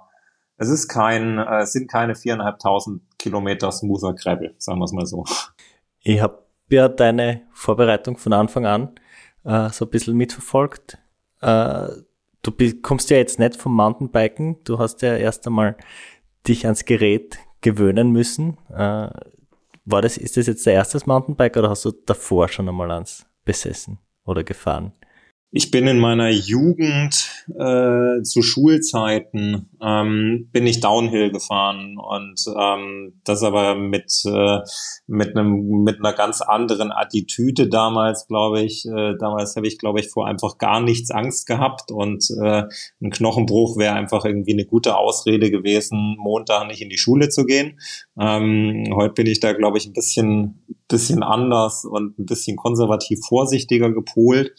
es 0.55 0.69
ist 0.69 0.87
kein, 0.87 1.37
äh, 1.37 1.63
es 1.63 1.73
sind 1.73 1.91
keine 1.91 2.15
viereinhalbtausend 2.15 3.01
Kilometer 3.19 3.71
smoother 3.71 4.13
Gravel, 4.13 4.55
sagen 4.57 4.79
wir 4.79 4.85
es 4.85 4.93
mal 4.93 5.05
so. 5.05 5.25
Ich 5.99 6.21
habe 6.21 6.41
ja 6.69 6.87
deine 6.87 7.41
Vorbereitung 7.51 8.17
von 8.17 8.31
Anfang 8.31 8.65
an 8.65 8.95
äh, 9.43 9.69
so 9.69 9.85
ein 9.85 9.91
bisschen 9.91 10.15
mitverfolgt. 10.15 10.97
Äh, 11.41 11.87
du 12.41 12.51
kommst 12.81 13.09
ja 13.09 13.17
jetzt 13.17 13.39
nicht 13.39 13.57
vom 13.57 13.75
Mountainbiken, 13.75 14.63
du 14.63 14.79
hast 14.79 15.01
ja 15.01 15.17
erst 15.17 15.45
einmal 15.45 15.75
dich 16.47 16.65
ans 16.65 16.85
Gerät 16.85 17.37
gewöhnen 17.59 18.11
müssen. 18.11 18.57
War 19.89 20.01
das, 20.01 20.17
ist 20.17 20.35
das 20.35 20.47
jetzt 20.47 20.65
der 20.65 20.73
erste 20.73 20.99
Mountainbike 21.05 21.55
oder 21.55 21.69
hast 21.69 21.85
du 21.85 21.91
davor 21.91 22.49
schon 22.49 22.67
einmal 22.67 22.91
eins 22.91 23.25
besessen 23.45 23.99
oder 24.25 24.43
gefahren? 24.43 24.91
Ich 25.51 25.71
bin 25.71 25.87
in 25.87 25.97
meiner 25.97 26.29
Jugend 26.29 27.31
äh, 27.57 28.21
zu 28.21 28.41
Schulzeiten 28.41 29.69
ähm, 29.81 30.49
bin 30.51 30.67
ich 30.67 30.81
Downhill 30.81 31.31
gefahren 31.31 31.97
und 31.97 32.43
ähm, 32.59 33.21
das 33.23 33.43
aber 33.43 33.75
mit 33.75 34.11
äh, 34.25 34.59
mit 35.07 35.37
einem 35.37 35.83
mit 35.83 35.99
einer 35.99 36.11
ganz 36.11 36.41
anderen 36.41 36.91
Attitüde 36.91 37.69
damals, 37.69 38.27
glaube 38.27 38.61
ich. 38.61 38.85
Äh, 38.85 39.15
damals 39.17 39.55
habe 39.55 39.67
ich, 39.67 39.77
glaube 39.77 40.01
ich, 40.01 40.09
vor 40.09 40.27
einfach 40.27 40.57
gar 40.57 40.81
nichts 40.81 41.11
Angst 41.11 41.47
gehabt 41.47 41.91
und 41.91 42.27
äh, 42.43 42.63
ein 43.01 43.09
Knochenbruch 43.09 43.77
wäre 43.77 43.93
einfach 43.93 44.25
irgendwie 44.25 44.53
eine 44.53 44.65
gute 44.65 44.97
Ausrede 44.97 45.49
gewesen, 45.49 46.17
Montag 46.19 46.67
nicht 46.67 46.81
in 46.81 46.89
die 46.89 46.97
Schule 46.97 47.29
zu 47.29 47.45
gehen. 47.45 47.79
Ähm, 48.19 48.89
heute 48.93 49.13
bin 49.13 49.27
ich 49.27 49.39
da, 49.39 49.53
glaube 49.53 49.77
ich, 49.77 49.85
ein 49.85 49.93
bisschen 49.93 50.65
bisschen 50.89 51.23
anders 51.23 51.85
und 51.85 52.19
ein 52.19 52.25
bisschen 52.25 52.57
konservativ 52.57 53.19
vorsichtiger 53.27 53.91
gepolt. 53.91 54.53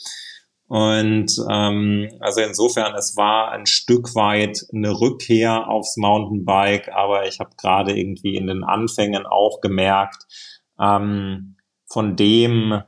Und 0.69 1.33
ähm, 1.51 2.09
also 2.21 2.43
insofern, 2.43 2.95
es 2.95 3.17
war 3.17 3.51
ein 3.53 3.65
Stück 3.65 4.15
weit 4.15 4.67
eine 4.73 5.01
Rückkehr 5.01 5.67
aufs 5.67 5.97
Mountainbike, 5.97 6.91
aber 6.93 7.27
ich 7.27 7.41
habe 7.41 7.51
gerade 7.57 7.99
irgendwie 7.99 8.37
in 8.37 8.47
den 8.47 8.65
Anfängen 8.65 9.27
auch 9.27 9.63
gemerkt, 9.63 10.27
ähm, 10.79 11.57
von 11.87 12.17
dem, 12.17 12.83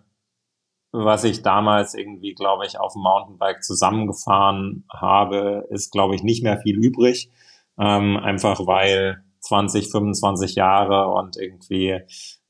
was 0.93 1.25
ich 1.25 1.41
damals 1.41 1.95
irgendwie, 1.95 2.35
glaube 2.35 2.67
ich, 2.67 2.79
auf 2.79 2.93
dem 2.93 3.03
Mountainbike 3.03 3.63
zusammengefahren 3.63 4.85
habe, 4.93 5.67
ist, 5.71 5.91
glaube 5.91 6.15
ich, 6.15 6.23
nicht 6.23 6.43
mehr 6.43 6.59
viel 6.59 6.77
übrig. 6.77 7.31
Ähm, 7.79 8.19
einfach 8.19 8.67
weil 8.67 9.25
20, 9.41 9.91
25 9.91 10.55
Jahre 10.55 11.09
und 11.09 11.37
irgendwie 11.37 12.01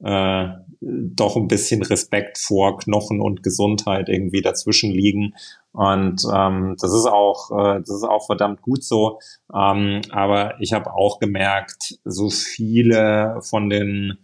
äh, 0.03 0.49
doch 0.81 1.37
ein 1.37 1.49
bisschen 1.49 1.83
Respekt 1.83 2.39
vor 2.39 2.79
Knochen 2.79 3.21
und 3.21 3.43
Gesundheit 3.43 4.09
irgendwie 4.09 4.43
dazwischen 4.43 4.91
liegen. 4.91 5.35
Und 5.73 6.23
ähm, 6.35 6.77
das 6.81 6.93
ist 6.93 7.07
auch, 7.07 7.51
äh, 7.51 7.81
das 7.81 7.91
ist 7.91 8.05
auch 8.05 8.27
verdammt 8.27 8.63
gut 8.63 8.83
so. 8.83 9.21
Ähm, 9.55 10.01
aber 10.11 10.61
ich 10.61 10.73
habe 10.73 10.93
auch 10.93 11.19
gemerkt, 11.21 11.99
so 12.05 12.31
viele 12.31 13.41
von 13.43 13.69
den 13.69 14.19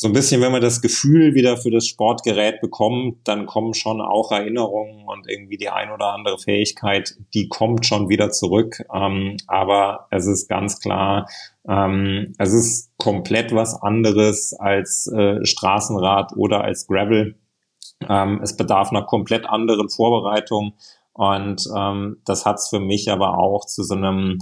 so 0.00 0.06
ein 0.06 0.12
bisschen, 0.12 0.40
wenn 0.40 0.52
man 0.52 0.62
das 0.62 0.80
Gefühl 0.80 1.34
wieder 1.34 1.56
für 1.56 1.72
das 1.72 1.88
Sportgerät 1.88 2.60
bekommt, 2.60 3.26
dann 3.26 3.46
kommen 3.46 3.74
schon 3.74 4.00
auch 4.00 4.30
Erinnerungen 4.30 5.08
und 5.08 5.28
irgendwie 5.28 5.56
die 5.56 5.70
ein 5.70 5.90
oder 5.90 6.12
andere 6.12 6.38
Fähigkeit, 6.38 7.16
die 7.34 7.48
kommt 7.48 7.84
schon 7.84 8.08
wieder 8.08 8.30
zurück. 8.30 8.80
Ähm, 8.94 9.38
aber 9.48 10.06
es 10.12 10.28
ist 10.28 10.48
ganz 10.48 10.78
klar, 10.78 11.28
ähm, 11.68 12.32
es 12.38 12.52
ist 12.52 12.96
komplett 12.96 13.52
was 13.52 13.74
anderes 13.82 14.54
als 14.54 15.08
äh, 15.08 15.44
Straßenrad 15.44 16.32
oder 16.36 16.62
als 16.62 16.86
Gravel. 16.86 17.34
Ähm, 18.08 18.38
es 18.40 18.56
bedarf 18.56 18.90
einer 18.90 19.02
komplett 19.02 19.46
anderen 19.46 19.88
Vorbereitung 19.88 20.74
und 21.12 21.68
ähm, 21.76 22.18
das 22.24 22.46
hat 22.46 22.58
es 22.58 22.68
für 22.68 22.78
mich 22.78 23.10
aber 23.10 23.36
auch 23.36 23.66
zu 23.66 23.82
so 23.82 23.96
einem 23.96 24.38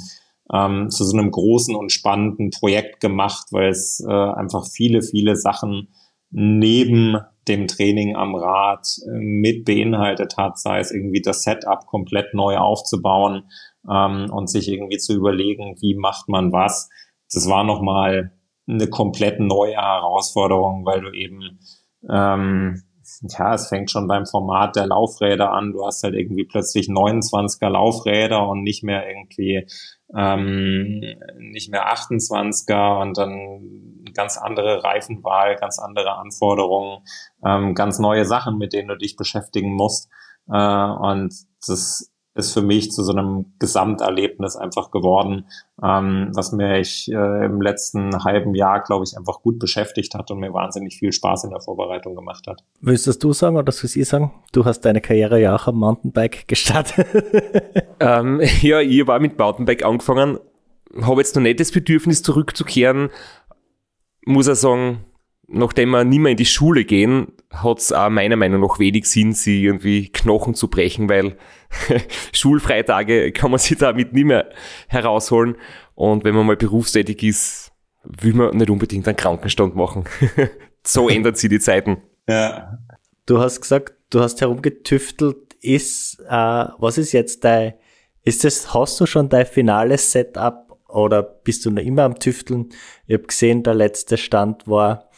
ähm, 0.53 0.91
zu 0.91 1.05
so 1.05 1.17
einem 1.17 1.31
großen 1.31 1.75
und 1.75 1.93
spannenden 1.93 2.51
Projekt 2.51 3.01
gemacht, 3.01 3.49
weil 3.51 3.71
es 3.71 4.05
äh, 4.07 4.13
einfach 4.13 4.67
viele, 4.67 5.03
viele 5.03 5.37
Sachen 5.37 5.89
neben 6.31 7.17
dem 7.49 7.67
Training 7.69 8.17
am 8.17 8.35
Rad 8.35 8.87
äh, 9.07 9.19
mit 9.19 9.65
beinhaltet 9.65 10.37
hat, 10.37 10.59
sei 10.59 10.81
es 10.81 10.91
irgendwie 10.91 11.23
das 11.23 11.43
Setup 11.43 11.87
komplett 11.87 12.35
neu 12.35 12.57
aufzubauen 12.57 13.45
ähm, 13.91 14.31
und 14.31 14.49
sich 14.51 14.69
irgendwie 14.69 14.99
zu 14.99 15.15
überlegen, 15.15 15.77
wie 15.81 15.95
macht 15.95 16.29
man 16.29 16.53
was. 16.53 16.89
Das 17.33 17.49
war 17.49 17.65
nochmal 17.65 18.33
eine 18.69 18.89
komplett 18.89 19.41
neue 19.41 19.77
Herausforderung, 19.77 20.85
weil 20.85 21.01
du 21.01 21.13
eben 21.13 21.61
ähm, 22.11 22.83
ja, 23.23 23.55
es 23.55 23.69
fängt 23.69 23.91
schon 23.91 24.09
beim 24.09 24.27
Format 24.27 24.77
der 24.77 24.87
Laufräder 24.87 25.53
an. 25.53 25.73
Du 25.73 25.85
hast 25.87 26.03
halt 26.03 26.15
irgendwie 26.15 26.45
plötzlich 26.45 26.89
29er 26.89 27.69
Laufräder 27.69 28.47
und 28.49 28.63
nicht 28.63 28.83
mehr 28.83 29.09
irgendwie 29.09 29.67
ähm, 30.15 31.01
nicht 31.39 31.71
mehr 31.71 31.93
28er 31.93 33.01
und 33.01 33.19
dann 33.19 34.07
ganz 34.15 34.39
andere 34.39 34.83
Reifenwahl, 34.85 35.57
ganz 35.57 35.79
andere 35.79 36.17
Anforderungen, 36.17 37.05
ähm, 37.45 37.75
ganz 37.75 37.99
neue 37.99 38.25
Sachen, 38.25 38.59
mit 38.59 38.73
denen 38.73 38.89
du 38.89 38.97
dich 38.97 39.17
beschäftigen 39.17 39.75
musst. 39.75 40.09
Äh, 40.49 40.57
und 40.57 41.35
das 41.67 42.13
ist 42.37 42.53
für 42.53 42.63
mich 42.63 42.93
zu 42.93 43.03
so 43.03 43.13
einem 43.13 43.47
Gesamterlebnis 43.59 44.57
einfach 44.57 44.91
geworden, 44.91 45.47
ähm, 45.83 46.31
was 46.35 46.53
mich 46.53 47.11
äh, 47.11 47.45
im 47.45 47.61
letzten 47.63 48.25
halben 48.25 48.55
Jahr, 48.55 48.83
glaube 48.83 49.05
ich, 49.05 49.17
einfach 49.17 49.41
gut 49.41 49.59
beschäftigt 49.59 50.15
hat 50.15 50.31
und 50.31 50.41
mir 50.41 50.53
wahnsinnig 50.53 50.99
viel 50.99 51.13
Spaß 51.13 51.45
in 51.45 51.51
der 51.51 51.61
Vorbereitung 51.61 52.15
gemacht 52.15 52.47
hat. 52.47 52.63
Willst 52.81 53.07
das 53.07 53.19
du 53.19 53.33
sagen 53.33 53.57
oder 53.57 53.73
soll 53.73 53.91
ich 53.95 54.09
sagen? 54.09 54.33
Du 54.53 54.65
hast 54.65 54.83
deine 54.83 55.01
Karriere 55.01 55.41
ja 55.41 55.57
auch 55.57 55.67
am 55.67 55.77
Mountainbike 55.77 56.47
gestartet. 56.47 57.07
ähm, 58.01 58.41
ja, 58.61 58.81
ich 58.81 59.07
war 59.07 59.19
mit 59.19 59.39
Mountainbike 59.39 59.85
angefangen, 59.85 60.39
habe 61.01 61.21
jetzt 61.21 61.35
noch 61.37 61.43
nicht 61.43 61.61
das 61.61 61.73
Bedürfnis 61.73 62.23
zurückzukehren, 62.23 63.11
muss 64.27 64.47
er 64.47 64.57
sagen, 64.57 65.05
nachdem 65.49 65.91
wir 65.91 66.05
nicht 66.05 66.19
mehr 66.19 66.33
in 66.33 66.37
die 66.37 66.45
Schule 66.45 66.85
gehen, 66.85 67.29
hat 67.51 67.79
es 67.79 67.93
auch 67.93 68.11
meiner 68.11 68.37
Meinung 68.37 68.61
nach 68.61 68.79
wenig 68.79 69.07
Sinn, 69.07 69.33
sie 69.33 69.65
irgendwie 69.65 70.09
Knochen 70.09 70.55
zu 70.55 70.69
brechen, 70.69 71.09
weil 71.09 71.37
Schulfreitage 72.33 73.33
kann 73.33 73.51
man 73.51 73.59
sich 73.59 73.79
damit 73.79 74.13
nicht 74.13 74.25
mehr 74.25 74.51
herausholen. 74.89 75.57
Und 75.95 76.25
wenn 76.25 76.35
man 76.35 76.47
mal 76.47 76.57
berufstätig 76.57 77.23
ist, 77.23 77.73
will 78.05 78.35
man 78.35 78.57
nicht 78.57 78.71
unbedingt 78.71 79.07
einen 79.09 79.17
Krankenstand 79.17 79.75
machen. 79.75 80.05
so 80.85 81.09
ändern 81.09 81.35
sich 81.35 81.51
die 81.51 81.61
Zeiten. 81.61 82.03
Ja. 82.29 82.79
Du 83.27 83.41
hast 83.41 83.61
gesagt, 83.61 83.95
du 84.11 84.21
hast 84.21 84.41
herumgetüftelt. 84.41 85.37
Ist, 85.61 86.21
äh, 86.29 86.67
was 86.79 86.99
ist 86.99 87.13
jetzt 87.13 87.43
dein, 87.43 87.75
ist 88.23 88.45
das, 88.45 88.73
hast 88.73 89.01
du 89.01 89.07
schon 89.07 89.29
dein 89.29 89.47
finales 89.47 90.13
Setup 90.13 90.79
oder 90.89 91.23
bist 91.23 91.65
du 91.65 91.71
noch 91.71 91.83
immer 91.83 92.05
am 92.05 92.19
Tüfteln? 92.19 92.69
Ich 93.07 93.15
habe 93.15 93.27
gesehen, 93.27 93.63
der 93.63 93.75
letzte 93.75 94.17
Stand 94.17 94.69
war 94.69 95.11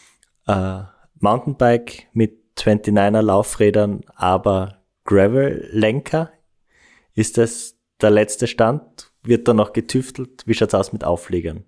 äh, 0.46 0.80
Mountainbike 1.20 2.06
mit 2.12 2.38
29er 2.56 3.20
Laufrädern, 3.20 4.00
aber 4.14 4.78
Gravel-Lenker. 5.04 6.30
Ist 7.18 7.36
das 7.36 7.74
der 8.00 8.10
letzte 8.10 8.46
Stand? 8.46 9.10
Wird 9.24 9.48
da 9.48 9.52
noch 9.52 9.72
getüftelt? 9.72 10.44
Wie 10.46 10.54
schaut's 10.54 10.74
aus 10.74 10.92
mit 10.92 11.02
Auflegern? 11.02 11.64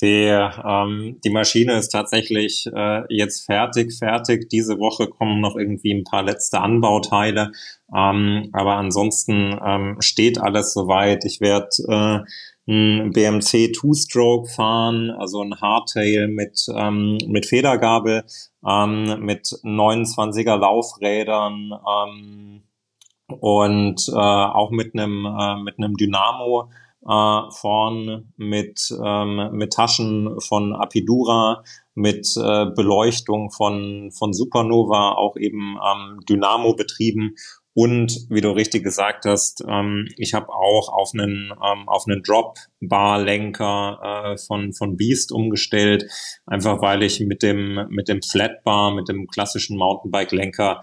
Die, 0.00 0.24
ähm, 0.26 1.20
die 1.24 1.30
Maschine 1.30 1.78
ist 1.78 1.90
tatsächlich 1.90 2.66
äh, 2.74 3.02
jetzt 3.14 3.44
fertig, 3.44 3.96
fertig. 3.96 4.48
Diese 4.48 4.80
Woche 4.80 5.06
kommen 5.06 5.40
noch 5.40 5.54
irgendwie 5.54 5.94
ein 5.94 6.02
paar 6.02 6.24
letzte 6.24 6.58
Anbauteile. 6.58 7.52
Ähm, 7.96 8.48
aber 8.52 8.74
ansonsten 8.74 9.56
ähm, 9.64 9.98
steht 10.00 10.36
alles 10.40 10.72
soweit. 10.72 11.24
Ich 11.24 11.40
werde 11.40 11.68
äh, 11.86 12.72
ein 12.72 13.12
BMC 13.12 13.72
Two-Stroke 13.72 14.50
fahren, 14.50 15.10
also 15.12 15.42
ein 15.44 15.60
Hardtail 15.60 16.26
mit, 16.26 16.66
ähm, 16.76 17.18
mit 17.28 17.46
Federgabel, 17.46 18.24
ähm, 18.68 19.24
mit 19.24 19.46
29er 19.62 20.56
Laufrädern 20.56 21.70
ähm, 21.70 22.62
und 23.28 24.08
äh, 24.08 24.12
auch 24.12 24.70
mit 24.70 24.94
einem 24.94 25.26
äh, 25.26 25.56
mit 25.62 25.78
einem 25.78 25.96
Dynamo 25.96 26.70
äh, 27.06 27.40
vorn 27.50 28.32
mit 28.36 28.94
ähm, 29.04 29.50
mit 29.52 29.72
Taschen 29.72 30.40
von 30.40 30.74
Apidura 30.74 31.64
mit 31.94 32.28
äh, 32.36 32.66
Beleuchtung 32.66 33.50
von 33.50 34.10
von 34.16 34.32
Supernova 34.32 35.12
auch 35.12 35.36
eben 35.36 35.78
ähm, 35.84 36.20
Dynamo 36.28 36.74
betrieben. 36.74 37.34
Und 37.74 38.26
wie 38.28 38.42
du 38.42 38.50
richtig 38.50 38.84
gesagt 38.84 39.24
hast, 39.24 39.64
ähm, 39.66 40.06
ich 40.18 40.34
habe 40.34 40.50
auch 40.50 40.92
auf 40.92 41.12
einen 41.14 41.52
ähm, 41.52 41.88
auf 41.88 42.04
einen 42.06 42.22
Drop-Bar-Lenker 42.22 44.34
äh, 44.34 44.36
von 44.36 44.74
von 44.74 44.96
Beast 44.96 45.32
umgestellt, 45.32 46.04
einfach 46.46 46.82
weil 46.82 47.02
ich 47.02 47.20
mit 47.20 47.42
dem 47.42 47.86
mit 47.88 48.08
dem 48.08 48.20
Flatbar, 48.20 48.94
mit 48.94 49.08
dem 49.08 49.26
klassischen 49.26 49.78
Mountainbike-Lenker 49.78 50.82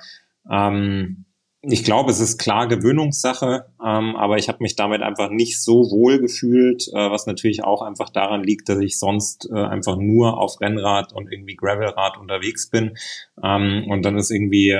ähm, 0.51 1.25
ich 1.61 1.83
glaube, 1.83 2.11
es 2.11 2.21
ist 2.21 2.37
klar 2.37 2.67
Gewöhnungssache, 2.67 3.65
ähm, 3.85 4.15
aber 4.15 4.37
ich 4.37 4.47
habe 4.47 4.59
mich 4.61 4.77
damit 4.77 5.01
einfach 5.01 5.29
nicht 5.29 5.61
so 5.61 5.91
wohl 5.91 6.19
gefühlt, 6.19 6.87
äh, 6.93 7.11
was 7.11 7.25
natürlich 7.25 7.63
auch 7.65 7.81
einfach 7.81 8.09
daran 8.09 8.43
liegt, 8.43 8.69
dass 8.69 8.79
ich 8.79 8.97
sonst 8.97 9.49
äh, 9.51 9.57
einfach 9.57 9.97
nur 9.97 10.37
auf 10.37 10.61
Rennrad 10.61 11.11
und 11.11 11.29
irgendwie 11.31 11.57
Gravelrad 11.57 12.17
unterwegs 12.17 12.69
bin. 12.69 12.95
Ähm, 13.43 13.85
und 13.89 14.03
dann 14.03 14.17
ist 14.17 14.31
irgendwie 14.31 14.79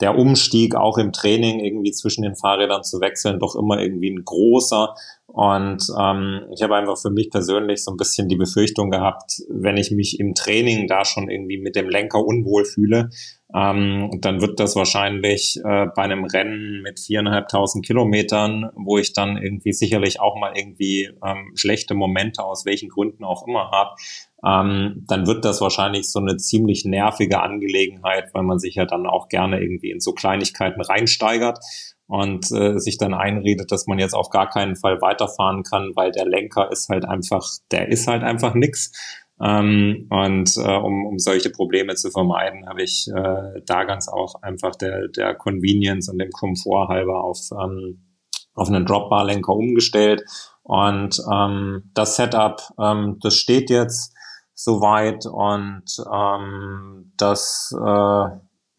der 0.00 0.16
Umstieg 0.16 0.76
auch 0.76 0.98
im 0.98 1.12
Training 1.12 1.60
irgendwie 1.60 1.92
zwischen 1.92 2.22
den 2.22 2.36
Fahrrädern 2.36 2.84
zu 2.84 3.00
wechseln 3.00 3.38
doch 3.38 3.56
immer 3.56 3.80
irgendwie 3.80 4.10
ein 4.10 4.24
großer. 4.24 4.94
Und 5.32 5.84
ähm, 5.96 6.40
ich 6.52 6.62
habe 6.62 6.74
einfach 6.74 6.98
für 6.98 7.10
mich 7.10 7.30
persönlich 7.30 7.84
so 7.84 7.92
ein 7.92 7.96
bisschen 7.96 8.28
die 8.28 8.36
Befürchtung 8.36 8.90
gehabt, 8.90 9.42
wenn 9.48 9.76
ich 9.76 9.92
mich 9.92 10.18
im 10.18 10.34
Training 10.34 10.88
da 10.88 11.04
schon 11.04 11.30
irgendwie 11.30 11.58
mit 11.58 11.76
dem 11.76 11.88
Lenker 11.88 12.24
unwohl 12.24 12.64
fühle, 12.64 13.10
ähm, 13.54 14.10
dann 14.20 14.40
wird 14.40 14.58
das 14.58 14.74
wahrscheinlich 14.74 15.58
äh, 15.64 15.86
bei 15.94 16.02
einem 16.02 16.24
Rennen 16.24 16.82
mit 16.82 16.98
viereinhalbtausend 17.00 17.86
Kilometern, 17.86 18.70
wo 18.74 18.98
ich 18.98 19.12
dann 19.12 19.36
irgendwie 19.36 19.72
sicherlich 19.72 20.20
auch 20.20 20.36
mal 20.36 20.52
irgendwie 20.56 21.10
ähm, 21.24 21.52
schlechte 21.54 21.94
Momente 21.94 22.44
aus 22.44 22.64
welchen 22.64 22.88
Gründen 22.88 23.24
auch 23.24 23.46
immer 23.46 23.70
habe, 23.70 23.90
ähm, 24.44 25.04
dann 25.06 25.26
wird 25.26 25.44
das 25.44 25.60
wahrscheinlich 25.60 26.10
so 26.10 26.18
eine 26.18 26.36
ziemlich 26.38 26.84
nervige 26.84 27.40
Angelegenheit, 27.40 28.30
weil 28.32 28.42
man 28.42 28.58
sich 28.58 28.74
ja 28.76 28.84
dann 28.84 29.06
auch 29.06 29.28
gerne 29.28 29.60
irgendwie 29.60 29.90
in 29.90 30.00
so 30.00 30.12
Kleinigkeiten 30.12 30.80
reinsteigert 30.80 31.58
und 32.10 32.50
äh, 32.50 32.80
sich 32.80 32.98
dann 32.98 33.14
einredet, 33.14 33.70
dass 33.70 33.86
man 33.86 34.00
jetzt 34.00 34.14
auf 34.14 34.30
gar 34.30 34.48
keinen 34.48 34.74
Fall 34.74 35.00
weiterfahren 35.00 35.62
kann, 35.62 35.92
weil 35.94 36.10
der 36.10 36.26
Lenker 36.26 36.68
ist 36.72 36.88
halt 36.88 37.04
einfach, 37.04 37.48
der 37.70 37.88
ist 37.88 38.08
halt 38.08 38.24
einfach 38.24 38.52
nix. 38.54 38.90
Ähm, 39.40 40.08
und 40.10 40.56
äh, 40.56 40.76
um, 40.76 41.06
um 41.06 41.20
solche 41.20 41.50
Probleme 41.50 41.94
zu 41.94 42.10
vermeiden, 42.10 42.68
habe 42.68 42.82
ich 42.82 43.06
äh, 43.14 43.62
da 43.64 43.84
ganz 43.84 44.08
auch 44.08 44.42
einfach 44.42 44.74
der, 44.74 45.06
der 45.06 45.36
Convenience 45.36 46.08
und 46.08 46.18
dem 46.18 46.32
Komfort 46.32 46.88
halber 46.88 47.22
auf, 47.22 47.38
ähm, 47.52 48.02
auf 48.54 48.66
einen 48.66 48.86
Dropbar-Lenker 48.86 49.52
umgestellt. 49.52 50.24
Und 50.64 51.16
ähm, 51.32 51.92
das 51.94 52.16
Setup, 52.16 52.60
ähm, 52.76 53.18
das 53.22 53.36
steht 53.36 53.70
jetzt 53.70 54.16
soweit 54.54 55.26
und 55.26 55.84
ähm, 56.12 57.12
das 57.16 57.72
äh, 57.80 58.24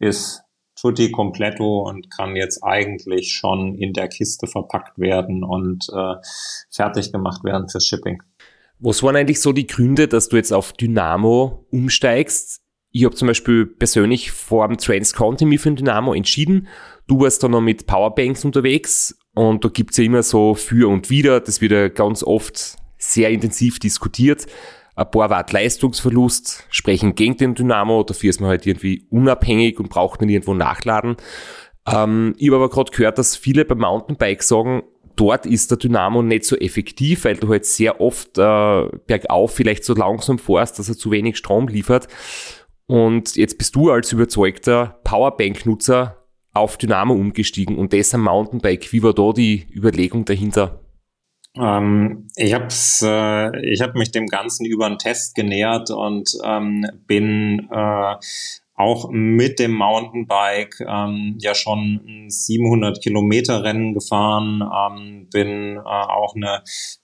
ist 0.00 0.44
tutti 0.82 1.12
completo 1.12 1.88
und 1.88 2.10
kann 2.10 2.34
jetzt 2.34 2.62
eigentlich 2.62 3.32
schon 3.32 3.76
in 3.76 3.92
der 3.92 4.08
Kiste 4.08 4.48
verpackt 4.48 4.98
werden 4.98 5.44
und 5.44 5.86
äh, 5.94 6.14
fertig 6.70 7.12
gemacht 7.12 7.44
werden 7.44 7.68
fürs 7.68 7.86
Shipping. 7.86 8.20
Was 8.80 9.02
waren 9.02 9.14
eigentlich 9.14 9.40
so 9.40 9.52
die 9.52 9.68
Gründe, 9.68 10.08
dass 10.08 10.28
du 10.28 10.36
jetzt 10.36 10.52
auf 10.52 10.72
Dynamo 10.72 11.66
umsteigst? 11.70 12.60
Ich 12.90 13.04
habe 13.04 13.14
zum 13.14 13.28
Beispiel 13.28 13.64
persönlich 13.64 14.32
vor 14.32 14.66
dem 14.66 14.76
Transconti 14.76 15.46
mich 15.46 15.60
für 15.60 15.70
den 15.70 15.76
Dynamo 15.76 16.12
entschieden. 16.14 16.66
Du 17.06 17.20
warst 17.20 17.42
da 17.42 17.48
noch 17.48 17.60
mit 17.60 17.86
Powerbanks 17.86 18.44
unterwegs 18.44 19.16
und 19.34 19.64
da 19.64 19.68
gibt's 19.68 19.98
ja 19.98 20.04
immer 20.04 20.24
so 20.24 20.54
für 20.54 20.88
und 20.88 21.08
wider. 21.10 21.40
Das 21.40 21.60
wird 21.60 21.72
ja 21.72 21.88
ganz 21.88 22.24
oft 22.24 22.76
sehr 22.98 23.30
intensiv 23.30 23.78
diskutiert 23.78 24.46
ein 24.94 25.10
paar 25.10 25.30
Watt 25.30 25.52
Leistungsverlust 25.52 26.66
sprechen 26.70 27.14
gegen 27.14 27.36
den 27.36 27.54
Dynamo, 27.54 28.02
dafür 28.02 28.30
ist 28.30 28.40
man 28.40 28.50
halt 28.50 28.66
irgendwie 28.66 29.06
unabhängig 29.10 29.78
und 29.80 29.88
braucht 29.88 30.20
nicht 30.20 30.30
irgendwo 30.30 30.54
nachladen. 30.54 31.16
Ähm, 31.86 32.34
ich 32.38 32.48
habe 32.48 32.56
aber 32.56 32.70
gerade 32.70 32.90
gehört, 32.90 33.18
dass 33.18 33.36
viele 33.36 33.64
beim 33.64 33.78
Mountainbike 33.78 34.42
sagen, 34.42 34.82
dort 35.16 35.46
ist 35.46 35.70
der 35.70 35.78
Dynamo 35.78 36.22
nicht 36.22 36.44
so 36.44 36.56
effektiv, 36.56 37.24
weil 37.24 37.36
du 37.36 37.48
halt 37.48 37.64
sehr 37.64 38.00
oft 38.00 38.38
äh, 38.38 38.88
bergauf 39.06 39.54
vielleicht 39.54 39.84
so 39.84 39.94
langsam 39.94 40.38
fährst, 40.38 40.78
dass 40.78 40.88
er 40.88 40.96
zu 40.96 41.10
wenig 41.10 41.36
Strom 41.36 41.68
liefert. 41.68 42.08
Und 42.86 43.36
jetzt 43.36 43.58
bist 43.58 43.74
du 43.74 43.90
als 43.90 44.12
überzeugter 44.12 45.00
Powerbank-Nutzer 45.04 46.18
auf 46.52 46.76
Dynamo 46.76 47.14
umgestiegen 47.14 47.78
und 47.78 47.92
das 47.92 48.14
am 48.14 48.24
Mountainbike. 48.24 48.92
Wie 48.92 49.02
war 49.02 49.14
da 49.14 49.32
die 49.32 49.66
Überlegung 49.74 50.24
dahinter? 50.24 50.81
Ähm, 51.56 52.28
ich 52.36 52.54
habe 52.54 52.68
äh, 53.02 53.72
ich 53.72 53.82
hab 53.82 53.94
mich 53.94 54.10
dem 54.10 54.26
Ganzen 54.26 54.64
über 54.64 54.86
einen 54.86 54.98
Test 54.98 55.34
genähert 55.34 55.90
und 55.90 56.30
ähm, 56.44 56.86
bin 57.06 57.68
äh, 57.70 58.14
auch 58.74 59.10
mit 59.10 59.58
dem 59.58 59.72
Mountainbike 59.72 60.80
ähm, 60.80 61.36
ja 61.38 61.54
schon 61.54 62.26
700 62.28 63.02
Kilometer 63.02 63.62
Rennen 63.62 63.92
gefahren, 63.92 64.62
ähm, 64.62 65.28
bin 65.30 65.76
äh, 65.76 65.80
auch 65.80 66.34
eine 66.34 66.62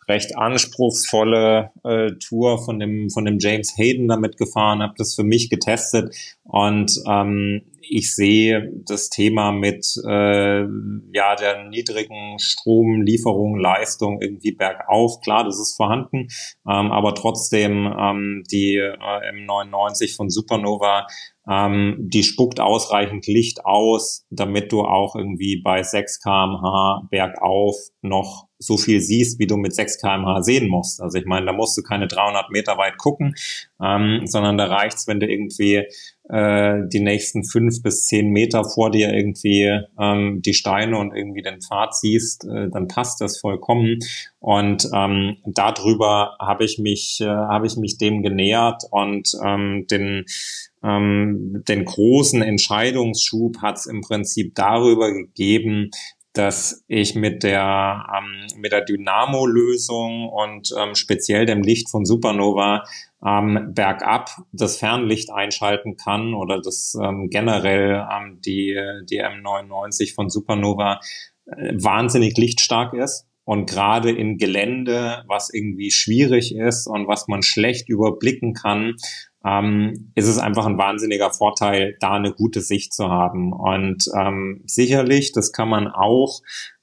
recht 0.08 0.36
anspruchsvolle 0.36 1.70
äh, 1.84 2.12
Tour 2.18 2.64
von 2.64 2.78
dem 2.78 3.10
von 3.10 3.26
dem 3.26 3.38
James 3.38 3.76
Hayden 3.76 4.08
damit 4.08 4.38
gefahren, 4.38 4.82
habe 4.82 4.94
das 4.96 5.14
für 5.14 5.24
mich 5.24 5.50
getestet 5.50 6.14
und 6.44 6.92
ähm, 7.06 7.62
ich 7.90 8.14
sehe 8.14 8.70
das 8.86 9.08
Thema 9.08 9.52
mit 9.52 9.86
äh, 10.06 10.62
ja 11.12 11.36
der 11.38 11.68
niedrigen 11.68 12.38
Stromlieferung, 12.38 13.58
Leistung 13.58 14.20
irgendwie 14.20 14.52
bergauf. 14.52 15.20
Klar, 15.20 15.44
das 15.44 15.58
ist 15.58 15.76
vorhanden, 15.76 16.28
ähm, 16.68 16.92
aber 16.92 17.14
trotzdem 17.14 17.86
ähm, 17.86 18.44
die 18.50 18.76
äh, 18.76 18.96
M99 18.98 20.16
von 20.16 20.30
Supernova 20.30 21.06
ähm, 21.48 21.96
die 21.98 22.22
spuckt 22.22 22.60
ausreichend 22.60 23.26
Licht 23.26 23.64
aus, 23.64 24.26
damit 24.30 24.70
du 24.70 24.82
auch 24.82 25.16
irgendwie 25.16 25.62
bei 25.62 25.82
6 25.82 26.20
kmh 26.20 27.08
bergauf 27.10 27.76
noch 28.02 28.47
so 28.58 28.76
viel 28.76 29.00
siehst, 29.00 29.38
wie 29.38 29.46
du 29.46 29.56
mit 29.56 29.74
6 29.74 30.00
kmh 30.00 30.42
sehen 30.42 30.68
musst. 30.68 31.00
Also 31.00 31.18
ich 31.18 31.26
meine, 31.26 31.46
da 31.46 31.52
musst 31.52 31.76
du 31.78 31.82
keine 31.82 32.08
300 32.08 32.50
Meter 32.50 32.76
weit 32.76 32.98
gucken, 32.98 33.34
ähm, 33.82 34.22
sondern 34.24 34.58
da 34.58 34.66
reicht's, 34.66 35.06
wenn 35.06 35.20
du 35.20 35.26
irgendwie 35.26 35.84
äh, 36.28 36.80
die 36.92 37.00
nächsten 37.00 37.44
fünf 37.44 37.82
bis 37.82 38.04
zehn 38.04 38.30
Meter 38.30 38.64
vor 38.64 38.90
dir 38.90 39.12
irgendwie 39.12 39.80
ähm, 39.98 40.42
die 40.42 40.54
Steine 40.54 40.98
und 40.98 41.14
irgendwie 41.14 41.42
den 41.42 41.60
Pfad 41.60 41.94
siehst, 41.94 42.44
äh, 42.44 42.68
dann 42.68 42.88
passt 42.88 43.20
das 43.20 43.38
vollkommen. 43.38 43.98
Und 44.40 44.88
ähm, 44.94 45.36
darüber 45.46 46.36
habe 46.40 46.64
ich 46.64 46.78
mich, 46.78 47.20
äh, 47.20 47.26
habe 47.26 47.66
ich 47.66 47.76
mich 47.76 47.96
dem 47.96 48.22
genähert 48.22 48.82
und 48.90 49.30
ähm, 49.44 49.86
den 49.90 50.24
ähm, 50.82 51.64
den 51.66 51.84
großen 51.84 52.40
Entscheidungsschub 52.40 53.58
hat 53.60 53.78
es 53.78 53.86
im 53.86 54.00
Prinzip 54.00 54.54
darüber 54.54 55.12
gegeben, 55.12 55.90
dass 56.38 56.84
ich 56.86 57.16
mit 57.16 57.42
der 57.42 58.06
ähm, 58.16 58.46
mit 58.60 58.70
der 58.72 58.84
Dynamo-Lösung 58.84 60.28
und 60.28 60.72
ähm, 60.78 60.94
speziell 60.94 61.46
dem 61.46 61.62
Licht 61.62 61.90
von 61.90 62.04
Supernova 62.04 62.84
ähm, 63.26 63.72
bergab 63.74 64.30
das 64.52 64.76
Fernlicht 64.76 65.30
einschalten 65.30 65.96
kann 65.96 66.34
oder 66.34 66.60
das 66.60 66.96
ähm, 67.02 67.28
generell 67.30 68.06
ähm, 68.10 68.40
die 68.40 68.78
die 69.10 69.22
M99 69.22 70.14
von 70.14 70.30
Supernova 70.30 71.00
äh, 71.46 71.72
wahnsinnig 71.74 72.36
lichtstark 72.36 72.94
ist 72.94 73.26
und 73.48 73.68
gerade 73.68 74.10
in 74.10 74.36
Gelände, 74.36 75.24
was 75.26 75.48
irgendwie 75.50 75.90
schwierig 75.90 76.54
ist 76.54 76.86
und 76.86 77.08
was 77.08 77.28
man 77.28 77.42
schlecht 77.42 77.88
überblicken 77.88 78.52
kann, 78.52 78.96
ähm, 79.44 80.10
ist 80.14 80.26
es 80.26 80.38
einfach 80.38 80.66
ein 80.66 80.78
wahnsinniger 80.78 81.30
Vorteil, 81.32 81.96
da 82.00 82.12
eine 82.12 82.32
gute 82.32 82.60
Sicht 82.60 82.92
zu 82.92 83.08
haben. 83.08 83.52
Und 83.52 84.04
ähm, 84.18 84.62
sicherlich, 84.66 85.32
das 85.32 85.52
kann 85.52 85.68
man 85.68 85.86
auch 85.88 86.40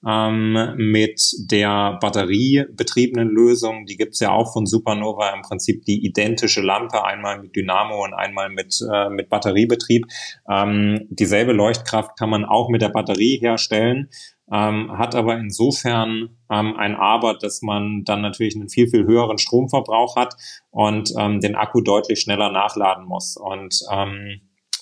ähm, 0.07 0.73
mit 0.77 1.21
der 1.51 1.97
batteriebetriebenen 1.99 3.27
Lösung, 3.27 3.85
die 3.85 3.97
gibt's 3.97 4.19
ja 4.19 4.31
auch 4.31 4.53
von 4.53 4.65
Supernova, 4.65 5.33
im 5.33 5.41
Prinzip 5.41 5.83
die 5.83 6.05
identische 6.05 6.61
Lampe, 6.61 7.03
einmal 7.03 7.41
mit 7.41 7.55
Dynamo 7.55 8.03
und 8.03 8.13
einmal 8.13 8.49
mit, 8.49 8.77
äh, 8.89 9.09
mit 9.09 9.29
Batteriebetrieb. 9.29 10.05
Ähm, 10.49 11.07
dieselbe 11.09 11.51
Leuchtkraft 11.51 12.17
kann 12.17 12.29
man 12.29 12.45
auch 12.45 12.69
mit 12.69 12.81
der 12.81 12.89
Batterie 12.89 13.37
herstellen 13.37 14.09
ähm, 14.51 14.95
hat 14.97 15.15
aber 15.15 15.37
insofern 15.37 16.34
ähm, 16.51 16.75
ein 16.77 16.95
Aber, 16.95 17.35
dass 17.35 17.61
man 17.61 18.03
dann 18.03 18.21
natürlich 18.21 18.55
einen 18.55 18.69
viel, 18.69 18.87
viel 18.87 19.05
höheren 19.05 19.37
Stromverbrauch 19.37 20.15
hat 20.15 20.35
und 20.71 21.13
ähm, 21.17 21.39
den 21.39 21.55
Akku 21.55 21.81
deutlich 21.81 22.21
schneller 22.21 22.51
nachladen 22.51 23.05
muss. 23.05 23.37
Und 23.37 23.79
ähm, 23.91 24.41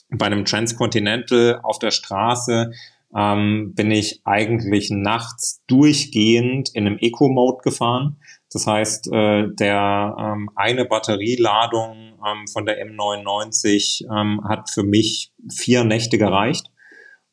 bei 0.10 0.26
einem 0.26 0.46
Transcontinental 0.46 1.60
auf 1.64 1.80
der 1.80 1.92
Straße 1.92 2.72
ähm, 3.16 3.74
bin 3.76 3.92
ich 3.92 4.22
eigentlich 4.24 4.90
nachts 4.90 5.64
durchgehend 5.68 6.70
in 6.74 6.88
einem 6.88 6.98
Eco-Mode 7.00 7.60
gefahren. 7.64 8.18
Das 8.52 8.68
heißt, 8.68 9.12
äh, 9.12 9.48
der 9.54 10.16
ähm, 10.20 10.50
eine 10.56 10.86
Batterieladung 10.86 12.14
ähm, 12.26 12.48
von 12.52 12.66
der 12.66 12.84
M99 12.86 14.06
ähm, 14.06 14.42
hat 14.48 14.70
für 14.70 14.84
mich 14.84 15.32
vier 15.52 15.84
Nächte 15.84 16.18
gereicht. 16.18 16.68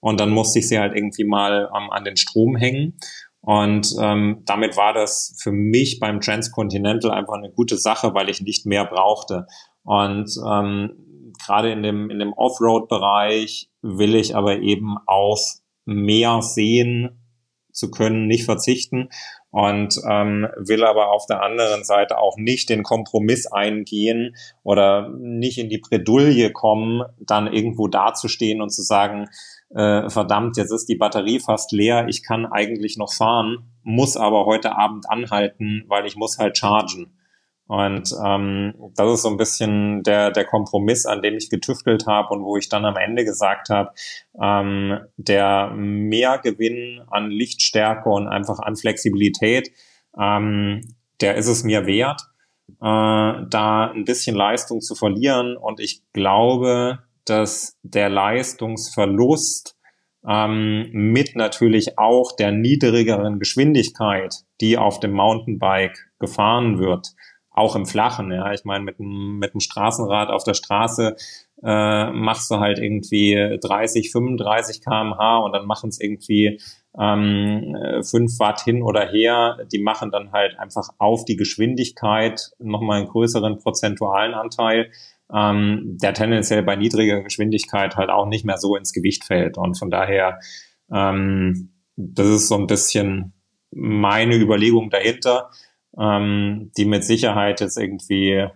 Und 0.01 0.19
dann 0.19 0.31
musste 0.31 0.59
ich 0.59 0.69
sie 0.69 0.79
halt 0.79 0.95
irgendwie 0.95 1.25
mal 1.25 1.71
ähm, 1.77 1.91
an 1.91 2.05
den 2.05 2.17
Strom 2.17 2.57
hängen. 2.57 2.99
Und 3.43 3.95
ähm, 4.01 4.43
damit 4.45 4.77
war 4.77 4.93
das 4.93 5.37
für 5.43 5.53
mich 5.53 5.99
beim 5.99 6.21
Transcontinental 6.21 7.11
einfach 7.11 7.35
eine 7.35 7.51
gute 7.51 7.79
Sache, 7.79 8.15
weil 8.15 8.29
ich 8.29 8.43
nicht 8.43 8.67
mehr 8.67 8.85
brauchte. 8.85 9.47
Und 9.83 10.31
ähm, 10.47 11.33
gerade 11.45 11.73
in 11.73 11.83
dem, 11.83 12.11
in 12.11 12.19
dem 12.19 12.33
Offroad-Bereich 12.33 13.71
will 13.83 14.15
ich 14.15 14.37
aber 14.37 14.59
eben 14.59 14.97
auf 15.07 15.41
mehr 15.87 16.43
sehen 16.43 17.17
zu 17.73 17.91
können, 17.91 18.27
nicht 18.27 18.45
verzichten 18.45 19.09
und 19.51 20.01
ähm, 20.09 20.49
will 20.57 20.85
aber 20.85 21.11
auf 21.13 21.27
der 21.27 21.43
anderen 21.43 21.85
Seite 21.85 22.19
auch 22.19 22.37
nicht 22.37 22.69
den 22.69 22.83
Kompromiss 22.83 23.47
eingehen 23.47 24.37
oder 24.63 25.09
nicht 25.09 25.59
in 25.59 25.69
die 25.69 25.79
Bredouille 25.79 26.53
kommen, 26.53 27.03
dann 27.19 27.53
irgendwo 27.53 27.89
dazustehen 27.89 28.61
und 28.61 28.71
zu 28.71 28.83
sagen, 28.83 29.29
äh, 29.75 30.11
verdammt, 30.11 30.57
jetzt 30.57 30.73
ist 30.73 30.89
die 30.89 30.97
Batterie 30.97 31.41
fast 31.41 31.73
leer, 31.73 32.07
ich 32.09 32.25
kann 32.25 32.47
eigentlich 32.47 32.97
noch 32.97 33.13
fahren, 33.13 33.73
muss 33.83 34.17
aber 34.17 34.47
heute 34.47 34.77
Abend 34.77 35.09
anhalten, 35.09 35.85
weil 35.89 36.07
ich 36.07 36.17
muss 36.17 36.39
halt 36.39 36.59
chargen. 36.59 37.17
Und 37.71 38.13
ähm, 38.27 38.75
das 38.97 39.15
ist 39.15 39.23
so 39.23 39.29
ein 39.29 39.37
bisschen 39.37 40.03
der, 40.03 40.33
der 40.33 40.45
Kompromiss, 40.45 41.07
an 41.07 41.23
dem 41.23 41.37
ich 41.37 41.51
getüftelt 41.51 42.05
habe 42.09 42.35
und 42.35 42.43
wo 42.43 42.57
ich 42.57 42.69
dann 42.69 42.85
am 42.85 42.97
Ende 42.97 43.25
gesagt 43.25 43.69
habe, 43.71 43.93
ähm, 44.43 44.99
der 45.17 45.71
Mehrgewinn 45.77 47.01
an 47.09 47.31
Lichtstärke 47.31 48.09
und 48.09 48.27
einfach 48.27 48.59
an 48.59 48.75
Flexibilität, 48.75 49.71
ähm, 50.19 50.81
der 51.21 51.37
ist 51.37 51.47
es 51.47 51.63
mir 51.63 51.87
wert, 51.87 52.23
äh, 52.81 53.47
da 53.49 53.93
ein 53.95 54.05
bisschen 54.05 54.35
Leistung 54.35 54.81
zu 54.81 54.97
verlieren. 54.97 55.57
Und 55.57 55.79
ich 55.79 56.03
glaube, 56.13 57.05
dass 57.31 57.79
der 57.83 58.09
Leistungsverlust 58.09 59.77
ähm, 60.29 60.91
mit 60.93 61.37
natürlich 61.37 61.99
auch 61.99 62.33
der 62.33 62.53
niedrigeren 62.53 63.39
Geschwindigkeit, 63.39 64.35
die 64.61 64.77
auf 64.77 65.01
dem 65.01 65.13
Mountainbike 65.13 66.11
gefahren 66.19 66.79
wird, 66.79 67.15
auch 67.53 67.75
im 67.77 67.87
Flachen, 67.87 68.31
ja, 68.31 68.53
ich 68.53 68.65
meine, 68.65 68.85
mit 68.85 68.99
dem, 68.99 69.39
mit 69.39 69.55
dem 69.55 69.61
Straßenrad 69.61 70.31
auf 70.31 70.45
der 70.45 70.55
Straße 70.55 71.17
äh, 71.63 72.11
machst 72.11 72.51
du 72.51 72.59
halt 72.59 72.79
irgendwie 72.79 73.59
30, 73.61 74.13
35 74.13 74.83
kmh 74.83 75.39
und 75.39 75.53
dann 75.53 75.67
machen 75.67 75.91
es 75.91 76.01
irgendwie 76.01 76.61
ähm, 76.99 77.77
5 78.03 78.39
Watt 78.39 78.63
hin 78.63 78.83
oder 78.83 79.07
her. 79.09 79.59
Die 79.73 79.83
machen 79.83 80.11
dann 80.11 80.33
halt 80.33 80.59
einfach 80.59 80.89
auf 80.99 81.25
die 81.25 81.37
Geschwindigkeit 81.37 82.51
nochmal 82.59 83.01
einen 83.01 83.09
größeren 83.09 83.59
prozentualen 83.59 84.35
Anteil 84.35 84.91
ähm, 85.35 85.97
der 86.01 86.15
tendenziell 86.15 86.63
bei 86.63 86.77
niedriger 86.77 87.23
Geschwindigkeit 87.23 87.97
halt 87.97 88.11
auch 88.11 88.27
nicht 88.27 88.45
mehr 88.45 88.59
so 88.59 88.77
ins 88.77 88.93
Gewicht 88.93 89.25
fällt. 89.25 89.59
Und 89.59 89.79
von 89.79 89.91
daher, 89.91 90.39
ähm, 90.93 91.73
das 91.97 92.29
ist 92.29 92.49
so 92.49 92.57
ein 92.57 92.67
bisschen 92.67 93.33
meine 93.71 94.37
Überlegung 94.37 94.91
dahinter, 94.91 95.51
ähm, 95.99 96.73
die 96.77 96.85
mit 96.85 97.05
Sicherheit 97.05 97.61
jetzt 97.61 97.79
irgendwie 97.79 98.49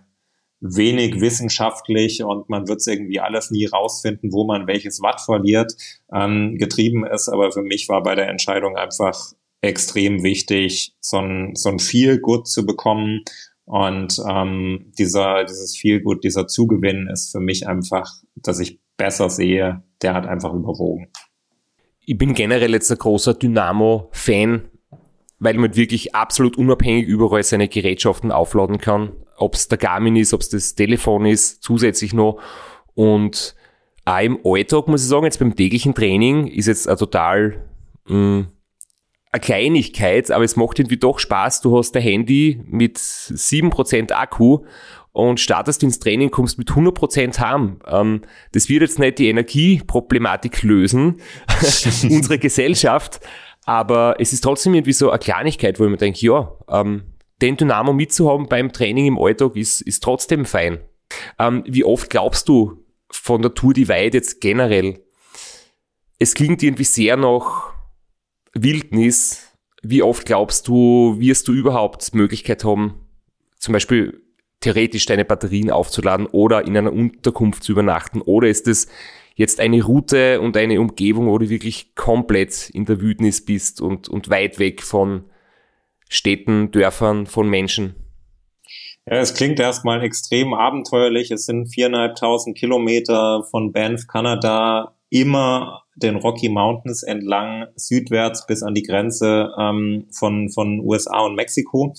wenig 0.61 1.21
wissenschaftlich 1.21 2.23
und 2.23 2.49
man 2.49 2.67
wird 2.67 2.79
es 2.79 2.87
irgendwie 2.87 3.19
alles 3.19 3.51
nie 3.51 3.65
rausfinden, 3.65 4.31
wo 4.31 4.45
man 4.45 4.67
welches 4.67 5.01
Watt 5.01 5.21
verliert, 5.21 5.73
ähm, 6.13 6.57
getrieben 6.57 7.05
ist. 7.05 7.29
Aber 7.29 7.51
für 7.51 7.61
mich 7.61 7.87
war 7.89 8.01
bei 8.03 8.15
der 8.15 8.29
Entscheidung 8.29 8.75
einfach 8.75 9.33
extrem 9.61 10.23
wichtig, 10.23 10.95
so 10.99 11.17
ein, 11.17 11.55
so 11.55 11.69
ein 11.69 11.79
Feel-Good 11.79 12.47
zu 12.47 12.65
bekommen 12.65 13.23
und 13.65 14.21
ähm, 14.29 14.91
dieser, 14.97 15.43
dieses 15.43 15.75
Feelgood, 15.75 16.23
dieser 16.23 16.47
Zugewinn 16.47 17.07
ist 17.11 17.31
für 17.31 17.39
mich 17.39 17.67
einfach, 17.67 18.11
dass 18.35 18.59
ich 18.59 18.79
besser 18.95 19.29
sehe, 19.29 19.83
der 20.01 20.13
hat 20.13 20.27
einfach 20.27 20.53
überwogen. 20.53 21.07
Ich 22.01 22.17
bin 22.17 22.35
generell 22.35 22.71
jetzt 22.73 22.91
ein 22.91 22.99
großer 22.99 23.33
Dynamo-Fan, 23.33 24.69
weil 25.39 25.55
man 25.55 25.75
wirklich 25.75 26.13
absolut 26.13 26.57
unabhängig 26.57 27.07
überall 27.07 27.41
seine 27.41 27.67
Gerätschaften 27.67 28.31
aufladen 28.31 28.77
kann. 28.77 29.11
Ob 29.37 29.55
es 29.55 29.67
der 29.67 29.79
Garmin 29.79 30.15
ist, 30.15 30.33
ob 30.33 30.41
es 30.41 30.49
das 30.49 30.75
Telefon 30.75 31.25
ist, 31.25 31.63
zusätzlich 31.63 32.13
noch. 32.13 32.39
Und 32.93 33.55
auch 34.05 34.19
im 34.19 34.39
Alltag 34.45 34.87
muss 34.87 35.01
ich 35.01 35.09
sagen, 35.09 35.25
jetzt 35.25 35.39
beim 35.39 35.55
täglichen 35.55 35.95
Training 35.95 36.45
ist 36.45 36.67
jetzt 36.67 36.87
ein 36.87 36.97
total 36.97 37.65
mh, 38.07 38.15
mm, 38.15 38.47
eine 39.35 39.41
Kleinigkeit, 39.41 40.31
aber 40.31 40.45
es 40.45 40.55
macht 40.55 40.79
irgendwie 40.79 40.97
doch 40.97 41.19
Spaß. 41.19 41.61
Du 41.61 41.77
hast 41.77 41.91
dein 41.91 42.03
Handy 42.03 42.61
mit 42.65 42.97
7% 42.97 44.13
Akku 44.13 44.65
und 45.11 45.41
startest 45.41 45.83
ins 45.83 45.99
Training, 45.99 46.31
kommst 46.31 46.57
mit 46.57 46.69
100% 46.69 47.37
heim. 47.39 47.79
Ähm, 47.85 48.21
das 48.53 48.69
wird 48.69 48.81
jetzt 48.81 48.97
nicht 48.97 49.19
die 49.19 49.27
Energieproblematik 49.27 50.63
lösen, 50.63 51.21
unsere 52.03 52.39
Gesellschaft, 52.39 53.19
aber 53.65 54.15
es 54.19 54.31
ist 54.31 54.41
trotzdem 54.41 54.73
irgendwie 54.73 54.93
so 54.93 55.09
eine 55.09 55.19
Kleinigkeit, 55.19 55.79
wo 55.79 55.83
ich 55.83 55.91
mir 55.91 55.97
denke, 55.97 56.25
ja, 56.25 56.53
ähm, 56.69 57.03
den 57.41 57.57
Dynamo 57.57 57.91
mitzuhaben 57.91 58.47
beim 58.47 58.71
Training 58.71 59.07
im 59.07 59.19
Alltag 59.19 59.57
ist, 59.57 59.81
ist 59.81 60.01
trotzdem 60.01 60.45
fein. 60.45 60.79
Ähm, 61.37 61.63
wie 61.67 61.83
oft 61.83 62.09
glaubst 62.09 62.47
du 62.47 62.85
von 63.11 63.41
der 63.41 63.53
Tour 63.53 63.73
Divide 63.73 64.17
jetzt 64.17 64.39
generell? 64.39 65.01
Es 66.19 66.33
klingt 66.33 66.63
irgendwie 66.63 66.85
sehr 66.85 67.17
nach 67.17 67.74
Wildnis, 68.55 69.53
wie 69.83 70.01
oft 70.01 70.25
glaubst 70.25 70.67
du, 70.67 71.15
wirst 71.19 71.47
du 71.47 71.53
überhaupt 71.53 72.13
Möglichkeit 72.13 72.63
haben, 72.63 73.05
zum 73.57 73.73
Beispiel 73.73 74.21
theoretisch 74.61 75.05
deine 75.05 75.25
Batterien 75.25 75.69
aufzuladen 75.69 76.25
oder 76.25 76.65
in 76.65 76.75
einer 76.75 76.91
Unterkunft 76.91 77.63
zu 77.63 77.73
übernachten? 77.73 78.21
Oder 78.21 78.47
ist 78.47 78.67
es 78.67 78.87
jetzt 79.35 79.59
eine 79.59 79.83
Route 79.83 80.41
und 80.41 80.57
eine 80.57 80.79
Umgebung, 80.79 81.27
wo 81.27 81.37
du 81.37 81.49
wirklich 81.49 81.93
komplett 81.95 82.69
in 82.71 82.85
der 82.85 83.01
Wildnis 83.01 83.45
bist 83.45 83.81
und, 83.81 84.07
und 84.07 84.29
weit 84.29 84.57
weg 84.57 84.81
von 84.81 85.25
Städten, 86.09 86.71
Dörfern, 86.71 87.27
von 87.27 87.49
Menschen? 87.49 87.95
Ja, 89.05 89.17
es 89.17 89.35
klingt 89.35 89.59
erstmal 89.59 90.03
extrem 90.03 90.53
abenteuerlich. 90.53 91.29
Es 91.29 91.45
sind 91.45 91.67
viereinhalbtausend 91.67 92.57
Kilometer 92.57 93.43
von 93.51 93.71
Banff, 93.71 94.07
Kanada, 94.07 94.95
immer 95.09 95.84
den 95.95 96.15
Rocky 96.17 96.49
Mountains 96.49 97.03
entlang 97.03 97.67
südwärts 97.75 98.45
bis 98.45 98.63
an 98.63 98.73
die 98.73 98.83
Grenze 98.83 99.51
ähm, 99.57 100.07
von, 100.11 100.49
von 100.49 100.79
USA 100.79 101.21
und 101.21 101.35
Mexiko. 101.35 101.93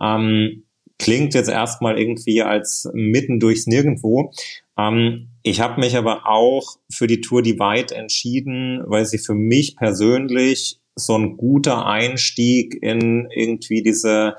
Ähm, 0.00 0.64
klingt 0.98 1.34
jetzt 1.34 1.48
erstmal 1.48 1.98
irgendwie 1.98 2.42
als 2.42 2.88
mitten 2.92 3.40
durchs 3.40 3.66
Nirgendwo. 3.66 4.32
Ähm, 4.78 5.28
ich 5.42 5.60
habe 5.60 5.80
mich 5.80 5.96
aber 5.96 6.26
auch 6.26 6.76
für 6.90 7.06
die 7.06 7.20
Tour 7.20 7.42
Divide 7.42 7.94
entschieden, 7.94 8.82
weil 8.86 9.06
sie 9.06 9.18
für 9.18 9.34
mich 9.34 9.76
persönlich 9.76 10.80
so 10.94 11.16
ein 11.16 11.36
guter 11.36 11.86
Einstieg 11.86 12.76
in 12.82 13.28
irgendwie 13.30 13.82
diese 13.82 14.34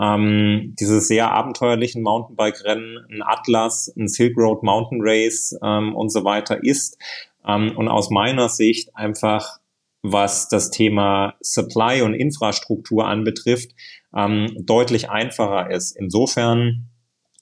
ähm, 0.00 0.74
diese 0.78 1.00
sehr 1.00 1.30
abenteuerlichen 1.30 2.02
Mountainbike-Rennen, 2.02 3.06
ein 3.10 3.22
Atlas, 3.22 3.92
ein 3.96 4.08
Silk 4.08 4.36
Road 4.36 4.62
Mountain 4.62 5.00
Race 5.02 5.56
ähm, 5.62 5.94
und 5.94 6.10
so 6.10 6.24
weiter 6.24 6.62
ist. 6.64 6.98
Ähm, 7.46 7.76
und 7.76 7.88
aus 7.88 8.10
meiner 8.10 8.48
Sicht 8.48 8.94
einfach, 8.96 9.58
was 10.02 10.48
das 10.48 10.70
Thema 10.70 11.34
Supply 11.40 12.02
und 12.02 12.14
Infrastruktur 12.14 13.06
anbetrifft, 13.06 13.72
ähm, 14.14 14.54
deutlich 14.60 15.10
einfacher 15.10 15.70
ist. 15.70 15.96
Insofern, 15.96 16.90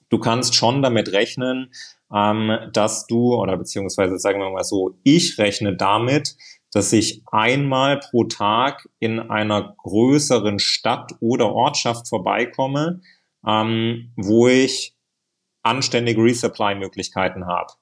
du 0.09 0.19
kannst 0.19 0.55
schon 0.55 0.81
damit 0.81 1.11
rechnen, 1.11 1.71
ähm, 2.13 2.51
dass 2.71 3.07
du, 3.07 3.35
oder 3.35 3.57
beziehungsweise 3.57 4.17
sagen 4.17 4.39
wir 4.39 4.49
mal 4.51 4.63
so, 4.63 4.95
ich 5.03 5.37
rechne 5.37 5.75
damit, 5.75 6.35
dass 6.71 6.91
ich 6.91 7.21
einmal 7.31 7.99
pro 7.99 8.23
Tag 8.23 8.89
in 8.99 9.19
einer 9.19 9.75
größeren 9.77 10.59
Stadt 10.59 11.11
oder 11.19 11.53
Ortschaft 11.53 12.07
vorbeikomme, 12.07 13.01
ähm, 13.47 14.11
wo 14.15 14.47
ich 14.47 14.95
anständige 15.61 16.21
Resupply-Möglichkeiten 16.21 17.45
habe. 17.45 17.73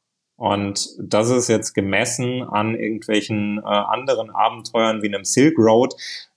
Und 0.42 0.96
das 0.98 1.30
ist 1.30 1.50
jetzt 1.50 1.76
gemessen 1.76 2.42
an 2.42 2.74
irgendwelchen 2.74 3.60
äh, 3.60 3.68
anderen 3.68 4.32
Abenteuern 4.32 5.04
wie 5.04 5.08
einem 5.08 5.24
Silk 5.24 5.56
Road, 5.60 5.94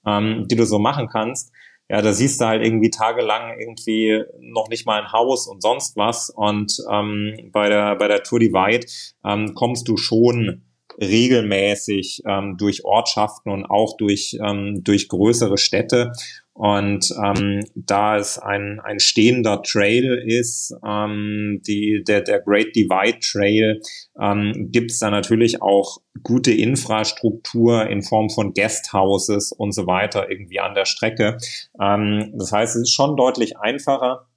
ähm, 0.06 0.46
die 0.46 0.56
du 0.56 0.66
so 0.66 0.78
machen 0.78 1.08
kannst. 1.08 1.52
Ja, 1.88 2.02
da 2.02 2.12
siehst 2.12 2.38
du 2.38 2.44
halt 2.44 2.62
irgendwie 2.62 2.90
tagelang 2.90 3.58
irgendwie 3.58 4.22
noch 4.40 4.68
nicht 4.68 4.84
mal 4.84 5.00
ein 5.00 5.10
Haus 5.10 5.46
und 5.46 5.62
sonst 5.62 5.96
was. 5.96 6.28
Und 6.28 6.84
ähm, 6.92 7.48
bei 7.50 7.70
der 7.70 7.96
bei 7.96 8.06
der 8.06 8.22
Tour 8.22 8.40
Divide 8.40 8.86
ähm, 9.24 9.54
kommst 9.54 9.88
du 9.88 9.96
schon 9.96 10.64
regelmäßig 11.00 12.24
ähm, 12.26 12.58
durch 12.58 12.84
Ortschaften 12.84 13.50
und 13.50 13.64
auch 13.64 13.96
durch 13.96 14.36
ähm, 14.38 14.84
durch 14.84 15.08
größere 15.08 15.56
Städte 15.56 16.12
und 16.54 17.12
ähm, 17.20 17.64
da 17.74 18.16
es 18.16 18.38
ein, 18.38 18.80
ein 18.80 19.00
stehender 19.00 19.60
Trail 19.62 20.22
ist, 20.24 20.72
ähm, 20.86 21.60
die, 21.66 22.04
der, 22.06 22.20
der 22.20 22.40
Great 22.40 22.76
Divide 22.76 23.18
Trail, 23.18 23.80
ähm, 24.20 24.68
gibt 24.70 24.92
es 24.92 25.00
da 25.00 25.10
natürlich 25.10 25.62
auch 25.62 25.98
gute 26.22 26.52
Infrastruktur 26.52 27.88
in 27.88 28.02
Form 28.02 28.30
von 28.30 28.54
Guesthouses 28.54 29.50
und 29.50 29.72
so 29.72 29.88
weiter 29.88 30.30
irgendwie 30.30 30.60
an 30.60 30.74
der 30.74 30.84
Strecke. 30.84 31.38
Ähm, 31.80 32.32
das 32.38 32.52
heißt, 32.52 32.76
es 32.76 32.82
ist 32.82 32.94
schon 32.94 33.16
deutlich 33.16 33.58
einfacher 33.58 34.28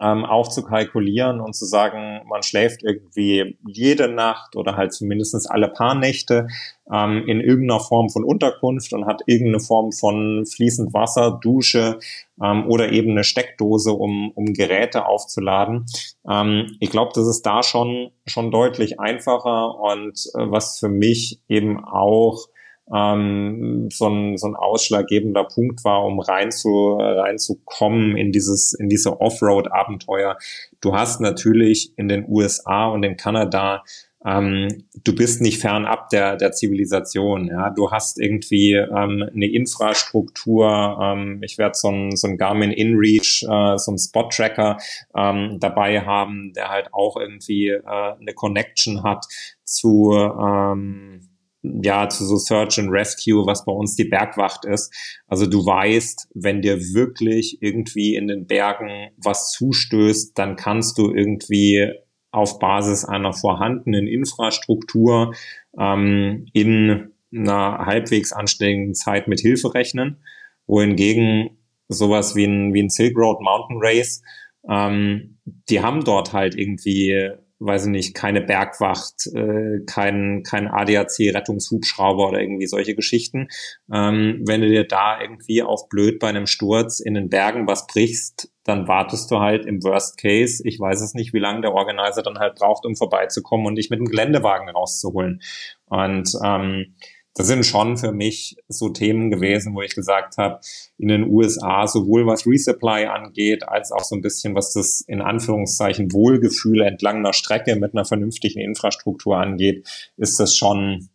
ähm, 0.00 0.24
auch 0.24 0.48
zu 0.48 0.62
kalkulieren 0.62 1.40
und 1.40 1.54
zu 1.54 1.64
sagen, 1.64 2.22
man 2.28 2.42
schläft 2.42 2.82
irgendwie 2.82 3.58
jede 3.66 4.08
Nacht 4.08 4.56
oder 4.56 4.76
halt 4.76 4.92
zumindest 4.92 5.50
alle 5.50 5.68
paar 5.68 5.94
Nächte 5.94 6.48
ähm, 6.92 7.24
in 7.26 7.40
irgendeiner 7.40 7.80
Form 7.80 8.08
von 8.08 8.24
Unterkunft 8.24 8.92
und 8.92 9.06
hat 9.06 9.22
irgendeine 9.26 9.60
Form 9.60 9.92
von 9.92 10.46
fließend 10.46 10.94
Wasser, 10.94 11.38
Dusche 11.42 11.98
ähm, 12.42 12.66
oder 12.68 12.92
eben 12.92 13.10
eine 13.10 13.24
Steckdose, 13.24 13.92
um, 13.92 14.30
um 14.34 14.52
Geräte 14.52 15.06
aufzuladen. 15.06 15.86
Ähm, 16.28 16.76
ich 16.80 16.90
glaube, 16.90 17.12
das 17.14 17.26
ist 17.26 17.42
da 17.42 17.62
schon, 17.62 18.10
schon 18.26 18.50
deutlich 18.50 19.00
einfacher 19.00 19.78
und 19.78 20.18
äh, 20.34 20.50
was 20.50 20.78
für 20.78 20.88
mich 20.88 21.40
eben 21.48 21.84
auch 21.84 22.46
ähm, 22.94 23.88
so, 23.92 24.08
ein, 24.08 24.36
so 24.36 24.46
ein 24.48 24.56
ausschlaggebender 24.56 25.44
Punkt 25.44 25.84
war, 25.84 26.04
um 26.04 26.20
rein 26.20 26.50
zu, 26.50 26.96
reinzukommen 26.98 28.16
in 28.16 28.32
dieses, 28.32 28.72
in 28.72 28.88
diese 28.88 29.20
Offroad-Abenteuer. 29.20 30.36
Du 30.80 30.94
hast 30.94 31.20
natürlich 31.20 31.92
in 31.96 32.08
den 32.08 32.24
USA 32.28 32.86
und 32.88 33.02
in 33.02 33.16
Kanada 33.16 33.82
ähm, 34.26 34.84
du 35.04 35.14
bist 35.14 35.40
nicht 35.40 35.60
fernab 35.60 36.08
der, 36.10 36.36
der 36.36 36.52
Zivilisation. 36.52 37.46
Ja? 37.46 37.70
Du 37.70 37.90
hast 37.90 38.20
irgendwie 38.20 38.72
ähm, 38.74 39.24
eine 39.32 39.46
Infrastruktur. 39.46 40.98
Ähm, 41.00 41.40
ich 41.42 41.56
werde 41.56 41.74
so 41.76 41.88
ein, 41.88 42.16
so 42.16 42.26
ein 42.26 42.36
Garmin 42.36 42.72
InReach, 42.72 43.44
äh, 43.48 43.78
so 43.78 43.92
ein 43.92 43.98
Spot-Tracker 43.98 44.78
ähm, 45.16 45.58
dabei 45.60 46.00
haben, 46.00 46.52
der 46.52 46.68
halt 46.68 46.92
auch 46.92 47.16
irgendwie 47.16 47.68
äh, 47.68 47.82
eine 47.84 48.34
Connection 48.34 49.04
hat 49.04 49.24
zu 49.64 50.12
ähm, 50.12 51.27
ja, 51.62 52.08
zu 52.08 52.24
so 52.24 52.36
Search 52.36 52.78
and 52.78 52.90
Rescue, 52.90 53.46
was 53.46 53.64
bei 53.64 53.72
uns 53.72 53.96
die 53.96 54.04
Bergwacht 54.04 54.64
ist. 54.64 54.94
Also 55.26 55.46
du 55.46 55.64
weißt, 55.64 56.28
wenn 56.34 56.62
dir 56.62 56.78
wirklich 56.94 57.58
irgendwie 57.60 58.14
in 58.14 58.28
den 58.28 58.46
Bergen 58.46 59.10
was 59.16 59.50
zustößt, 59.52 60.38
dann 60.38 60.56
kannst 60.56 60.98
du 60.98 61.12
irgendwie 61.12 61.92
auf 62.30 62.58
Basis 62.58 63.04
einer 63.04 63.32
vorhandenen 63.32 64.06
Infrastruktur 64.06 65.34
ähm, 65.78 66.46
in 66.52 67.12
einer 67.34 67.86
halbwegs 67.86 68.32
anständigen 68.32 68.94
Zeit 68.94 69.28
mit 69.28 69.40
Hilfe 69.40 69.74
rechnen, 69.74 70.22
wohingegen 70.66 71.58
sowas 71.88 72.36
wie 72.36 72.44
ein, 72.44 72.74
wie 72.74 72.82
ein 72.82 72.90
Silk 72.90 73.16
Road 73.16 73.40
Mountain 73.40 73.78
Race, 73.80 74.22
ähm, 74.68 75.38
die 75.68 75.80
haben 75.80 76.04
dort 76.04 76.32
halt 76.32 76.54
irgendwie 76.54 77.30
weiß 77.60 77.86
ich 77.86 77.90
nicht, 77.90 78.14
keine 78.14 78.40
Bergwacht, 78.40 79.26
äh, 79.34 79.80
kein, 79.86 80.42
kein 80.44 80.68
ADAC-Rettungshubschrauber 80.68 82.28
oder 82.28 82.40
irgendwie 82.40 82.66
solche 82.66 82.94
Geschichten. 82.94 83.48
Ähm, 83.92 84.42
wenn 84.46 84.60
du 84.60 84.68
dir 84.68 84.86
da 84.86 85.20
irgendwie 85.20 85.62
auf 85.62 85.88
blöd 85.88 86.20
bei 86.20 86.28
einem 86.28 86.46
Sturz 86.46 87.00
in 87.00 87.14
den 87.14 87.28
Bergen 87.28 87.66
was 87.66 87.86
brichst, 87.86 88.50
dann 88.64 88.86
wartest 88.86 89.30
du 89.30 89.40
halt 89.40 89.66
im 89.66 89.82
Worst 89.82 90.18
Case, 90.18 90.62
ich 90.64 90.78
weiß 90.78 91.00
es 91.00 91.14
nicht, 91.14 91.32
wie 91.32 91.38
lange 91.38 91.62
der 91.62 91.72
Organizer 91.72 92.22
dann 92.22 92.38
halt 92.38 92.54
braucht, 92.56 92.84
um 92.84 92.96
vorbeizukommen 92.96 93.66
und 93.66 93.76
dich 93.76 93.90
mit 93.90 93.98
dem 93.98 94.06
Geländewagen 94.06 94.68
rauszuholen. 94.68 95.40
Und 95.86 96.30
ähm, 96.44 96.94
das 97.38 97.46
sind 97.46 97.64
schon 97.64 97.96
für 97.96 98.10
mich 98.10 98.56
so 98.66 98.88
Themen 98.88 99.30
gewesen, 99.30 99.72
wo 99.72 99.80
ich 99.80 99.94
gesagt 99.94 100.38
habe, 100.38 100.58
in 100.98 101.06
den 101.06 101.30
USA, 101.30 101.86
sowohl 101.86 102.26
was 102.26 102.48
Resupply 102.48 103.06
angeht, 103.06 103.62
als 103.68 103.92
auch 103.92 104.02
so 104.02 104.16
ein 104.16 104.22
bisschen, 104.22 104.56
was 104.56 104.72
das 104.72 105.02
in 105.02 105.20
Anführungszeichen 105.20 106.12
Wohlgefühl 106.12 106.80
entlang 106.80 107.18
einer 107.18 107.32
Strecke 107.32 107.76
mit 107.76 107.94
einer 107.94 108.04
vernünftigen 108.04 108.58
Infrastruktur 108.58 109.38
angeht, 109.38 109.86
ist 110.16 110.40
das 110.40 110.56
schon, 110.56 111.10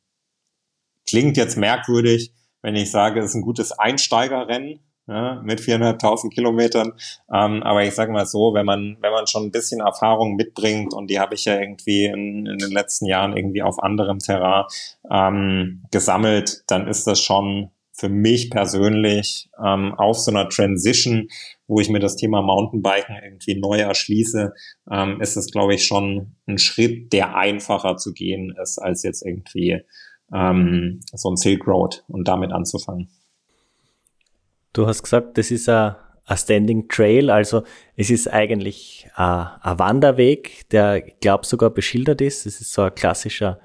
klingt 1.05 1.35
jetzt 1.35 1.57
merkwürdig, 1.57 2.31
wenn 2.61 2.77
ich 2.77 2.89
sage, 2.89 3.19
es 3.19 3.31
ist 3.31 3.35
ein 3.35 3.41
gutes 3.41 3.73
Einsteigerrennen, 3.73 4.79
ja, 5.07 5.41
mit 5.43 5.59
400.000 5.59 6.29
Kilometern. 6.29 6.93
Ähm, 7.33 7.63
aber 7.63 7.83
ich 7.83 7.93
sage 7.93 8.11
mal 8.11 8.25
so, 8.25 8.53
wenn 8.53 8.65
man, 8.65 8.97
wenn 9.01 9.11
man 9.11 9.27
schon 9.27 9.43
ein 9.43 9.51
bisschen 9.51 9.81
Erfahrung 9.81 10.35
mitbringt 10.35 10.93
und 10.93 11.09
die 11.09 11.19
habe 11.19 11.35
ich 11.35 11.45
ja 11.45 11.59
irgendwie 11.59 12.05
in, 12.05 12.45
in 12.45 12.57
den 12.57 12.71
letzten 12.71 13.05
Jahren 13.05 13.35
irgendwie 13.35 13.63
auf 13.63 13.81
anderem 13.81 14.19
Terrain 14.19 14.65
ähm, 15.11 15.83
gesammelt, 15.91 16.63
dann 16.67 16.87
ist 16.87 17.05
das 17.05 17.19
schon 17.19 17.69
für 17.95 18.09
mich 18.09 18.49
persönlich 18.49 19.49
ähm, 19.63 19.93
auf 19.93 20.17
so 20.17 20.31
einer 20.31 20.49
Transition, 20.49 21.27
wo 21.67 21.79
ich 21.79 21.89
mir 21.89 21.99
das 21.99 22.15
Thema 22.15 22.41
Mountainbiken 22.41 23.15
irgendwie 23.23 23.59
neu 23.59 23.77
erschließe, 23.77 24.53
ähm, 24.91 25.21
ist 25.21 25.35
es, 25.35 25.51
glaube 25.51 25.75
ich, 25.75 25.85
schon 25.85 26.35
ein 26.47 26.57
Schritt, 26.57 27.13
der 27.13 27.35
einfacher 27.35 27.97
zu 27.97 28.13
gehen 28.13 28.55
ist, 28.61 28.79
als 28.79 29.03
jetzt 29.03 29.23
irgendwie 29.23 29.81
ähm, 30.33 31.01
so 31.13 31.29
ein 31.29 31.37
Silk 31.37 31.67
Road 31.67 32.03
und 32.07 32.27
damit 32.27 32.51
anzufangen. 32.51 33.09
Du 34.73 34.87
hast 34.87 35.03
gesagt, 35.03 35.37
das 35.37 35.51
ist 35.51 35.69
ein, 35.69 35.95
Standing 36.35 36.87
Trail, 36.87 37.29
also 37.29 37.63
es 37.97 38.09
ist 38.09 38.31
eigentlich 38.31 39.07
ein, 39.15 39.47
ein 39.61 39.77
Wanderweg, 39.77 40.69
der, 40.69 41.01
glaube 41.01 41.45
sogar 41.45 41.69
beschildert 41.69 42.21
ist. 42.21 42.45
Es 42.45 42.61
ist 42.61 42.71
so 42.71 42.83
ein 42.83 42.95
klassischer 42.95 43.59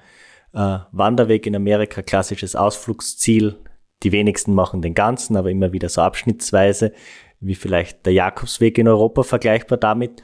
äh, 0.53 0.79
Wanderweg 0.91 1.47
in 1.47 1.55
Amerika, 1.55 2.01
klassisches 2.01 2.57
Ausflugsziel. 2.57 3.57
Die 4.03 4.11
wenigsten 4.11 4.53
machen 4.53 4.81
den 4.81 4.93
ganzen, 4.93 5.37
aber 5.37 5.49
immer 5.49 5.71
wieder 5.71 5.87
so 5.87 6.01
abschnittsweise, 6.01 6.91
wie 7.39 7.55
vielleicht 7.55 8.05
der 8.05 8.13
Jakobsweg 8.13 8.77
in 8.77 8.89
Europa 8.89 9.23
vergleichbar 9.23 9.77
damit. 9.77 10.21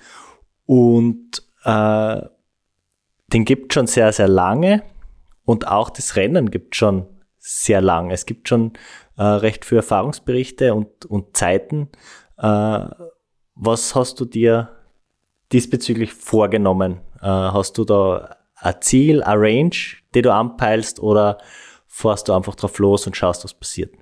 Und 0.66 1.42
äh, 1.64 2.22
den 3.28 3.46
gibt 3.46 3.74
schon 3.74 3.88
sehr, 3.88 4.12
sehr 4.12 4.28
lange 4.28 4.84
und 5.46 5.68
auch 5.68 5.90
das 5.90 6.16
Rennen 6.18 6.52
gibt 6.52 6.76
schon 6.76 7.08
sehr 7.46 7.80
lang. 7.80 8.10
Es 8.10 8.26
gibt 8.26 8.50
schon 8.50 8.74
äh, 9.18 9.24
recht 9.24 9.66
viele 9.66 9.80
Erfahrungsberichte 9.80 10.74
und, 10.74 11.06
und 11.06 11.38
Zeiten. 11.38 11.90
Äh, 12.38 12.88
was 13.54 13.94
hast 13.94 14.20
du 14.20 14.26
dir 14.26 14.70
diesbezüglich 15.52 16.14
vorgenommen? 16.14 17.02
Äh, 17.22 17.28
hast 17.28 17.78
du 17.78 17.86
da 17.86 18.36
ein 18.56 18.76
Ziel, 18.82 19.22
ein 19.22 19.38
Range, 19.38 19.76
die 20.16 20.22
du 20.24 20.34
anpeilst 20.34 21.00
oder 21.00 21.38
fährst 21.88 22.28
du 22.28 22.34
einfach 22.34 22.56
drauf 22.56 22.80
los 22.80 23.06
und 23.06 23.16
schaust, 23.16 23.44
was 23.44 23.54
passiert? 23.54 23.94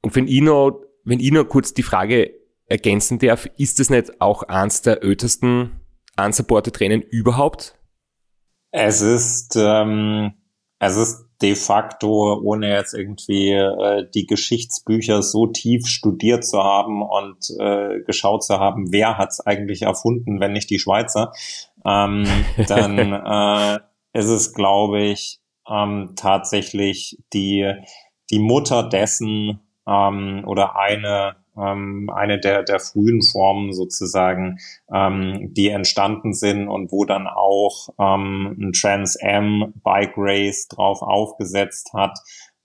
Und 0.00 0.16
wenn 0.16 0.26
ich 0.26 0.40
noch, 0.40 0.80
wenn 1.04 1.20
ich 1.20 1.30
noch 1.32 1.44
kurz 1.44 1.74
die 1.74 1.82
Frage 1.82 2.32
ergänzen 2.66 3.18
darf, 3.18 3.46
ist 3.58 3.78
das 3.78 3.90
nicht 3.90 4.20
auch 4.22 4.42
eins 4.44 4.80
der 4.80 5.02
ältesten 5.02 5.80
unsupported 6.18 6.80
Rennen 6.80 7.02
überhaupt? 7.02 7.78
Es 8.70 9.02
ist, 9.02 9.54
ähm, 9.56 10.32
es 10.78 10.96
ist 10.96 11.26
de 11.42 11.54
facto, 11.56 12.40
ohne 12.42 12.70
jetzt 12.70 12.94
irgendwie 12.94 13.50
äh, 13.50 14.08
die 14.14 14.26
Geschichtsbücher 14.26 15.22
so 15.22 15.46
tief 15.46 15.86
studiert 15.86 16.44
zu 16.46 16.62
haben 16.62 17.02
und 17.02 17.38
äh, 17.58 18.00
geschaut 18.06 18.44
zu 18.44 18.58
haben, 18.58 18.92
wer 18.92 19.18
hat's 19.18 19.40
eigentlich 19.40 19.82
erfunden, 19.82 20.40
wenn 20.40 20.52
nicht 20.52 20.70
die 20.70 20.78
Schweizer, 20.78 21.32
ähm, 21.84 22.24
dann 22.68 22.98
äh, 22.98 23.80
ist 24.12 24.28
es, 24.28 24.54
glaube 24.54 25.02
ich, 25.02 25.40
ähm, 25.68 26.12
tatsächlich 26.16 27.18
die, 27.32 27.72
die 28.30 28.38
Mutter 28.38 28.88
dessen 28.88 29.60
ähm, 29.86 30.44
oder 30.46 30.76
eine 30.76 31.36
ähm, 31.56 32.10
eine 32.14 32.38
der, 32.38 32.62
der 32.62 32.80
frühen 32.80 33.22
Formen 33.22 33.72
sozusagen, 33.72 34.58
ähm, 34.92 35.52
die 35.52 35.68
entstanden 35.68 36.32
sind 36.32 36.68
und 36.68 36.92
wo 36.92 37.04
dann 37.04 37.26
auch 37.26 37.88
ähm, 37.98 38.56
ein 38.58 38.72
Trans 38.72 39.18
Am 39.22 39.72
Bike 39.82 40.14
Race 40.16 40.68
drauf 40.68 41.02
aufgesetzt 41.02 41.92
hat, 41.94 42.18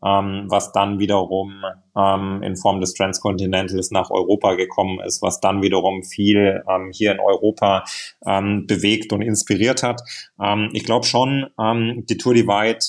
ähm, 0.06 0.46
was 0.48 0.72
dann 0.72 1.00
wiederum 1.00 1.64
ähm, 1.98 2.42
in 2.44 2.56
Form 2.56 2.80
des 2.80 2.94
Transcontinentals 2.94 3.92
nach 3.92 4.12
Europa 4.12 4.54
gekommen 4.54 5.00
ist, 5.00 5.22
was 5.22 5.40
dann 5.40 5.62
wiederum 5.62 6.04
viel 6.04 6.64
ähm, 6.70 6.92
hier 6.94 7.12
in 7.12 7.20
Europa 7.20 7.84
ähm, 8.26 8.68
bewegt 8.68 9.12
und 9.12 9.22
inspiriert 9.22 9.82
hat. 9.82 10.02
Ähm, 10.42 10.70
ich 10.74 10.86
glaube 10.86 11.06
schon, 11.06 11.48
ähm, 11.60 12.06
die 12.08 12.18
Tour 12.18 12.36
Divide 12.36 12.80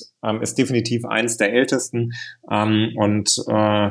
ist 0.40 0.58
definitiv 0.58 1.04
eins 1.04 1.36
der 1.36 1.52
ältesten 1.52 2.12
und 2.42 3.44
äh, 3.46 3.90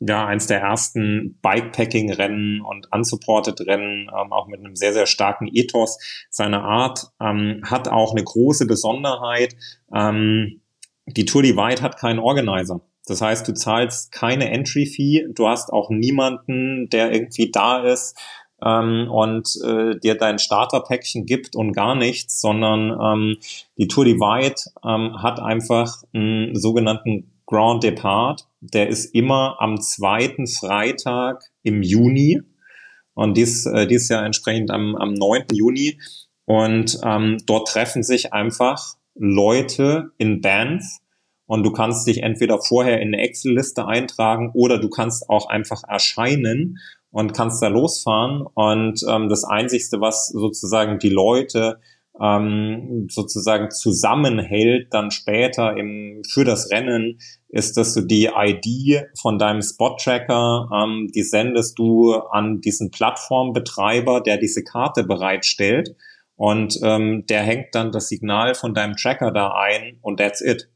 ja, 0.00 0.26
eins 0.26 0.46
der 0.46 0.60
ersten 0.60 1.38
Bikepacking-Rennen 1.42 2.60
und 2.60 2.88
unsupported-Rennen, 2.92 4.08
ähm, 4.08 4.32
auch 4.32 4.46
mit 4.46 4.60
einem 4.60 4.76
sehr, 4.76 4.92
sehr 4.92 5.06
starken 5.06 5.48
Ethos 5.52 5.98
seiner 6.30 6.62
Art, 6.62 7.06
ähm, 7.20 7.62
hat 7.64 7.88
auch 7.88 8.12
eine 8.12 8.22
große 8.22 8.66
Besonderheit. 8.66 9.56
Ähm, 9.92 10.60
die 11.06 11.24
Tour 11.24 11.42
Divide 11.42 11.82
hat 11.82 11.98
keinen 11.98 12.18
Organizer. 12.18 12.80
Das 13.06 13.22
heißt, 13.22 13.48
du 13.48 13.54
zahlst 13.54 14.12
keine 14.12 14.50
Entry-Fee, 14.50 15.28
du 15.32 15.48
hast 15.48 15.72
auch 15.72 15.90
niemanden, 15.90 16.90
der 16.90 17.10
irgendwie 17.10 17.50
da 17.50 17.82
ist 17.82 18.16
ähm, 18.62 19.08
und 19.10 19.48
äh, 19.64 19.98
dir 19.98 20.14
dein 20.16 20.38
Starterpäckchen 20.38 21.26
gibt 21.26 21.56
und 21.56 21.72
gar 21.72 21.94
nichts, 21.94 22.40
sondern 22.40 22.90
ähm, 23.00 23.36
die 23.78 23.88
Tour 23.88 24.04
Divide 24.04 24.60
ähm, 24.84 25.22
hat 25.22 25.40
einfach 25.40 26.02
einen 26.12 26.54
sogenannten 26.54 27.30
Grand 27.46 27.82
Depart. 27.82 28.47
Der 28.60 28.88
ist 28.88 29.14
immer 29.14 29.56
am 29.60 29.80
zweiten 29.80 30.46
Freitag 30.46 31.42
im 31.62 31.82
Juni 31.82 32.42
und 33.14 33.36
dies, 33.36 33.66
äh, 33.66 33.86
dies 33.86 34.08
Jahr 34.08 34.24
entsprechend 34.24 34.70
am, 34.70 34.96
am 34.96 35.14
9. 35.14 35.46
Juni. 35.52 36.00
Und 36.44 36.98
ähm, 37.04 37.38
dort 37.46 37.68
treffen 37.68 38.02
sich 38.02 38.32
einfach 38.32 38.94
Leute 39.14 40.12
in 40.18 40.40
Banff 40.40 40.84
und 41.46 41.62
du 41.62 41.72
kannst 41.72 42.06
dich 42.06 42.22
entweder 42.22 42.58
vorher 42.60 43.00
in 43.00 43.08
eine 43.08 43.22
Excel-Liste 43.22 43.86
eintragen 43.86 44.50
oder 44.54 44.78
du 44.78 44.88
kannst 44.88 45.28
auch 45.28 45.48
einfach 45.48 45.82
erscheinen 45.86 46.78
und 47.10 47.34
kannst 47.34 47.62
da 47.62 47.68
losfahren. 47.68 48.46
Und 48.54 49.02
ähm, 49.08 49.28
das 49.28 49.44
Einzigste, 49.44 50.00
was 50.00 50.28
sozusagen 50.28 50.98
die 50.98 51.08
Leute 51.08 51.80
ähm, 52.20 53.06
sozusagen 53.10 53.70
zusammenhält, 53.70 54.92
dann 54.92 55.10
später 55.10 55.76
im, 55.76 56.22
für 56.30 56.44
das 56.44 56.70
Rennen, 56.70 57.18
ist, 57.48 57.76
dass 57.76 57.94
du 57.94 58.02
die 58.02 58.30
ID 58.34 59.06
von 59.20 59.38
deinem 59.38 59.62
Spot-Tracker, 59.62 60.68
ähm, 60.72 61.10
die 61.14 61.22
sendest 61.22 61.78
du 61.78 62.14
an 62.14 62.60
diesen 62.60 62.90
Plattformbetreiber, 62.90 64.20
der 64.20 64.36
diese 64.36 64.62
Karte 64.62 65.04
bereitstellt. 65.04 65.96
Und 66.36 66.78
ähm, 66.84 67.24
der 67.28 67.42
hängt 67.42 67.74
dann 67.74 67.90
das 67.90 68.08
Signal 68.08 68.54
von 68.54 68.74
deinem 68.74 68.94
Tracker 68.94 69.32
da 69.32 69.54
ein 69.54 69.98
und 70.02 70.18
that's 70.18 70.40
it. 70.40 70.68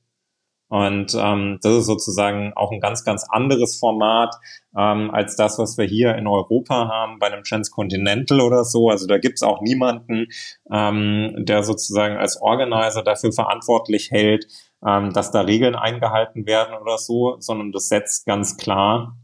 Und 0.73 1.15
ähm, 1.15 1.59
das 1.61 1.81
ist 1.81 1.85
sozusagen 1.87 2.55
auch 2.57 2.73
ein 2.73 2.81
ganz, 2.81 3.05
ganz 3.05 3.27
anderes 3.29 3.79
Format 3.79 4.35
ähm, 4.75 5.11
als 5.11 5.37
das, 5.37 5.59
was 5.59 5.77
wir 5.77 5.85
hier 5.85 6.15
in 6.15 6.27
Europa 6.27 6.89
haben 6.89 7.19
bei 7.19 7.27
einem 7.27 7.45
Transcontinental 7.45 8.41
oder 8.41 8.65
so. 8.65 8.89
Also 8.89 9.07
da 9.07 9.19
gibt's 9.19 9.43
auch 9.43 9.61
niemanden, 9.61 10.29
ähm, 10.73 11.35
der 11.37 11.63
sozusagen 11.63 12.17
als 12.17 12.41
Organizer 12.41 13.03
dafür 13.03 13.33
verantwortlich 13.33 14.11
hält, 14.11 14.47
ähm, 14.83 15.13
dass 15.13 15.31
da 15.31 15.43
Regeln 15.43 15.75
eingehalten 15.75 16.47
werden 16.47 16.75
oder 16.81 16.97
so, 16.97 17.37
sondern 17.39 17.71
das 17.73 17.89
setzt 17.89 18.25
ganz 18.25 18.57
klar 18.57 19.19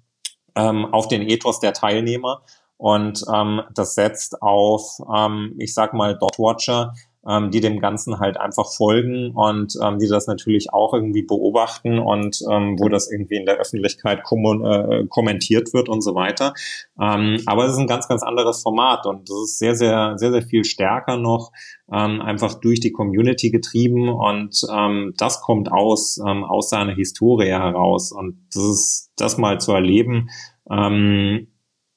ähm, 0.55 0.92
auf 0.92 1.09
den 1.09 1.22
Ethos 1.22 1.61
der 1.61 1.72
Teilnehmer 1.72 2.42
und 2.76 3.24
ähm, 3.34 3.62
das 3.74 3.94
setzt 3.94 4.42
auf, 4.42 5.01
ähm, 5.14 5.55
ich 5.59 5.72
sag 5.72 5.94
mal, 5.94 6.18
Dotwatcher, 6.18 6.92
ähm, 7.27 7.51
die 7.51 7.61
dem 7.61 7.81
Ganzen 7.81 8.21
halt 8.21 8.39
einfach 8.39 8.73
folgen 8.73 9.33
und 9.35 9.75
ähm, 9.83 9.99
die 9.99 10.09
das 10.09 10.27
natürlich 10.27 10.73
auch 10.73 10.95
irgendwie 10.95 11.23
beobachten 11.23 11.99
und 11.99 12.41
ähm, 12.51 12.77
wo 12.79 12.89
das 12.89 13.11
irgendwie 13.11 13.37
in 13.37 13.47
der 13.47 13.57
Öffentlichkeit 13.57 14.23
kom 14.23 14.45
äh, 14.64 15.07
kommentiert 15.09 15.73
wird 15.75 15.89
und 15.89 16.03
so 16.03 16.14
weiter. 16.14 16.55
Ähm, 17.01 17.41
aber 17.47 17.64
es 17.64 17.73
ist 17.73 17.79
ein 17.79 17.87
ganz, 17.87 18.09
ganz 18.09 18.23
anderes 18.23 18.62
Format 18.62 19.07
und 19.07 19.29
das 19.29 19.37
ist 19.45 19.59
sehr, 19.59 19.75
sehr, 19.75 20.14
sehr, 20.16 20.33
sehr 20.33 20.43
viel 20.43 20.64
stärker 20.64 21.16
noch 21.16 21.53
ähm, 21.93 22.21
einfach 22.21 22.55
durch 22.55 22.81
die 22.81 22.93
Community 22.93 23.51
getrieben 23.51 24.09
und 24.09 24.62
ähm, 24.73 25.14
das 25.16 25.41
kommt 25.41 25.73
aus, 25.73 26.19
ähm, 26.19 26.45
aus 26.45 26.71
seiner 26.71 26.95
Historie 26.95 27.49
heraus 27.49 28.12
und 28.12 28.47
das 28.55 28.64
ist 28.64 29.12
das 29.16 29.39
mal 29.39 29.59
zu 29.61 29.73
erleben, 29.73 30.29
ähm, 30.71 31.49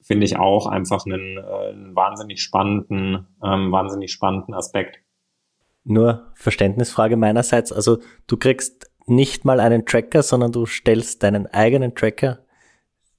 finde 0.01 0.25
ich 0.25 0.37
auch 0.37 0.65
einfach 0.65 1.05
einen, 1.05 1.37
äh, 1.37 1.69
einen 1.69 1.95
wahnsinnig 1.95 2.41
spannenden, 2.41 3.27
ähm, 3.43 3.71
wahnsinnig 3.71 4.11
spannenden 4.11 4.53
Aspekt. 4.53 4.99
Nur 5.83 6.31
Verständnisfrage 6.35 7.17
meinerseits. 7.17 7.71
Also 7.71 7.99
du 8.27 8.37
kriegst 8.37 8.91
nicht 9.07 9.45
mal 9.45 9.59
einen 9.59 9.85
Tracker, 9.85 10.23
sondern 10.23 10.51
du 10.51 10.65
stellst 10.65 11.23
deinen 11.23 11.47
eigenen 11.47 11.95
Tracker, 11.95 12.45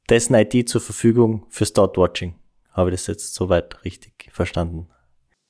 dessen 0.09 0.35
ID 0.35 0.69
zur 0.69 0.81
Verfügung 0.81 1.47
für 1.49 1.67
Start 1.67 1.97
Watching. 1.97 2.35
Habe 2.73 2.91
ich 2.91 2.97
das 2.97 3.07
jetzt 3.09 3.35
soweit 3.35 3.85
richtig 3.85 4.31
verstanden? 4.33 4.89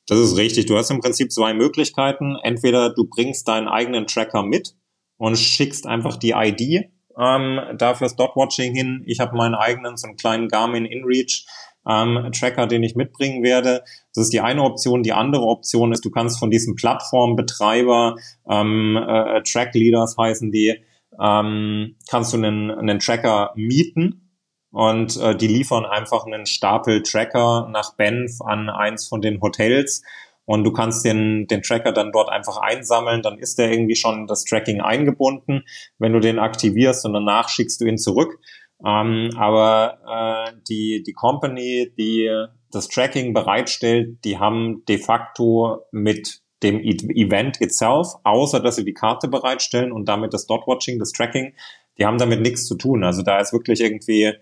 Das 0.06 0.18
ist 0.18 0.36
richtig. 0.36 0.66
Du 0.66 0.76
hast 0.76 0.90
im 0.90 1.00
Prinzip 1.00 1.30
zwei 1.30 1.54
Möglichkeiten. 1.54 2.36
Entweder 2.42 2.92
du 2.92 3.04
bringst 3.04 3.46
deinen 3.46 3.68
eigenen 3.68 4.06
Tracker 4.06 4.42
mit 4.42 4.74
und 5.16 5.36
schickst 5.38 5.86
einfach 5.86 6.16
die 6.16 6.32
ID 6.32 6.90
ähm, 7.18 7.60
dafür 7.76 8.08
Start 8.08 8.36
Watching 8.36 8.74
hin. 8.74 9.02
Ich 9.06 9.20
habe 9.20 9.36
meinen 9.36 9.54
eigenen, 9.54 9.96
so 9.96 10.06
einen 10.06 10.16
kleinen 10.16 10.48
Garmin 10.48 10.84
InReach 10.84 11.46
ähm, 11.88 12.30
Tracker, 12.32 12.66
den 12.66 12.82
ich 12.82 12.94
mitbringen 12.94 13.42
werde. 13.42 13.82
Das 14.14 14.24
ist 14.24 14.32
die 14.32 14.40
eine 14.40 14.62
Option. 14.62 15.02
Die 15.02 15.12
andere 15.12 15.42
Option 15.42 15.92
ist, 15.92 16.04
du 16.04 16.10
kannst 16.10 16.38
von 16.38 16.50
diesem 16.50 16.74
Plattformbetreiber, 16.74 18.16
ähm, 18.48 18.96
äh, 18.96 19.42
Track 19.42 19.74
Leaders 19.74 20.16
heißen 20.18 20.50
die, 20.52 20.82
ähm, 21.20 21.96
kannst 22.08 22.32
du 22.32 22.38
einen, 22.38 22.70
einen 22.70 22.98
Tracker 22.98 23.52
mieten 23.56 24.38
und 24.70 25.20
äh, 25.20 25.36
die 25.36 25.48
liefern 25.48 25.84
einfach 25.84 26.24
einen 26.26 26.46
Stapel 26.46 27.02
Tracker 27.02 27.68
nach 27.70 27.94
Banff 27.96 28.40
an 28.40 28.70
eins 28.70 29.06
von 29.06 29.20
den 29.20 29.40
Hotels 29.40 30.02
und 30.44 30.64
du 30.64 30.72
kannst 30.72 31.04
den, 31.04 31.46
den 31.46 31.62
Tracker 31.62 31.92
dann 31.92 32.10
dort 32.10 32.28
einfach 32.28 32.56
einsammeln, 32.56 33.22
dann 33.22 33.38
ist 33.38 33.58
der 33.58 33.70
irgendwie 33.70 33.94
schon 33.94 34.26
das 34.26 34.44
Tracking 34.44 34.80
eingebunden. 34.80 35.64
Wenn 35.98 36.12
du 36.12 36.20
den 36.20 36.38
aktivierst 36.38 37.04
und 37.04 37.12
danach 37.12 37.48
schickst 37.48 37.80
du 37.80 37.84
ihn 37.84 37.98
zurück, 37.98 38.38
ähm, 38.84 39.30
aber 39.36 39.98
äh, 40.06 40.52
die, 40.68 41.02
die 41.06 41.12
Company, 41.12 41.92
die 41.98 42.30
das 42.70 42.88
Tracking 42.88 43.32
bereitstellt, 43.32 44.24
die 44.24 44.38
haben 44.38 44.84
de 44.86 44.98
facto 44.98 45.86
mit 45.92 46.40
dem 46.62 46.80
e 46.80 46.96
Event 47.14 47.60
itself, 47.60 48.08
außer 48.24 48.60
dass 48.60 48.76
sie 48.76 48.84
die 48.84 48.94
Karte 48.94 49.28
bereitstellen 49.28 49.92
und 49.92 50.06
damit 50.08 50.32
das 50.32 50.46
Dot-Watching, 50.46 50.98
das 50.98 51.12
Tracking, 51.12 51.54
die 51.98 52.06
haben 52.06 52.18
damit 52.18 52.40
nichts 52.40 52.66
zu 52.66 52.76
tun. 52.76 53.04
Also 53.04 53.22
da 53.22 53.38
ist 53.38 53.52
wirklich 53.52 53.80
irgendwie 53.80 54.32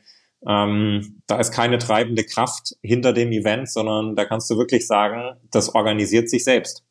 Ähm, 0.47 1.21
da 1.27 1.39
ist 1.39 1.53
keine 1.53 1.77
treibende 1.77 2.25
Kraft 2.25 2.75
hinter 2.81 3.13
dem 3.13 3.31
Event, 3.31 3.69
sondern 3.69 4.17
da 4.17 4.25
kannst 4.25 4.49
du 4.49 4.57
wirklich 4.57 4.87
sagen, 4.87 5.37
das 5.51 5.75
organisiert 5.75 6.31
sich 6.31 6.45
selbst. 6.45 6.83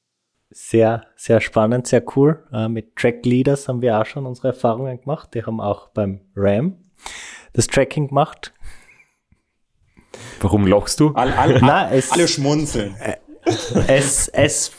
Sehr, 0.51 1.07
sehr 1.15 1.41
spannend, 1.41 1.87
sehr 1.87 2.03
cool. 2.15 2.43
Äh, 2.53 2.69
mit 2.69 2.95
Track 2.95 3.25
Leaders 3.25 3.67
haben 3.67 3.81
wir 3.81 3.99
auch 3.99 4.05
schon 4.05 4.27
unsere 4.27 4.49
Erfahrungen 4.49 5.01
gemacht. 5.01 5.33
Die 5.33 5.43
haben 5.43 5.61
auch 5.61 5.89
beim 5.89 6.21
RAM 6.35 6.88
das 7.53 7.67
Tracking 7.67 8.09
gemacht. 8.09 8.53
Warum 10.41 10.65
lachst 10.67 10.99
du? 10.99 11.09
All, 11.13 11.31
all, 11.33 11.59
Nein, 11.59 11.93
es, 11.93 12.11
alle 12.11 12.27
schmunzeln. 12.27 12.95
Es, 13.87 14.27
es, 14.29 14.71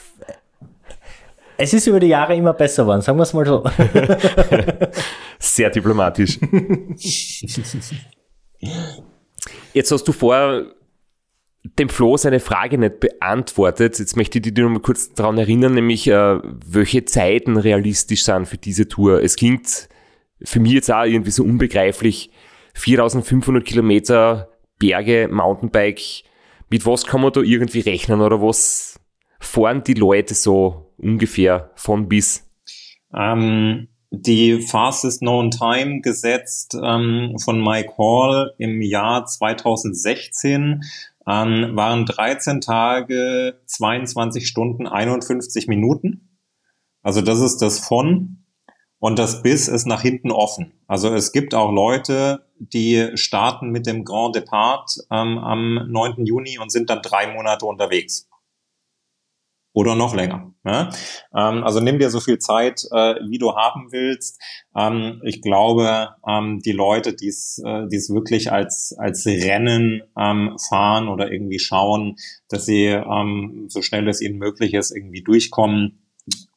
es 1.56 1.74
ist 1.74 1.86
über 1.86 2.00
die 2.00 2.08
Jahre 2.08 2.34
immer 2.34 2.52
besser 2.54 2.84
geworden, 2.84 3.02
sagen 3.02 3.18
wir 3.18 3.24
es 3.24 3.32
mal 3.32 3.44
so. 3.44 3.64
Sehr 5.38 5.70
diplomatisch. 5.70 6.38
Jetzt 9.72 9.92
hast 9.92 10.04
du 10.04 10.12
vor 10.12 10.64
dem 11.62 11.88
Flo 11.88 12.16
seine 12.16 12.40
Frage 12.40 12.78
nicht 12.78 13.00
beantwortet. 13.00 13.98
Jetzt 13.98 14.16
möchte 14.16 14.38
ich 14.38 14.42
dich 14.42 14.54
nur 14.54 14.70
mal 14.70 14.80
kurz 14.80 15.12
daran 15.12 15.36
erinnern, 15.38 15.74
nämlich 15.74 16.08
äh, 16.08 16.38
welche 16.42 17.04
Zeiten 17.04 17.56
realistisch 17.56 18.24
sind 18.24 18.46
für 18.46 18.58
diese 18.58 18.88
Tour. 18.88 19.22
Es 19.22 19.36
klingt 19.36 19.88
für 20.42 20.60
mich 20.60 20.72
jetzt 20.72 20.90
auch 20.90 21.04
irgendwie 21.04 21.30
so 21.30 21.44
unbegreiflich. 21.44 22.30
4500 22.74 23.64
Kilometer 23.64 24.48
Berge, 24.78 25.28
Mountainbike. 25.30 26.24
Mit 26.70 26.86
was 26.86 27.04
kann 27.04 27.20
man 27.20 27.32
da 27.32 27.40
irgendwie 27.40 27.80
rechnen 27.80 28.20
oder 28.20 28.40
was 28.40 29.00
fahren 29.40 29.82
die 29.84 29.94
Leute 29.94 30.34
so 30.34 30.92
ungefähr 30.98 31.70
von 31.74 32.08
bis? 32.08 32.48
Ähm, 33.14 33.88
die 34.10 34.60
Fastest 34.62 35.20
Known 35.20 35.50
Time 35.50 36.00
gesetzt 36.00 36.76
ähm, 36.82 37.36
von 37.42 37.62
Mike 37.62 37.94
Hall 37.98 38.54
im 38.58 38.82
Jahr 38.82 39.24
2016 39.24 40.82
ähm, 41.26 41.76
waren 41.76 42.06
13 42.06 42.60
Tage, 42.60 43.60
22 43.66 44.46
Stunden, 44.46 44.86
51 44.86 45.68
Minuten. 45.68 46.38
Also 47.02 47.22
das 47.22 47.40
ist 47.40 47.58
das 47.58 47.78
von 47.78 48.39
und 49.01 49.18
das 49.18 49.42
bis 49.42 49.66
ist 49.66 49.86
nach 49.86 50.03
hinten 50.03 50.30
offen. 50.30 50.72
Also 50.86 51.12
es 51.12 51.32
gibt 51.32 51.55
auch 51.55 51.72
Leute, 51.72 52.46
die 52.59 53.09
starten 53.14 53.70
mit 53.70 53.86
dem 53.86 54.05
Grand 54.05 54.36
Depart 54.36 54.90
ähm, 55.11 55.38
am 55.38 55.90
9. 55.90 56.24
Juni 56.24 56.59
und 56.59 56.70
sind 56.70 56.90
dann 56.90 57.03
drei 57.03 57.32
Monate 57.34 57.66
unterwegs 57.66 58.28
oder 59.72 59.94
noch 59.94 60.14
länger. 60.14 60.53
Ja? 60.64 60.90
Ähm, 61.34 61.64
also 61.64 61.80
nimm 61.80 61.98
dir 61.98 62.11
so 62.11 62.20
viel 62.20 62.38
Zeit, 62.38 62.84
äh, 62.90 63.14
wie 63.28 63.38
du 63.38 63.55
haben 63.55 63.92
willst. 63.92 64.40
Ähm, 64.76 65.20
ich 65.24 65.42
glaube, 65.42 66.11
ähm, 66.26 66.61
die 66.64 66.72
Leute, 66.72 67.14
die 67.14 67.28
es 67.28 67.61
äh, 67.64 67.86
die's 67.88 68.11
wirklich 68.11 68.53
als, 68.53 68.94
als 68.98 69.26
Rennen 69.26 70.03
ähm, 70.18 70.57
fahren 70.68 71.09
oder 71.09 71.30
irgendwie 71.32 71.59
schauen, 71.59 72.16
dass 72.48 72.66
sie 72.66 72.86
ähm, 72.86 73.66
so 73.68 73.82
schnell 73.82 74.09
es 74.09 74.20
ihnen 74.20 74.38
möglich 74.38 74.74
ist, 74.74 74.94
irgendwie 74.94 75.22
durchkommen, 75.22 76.03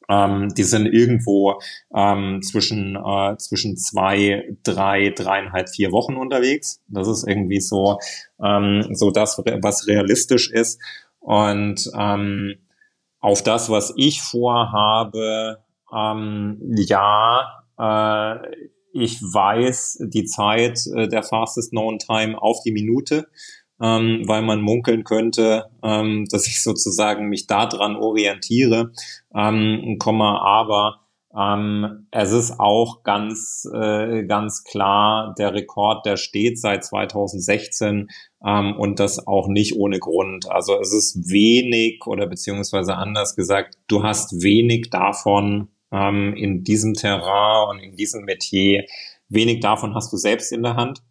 ähm, 0.08 0.48
die 0.56 0.62
sind 0.62 0.86
irgendwo 0.86 1.60
ähm, 1.94 2.40
zwischen, 2.42 2.96
äh, 2.96 3.36
zwischen 3.38 3.76
zwei, 3.76 4.56
drei, 4.62 5.10
dreieinhalb, 5.10 5.68
vier 5.68 5.92
Wochen 5.92 6.16
unterwegs. 6.16 6.82
Das 6.88 7.08
ist 7.08 7.26
irgendwie 7.26 7.60
so, 7.60 7.98
ähm, 8.42 8.88
so 8.92 9.10
das, 9.10 9.38
was 9.38 9.86
realistisch 9.86 10.50
ist. 10.50 10.80
Und 11.20 11.90
ähm, 11.98 12.56
auf 13.20 13.42
das, 13.42 13.70
was 13.70 13.94
ich 13.96 14.20
vorhabe, 14.20 15.64
ähm, 15.94 16.60
ja, 16.76 17.64
äh, 17.78 18.36
ich 18.92 19.20
weiß 19.22 20.04
die 20.08 20.24
Zeit 20.24 20.80
äh, 20.94 21.08
der 21.08 21.22
Fastest 21.22 21.70
Known 21.70 21.98
Time 21.98 22.40
auf 22.40 22.58
die 22.64 22.72
Minute, 22.72 23.26
ähm, 23.80 24.22
weil 24.26 24.42
man 24.42 24.60
munkeln 24.60 25.04
könnte, 25.04 25.66
ähm, 25.82 26.26
dass 26.30 26.46
ich 26.46 26.62
sozusagen 26.62 27.28
mich 27.28 27.46
daran 27.46 27.96
orientiere, 27.96 28.92
ähm, 29.34 29.96
komme 29.98 30.40
aber 30.40 31.00
ähm, 31.36 32.06
es 32.12 32.30
ist 32.30 32.60
auch 32.60 33.02
ganz, 33.02 33.68
äh, 33.72 34.24
ganz 34.24 34.62
klar, 34.62 35.34
der 35.36 35.52
Rekord, 35.52 36.06
der 36.06 36.16
steht 36.16 36.60
seit 36.60 36.84
2016 36.84 38.08
ähm, 38.46 38.76
und 38.78 39.00
das 39.00 39.26
auch 39.26 39.48
nicht 39.48 39.76
ohne 39.76 39.98
Grund. 39.98 40.48
Also 40.48 40.78
es 40.80 40.92
ist 40.92 41.28
wenig 41.28 42.06
oder 42.06 42.28
beziehungsweise 42.28 42.94
anders 42.96 43.34
gesagt, 43.34 43.78
du 43.88 44.04
hast 44.04 44.42
wenig 44.44 44.90
davon 44.90 45.68
ähm, 45.90 46.34
in 46.36 46.62
diesem 46.62 46.94
Terrain 46.94 47.68
und 47.68 47.78
in 47.80 47.96
diesem 47.96 48.24
Metier. 48.24 48.84
Wenig 49.28 49.58
davon 49.58 49.94
hast 49.94 50.12
du 50.12 50.16
selbst 50.16 50.52
in 50.52 50.62
der 50.62 50.76
Hand. 50.76 51.02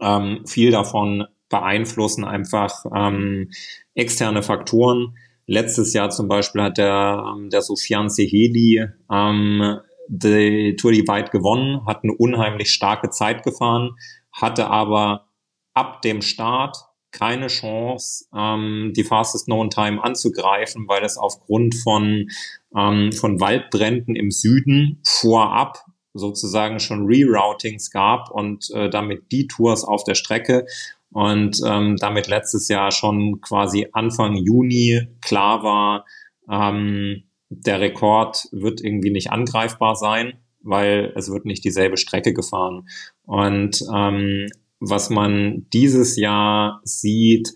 Ähm, 0.00 0.44
viel 0.46 0.70
davon 0.70 1.26
beeinflussen 1.50 2.24
einfach 2.24 2.86
ähm, 2.94 3.50
externe 3.94 4.42
Faktoren. 4.42 5.16
Letztes 5.46 5.92
Jahr 5.92 6.10
zum 6.10 6.28
Beispiel 6.28 6.62
hat 6.62 6.78
der, 6.78 7.24
ähm, 7.26 7.50
der 7.50 7.60
Sofian 7.60 8.08
Seheli 8.08 8.86
ähm, 9.12 9.80
die 10.08 10.76
Tour 10.76 10.92
Divide 10.92 11.30
gewonnen, 11.30 11.86
hat 11.86 12.02
eine 12.02 12.14
unheimlich 12.14 12.72
starke 12.72 13.10
Zeit 13.10 13.42
gefahren, 13.42 13.96
hatte 14.32 14.68
aber 14.68 15.26
ab 15.74 16.02
dem 16.02 16.22
Start 16.22 16.76
keine 17.12 17.48
Chance, 17.48 18.26
ähm, 18.36 18.92
die 18.96 19.04
Fastest 19.04 19.46
Known 19.46 19.70
Time 19.70 20.02
anzugreifen, 20.02 20.86
weil 20.88 21.04
es 21.04 21.16
aufgrund 21.16 21.74
von, 21.74 22.28
ähm, 22.76 23.12
von 23.12 23.40
Waldbränden 23.40 24.14
im 24.14 24.30
Süden 24.30 25.00
vorab 25.04 25.84
sozusagen 26.12 26.80
schon 26.80 27.06
Reroutings 27.06 27.90
gab 27.90 28.30
und 28.30 28.70
äh, 28.70 28.90
damit 28.90 29.30
die 29.30 29.46
Tours 29.46 29.84
auf 29.84 30.04
der 30.04 30.14
Strecke 30.14 30.66
und 31.12 31.60
ähm, 31.66 31.96
damit 31.96 32.28
letztes 32.28 32.68
Jahr 32.68 32.92
schon 32.92 33.40
quasi 33.40 33.88
Anfang 33.92 34.36
Juni 34.36 35.08
klar 35.20 35.62
war, 35.62 36.04
ähm, 36.50 37.24
der 37.48 37.80
Rekord 37.80 38.46
wird 38.52 38.80
irgendwie 38.80 39.10
nicht 39.10 39.32
angreifbar 39.32 39.96
sein, 39.96 40.38
weil 40.62 41.12
es 41.16 41.30
wird 41.30 41.46
nicht 41.46 41.64
dieselbe 41.64 41.96
Strecke 41.96 42.32
gefahren. 42.32 42.88
Und 43.24 43.82
ähm, 43.94 44.46
was 44.78 45.10
man 45.10 45.66
dieses 45.72 46.16
Jahr 46.16 46.80
sieht, 46.84 47.52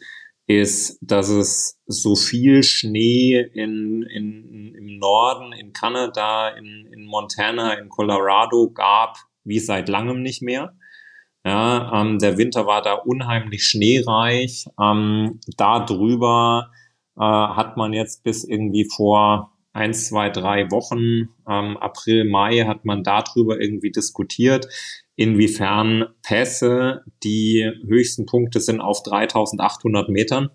ist, 0.46 0.98
dass 1.00 1.28
es 1.28 1.80
so 1.86 2.16
viel 2.16 2.62
Schnee 2.62 3.40
in, 3.40 4.02
in, 4.02 4.74
im 4.74 4.98
Norden, 4.98 5.52
in 5.52 5.72
Kanada, 5.72 6.50
in, 6.50 6.86
in 6.92 7.07
Montana, 7.07 7.74
in 7.74 7.88
Colorado 7.88 8.70
gab, 8.70 9.16
wie 9.44 9.59
seit 9.59 9.88
langem 9.88 10.22
nicht 10.22 10.42
mehr. 10.42 10.76
Ja, 11.45 12.01
ähm, 12.01 12.18
der 12.18 12.38
Winter 12.38 12.66
war 12.66 12.80
da 12.80 12.95
unheimlich 12.95 13.66
schneereich. 13.66 14.66
Ähm, 14.80 15.40
da 15.57 15.80
drüber 15.80 16.70
äh, 17.16 17.20
hat 17.20 17.76
man 17.76 17.92
jetzt 17.92 18.24
bis 18.24 18.45
irgendwie 18.45 18.88
vor 18.88 19.53
eins, 19.74 20.09
zwei, 20.09 20.30
drei 20.30 20.70
Wochen, 20.70 21.28
ähm, 21.49 21.76
April, 21.76 22.24
Mai, 22.24 22.64
hat 22.66 22.84
man 22.84 23.03
darüber 23.03 23.61
irgendwie 23.61 23.90
diskutiert, 23.90 24.68
inwiefern 25.16 26.07
Pässe, 26.22 27.03
die 27.22 27.70
höchsten 27.86 28.24
Punkte 28.24 28.61
sind 28.61 28.80
auf 28.80 29.03
3800 29.03 30.09
Metern, 30.09 30.51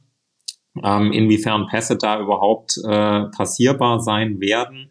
ähm, 0.84 1.12
inwiefern 1.12 1.68
Pässe 1.68 1.98
da 1.98 2.20
überhaupt 2.20 2.78
äh, 2.84 3.26
passierbar 3.36 4.00
sein 4.00 4.40
werden. 4.40 4.90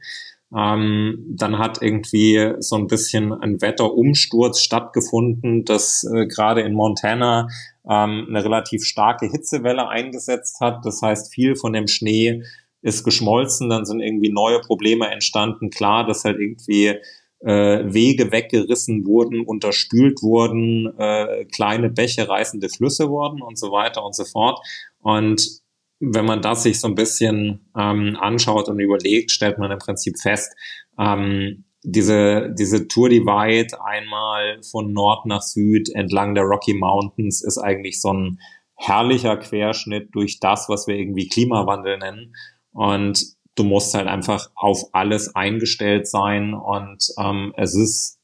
Ähm, 0.57 1.26
dann 1.28 1.59
hat 1.59 1.82
irgendwie 1.82 2.55
so 2.59 2.76
ein 2.76 2.86
bisschen 2.86 3.32
ein 3.32 3.61
Wetterumsturz 3.61 4.61
stattgefunden, 4.61 5.64
das 5.64 6.05
äh, 6.05 6.26
gerade 6.26 6.62
in 6.62 6.72
Montana 6.72 7.49
ähm, 7.88 8.26
eine 8.28 8.44
relativ 8.44 8.84
starke 8.84 9.30
Hitzewelle 9.30 9.88
eingesetzt 9.88 10.61
hat. 10.61 10.86
Das 10.86 11.03
heißt, 11.03 11.32
viel 11.34 11.55
von 11.55 11.74
dem 11.74 11.86
Schnee 11.86 12.42
ist 12.80 13.05
geschmolzen, 13.05 13.68
dann 13.68 13.84
sind 13.84 14.01
irgendwie 14.01 14.30
neue 14.30 14.61
Probleme 14.61 15.11
entstanden. 15.11 15.68
Klar, 15.68 16.07
dass 16.07 16.24
halt 16.24 16.38
irgendwie 16.38 16.94
äh, 17.40 17.84
Wege 17.92 18.32
weggerissen 18.32 19.06
wurden, 19.06 19.43
unterspült 19.43 20.22
wurden, 20.22 20.93
äh, 20.98 21.44
kleine 21.44 21.90
Bäche 21.90 22.28
reißende 22.28 22.68
Flüsse 22.68 23.10
wurden 23.10 23.43
und 23.43 23.59
so 23.59 23.70
weiter 23.70 24.05
und 24.05 24.14
so 24.14 24.24
fort. 24.24 24.60
Und 25.01 25.60
wenn 26.00 26.26
man 26.26 26.42
das 26.42 26.62
sich 26.62 26.80
so 26.80 26.88
ein 26.88 26.94
bisschen 26.94 27.70
ähm, 27.76 28.16
anschaut 28.20 28.68
und 28.68 28.78
überlegt, 28.78 29.30
stellt 29.30 29.58
man 29.58 29.70
im 29.70 29.78
Prinzip 29.78 30.18
fest, 30.18 30.52
ähm, 30.98 31.64
diese, 31.82 32.54
diese 32.58 32.88
Tour 32.88 33.08
Divide 33.08 33.82
einmal 33.84 34.60
von 34.62 34.92
Nord 34.92 35.26
nach 35.26 35.42
Süd 35.42 35.88
entlang 35.94 36.34
der 36.34 36.44
Rocky 36.44 36.74
Mountains 36.74 37.42
ist 37.42 37.58
eigentlich 37.58 38.00
so 38.00 38.12
ein 38.12 38.40
herrlicher 38.74 39.36
Querschnitt 39.36 40.14
durch 40.14 40.38
das, 40.40 40.68
was 40.68 40.86
wir 40.86 40.96
irgendwie 40.96 41.28
Klimawandel 41.28 41.98
nennen. 41.98 42.34
Und 42.72 43.24
du 43.54 43.64
musst 43.64 43.94
halt 43.94 44.06
einfach 44.06 44.50
auf 44.54 44.84
alles 44.92 45.34
eingestellt 45.34 46.06
sein 46.06 46.54
und 46.54 47.08
ähm, 47.18 47.52
es 47.56 47.74
ist 47.74 48.18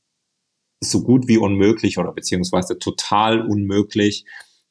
so 0.81 1.03
gut 1.03 1.27
wie 1.27 1.39
unmöglich 1.39 1.99
oder 1.99 2.13
beziehungsweise 2.13 2.79
total 2.79 3.41
unmöglich, 3.41 4.27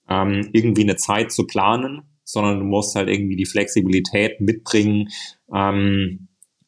ähm, 0.08 0.50
irgendwie 0.54 0.84
eine 0.84 0.96
Zeit 0.96 1.32
zu 1.32 1.48
planen 1.48 2.13
sondern 2.34 2.60
du 2.60 2.66
musst 2.66 2.96
halt 2.96 3.10
irgendwie 3.10 3.36
die 3.36 3.46
Flexibilität 3.46 4.42
mitbringen, 4.42 5.10
ähm, 5.54 6.28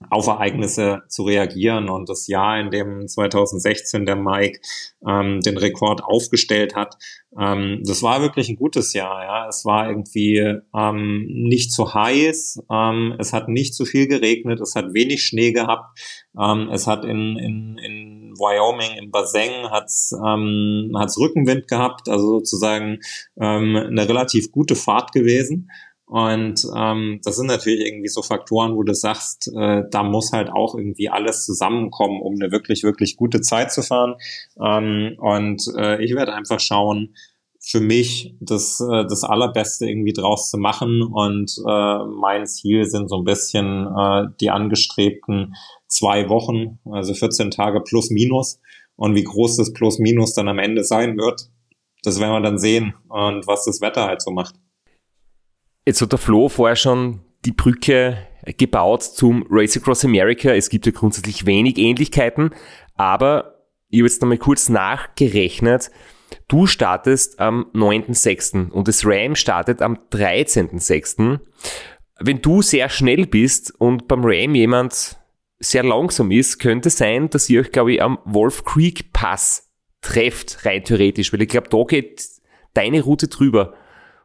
auf 0.09 0.27
Ereignisse 0.27 1.01
zu 1.07 1.23
reagieren. 1.23 1.89
Und 1.89 2.09
das 2.09 2.27
Jahr, 2.27 2.59
in 2.59 2.69
dem 2.69 3.07
2016 3.07 4.05
der 4.05 4.15
Mike 4.15 4.59
ähm, 5.07 5.39
den 5.41 5.57
Rekord 5.57 6.03
aufgestellt 6.03 6.75
hat, 6.75 6.95
ähm, 7.39 7.81
das 7.83 8.03
war 8.03 8.21
wirklich 8.21 8.49
ein 8.49 8.55
gutes 8.55 8.93
Jahr. 8.93 9.23
Ja, 9.23 9.47
es 9.47 9.65
war 9.65 9.89
irgendwie 9.89 10.37
ähm, 10.75 11.25
nicht 11.27 11.71
zu 11.71 11.93
heiß, 11.93 12.63
ähm, 12.71 13.15
es 13.19 13.33
hat 13.33 13.49
nicht 13.49 13.73
zu 13.73 13.85
viel 13.85 14.07
geregnet, 14.07 14.61
es 14.61 14.75
hat 14.75 14.93
wenig 14.93 15.23
Schnee 15.23 15.51
gehabt, 15.51 15.99
ähm, 16.39 16.69
es 16.71 16.87
hat 16.87 17.03
in, 17.03 17.37
in, 17.37 17.77
in 17.77 18.14
Wyoming 18.37 18.97
im 18.97 19.11
Bassin 19.11 19.69
hat's 19.69 20.13
ähm, 20.13 20.91
hat's 20.97 21.17
Rückenwind 21.17 21.67
gehabt, 21.67 22.09
also 22.09 22.39
sozusagen 22.39 22.99
ähm, 23.39 23.75
eine 23.75 24.07
relativ 24.07 24.51
gute 24.51 24.75
Fahrt 24.75 25.11
gewesen. 25.11 25.69
Und 26.07 26.67
ähm, 26.75 27.19
das 27.23 27.35
sind 27.35 27.47
natürlich 27.47 27.83
irgendwie 27.85 28.09
so 28.09 28.21
Faktoren, 28.21 28.75
wo 28.75 28.83
du 28.83 28.93
sagst, 28.93 29.51
äh, 29.57 29.83
da 29.89 30.03
muss 30.03 30.33
halt 30.33 30.51
auch 30.51 30.75
irgendwie 30.75 31.09
alles 31.09 31.45
zusammenkommen, 31.45 32.21
um 32.21 32.35
eine 32.35 32.51
wirklich, 32.51 32.83
wirklich 32.83 33.17
gute 33.17 33.41
Zeit 33.41 33.71
zu 33.71 33.81
fahren. 33.81 34.15
Ähm, 34.61 35.15
und 35.17 35.63
äh, 35.77 36.03
ich 36.03 36.13
werde 36.13 36.33
einfach 36.33 36.59
schauen, 36.59 37.15
für 37.67 37.79
mich 37.79 38.35
das, 38.39 38.79
äh, 38.79 39.05
das 39.05 39.23
Allerbeste 39.23 39.87
irgendwie 39.87 40.13
draus 40.13 40.51
zu 40.51 40.57
machen. 40.57 41.01
Und 41.01 41.55
äh, 41.67 42.05
mein 42.05 42.45
Ziel 42.45 42.85
sind 42.85 43.09
so 43.09 43.17
ein 43.17 43.23
bisschen 43.23 43.87
äh, 43.87 44.27
die 44.39 44.51
angestrebten 44.51 45.55
zwei 45.87 46.29
Wochen, 46.29 46.79
also 46.85 47.13
14 47.13 47.51
Tage 47.51 47.81
plus 47.81 48.11
minus. 48.11 48.59
Und 48.95 49.15
wie 49.15 49.23
groß 49.23 49.57
das 49.57 49.73
plus 49.73 49.99
minus 49.99 50.33
dann 50.33 50.47
am 50.47 50.59
Ende 50.59 50.83
sein 50.83 51.17
wird, 51.17 51.49
das 52.03 52.19
werden 52.19 52.33
wir 52.33 52.41
dann 52.41 52.59
sehen 52.59 52.93
und 53.09 53.47
was 53.47 53.65
das 53.65 53.81
Wetter 53.81 54.05
halt 54.05 54.21
so 54.21 54.31
macht. 54.31 54.55
Jetzt 55.87 56.01
hat 56.01 56.11
der 56.11 56.19
Flo 56.19 56.49
vorher 56.49 56.75
schon 56.75 57.21
die 57.45 57.51
Brücke 57.51 58.17
gebaut 58.57 59.03
zum 59.03 59.45
Race 59.49 59.75
Across 59.75 60.05
America. 60.05 60.51
Es 60.51 60.69
gibt 60.69 60.85
ja 60.85 60.91
grundsätzlich 60.91 61.45
wenig 61.45 61.77
Ähnlichkeiten, 61.77 62.51
aber 62.93 63.65
ich 63.89 63.99
habe 63.99 64.07
jetzt 64.07 64.21
nochmal 64.21 64.37
kurz 64.37 64.69
nachgerechnet. 64.69 65.89
Du 66.47 66.67
startest 66.67 67.39
am 67.39 67.67
9.6. 67.73 68.69
und 68.69 68.87
das 68.87 69.05
Ram 69.05 69.35
startet 69.35 69.81
am 69.81 69.97
13.6. 70.11 71.39
Wenn 72.19 72.41
du 72.41 72.61
sehr 72.61 72.89
schnell 72.89 73.25
bist 73.25 73.73
und 73.79 74.07
beim 74.07 74.23
Ram 74.23 74.55
jemand 74.55 75.17
sehr 75.59 75.83
langsam 75.83 76.31
ist, 76.31 76.59
könnte 76.59 76.89
sein, 76.89 77.29
dass 77.29 77.49
ihr 77.49 77.61
euch, 77.61 77.71
glaube 77.71 77.93
ich, 77.93 78.01
am 78.01 78.19
Wolf 78.25 78.63
Creek 78.63 79.11
Pass 79.13 79.71
trefft, 80.01 80.65
rein 80.65 80.83
theoretisch, 80.83 81.33
weil 81.33 81.41
ich 81.41 81.49
glaube, 81.49 81.69
da 81.69 81.83
geht 81.83 82.27
deine 82.73 83.01
Route 83.01 83.27
drüber. 83.27 83.73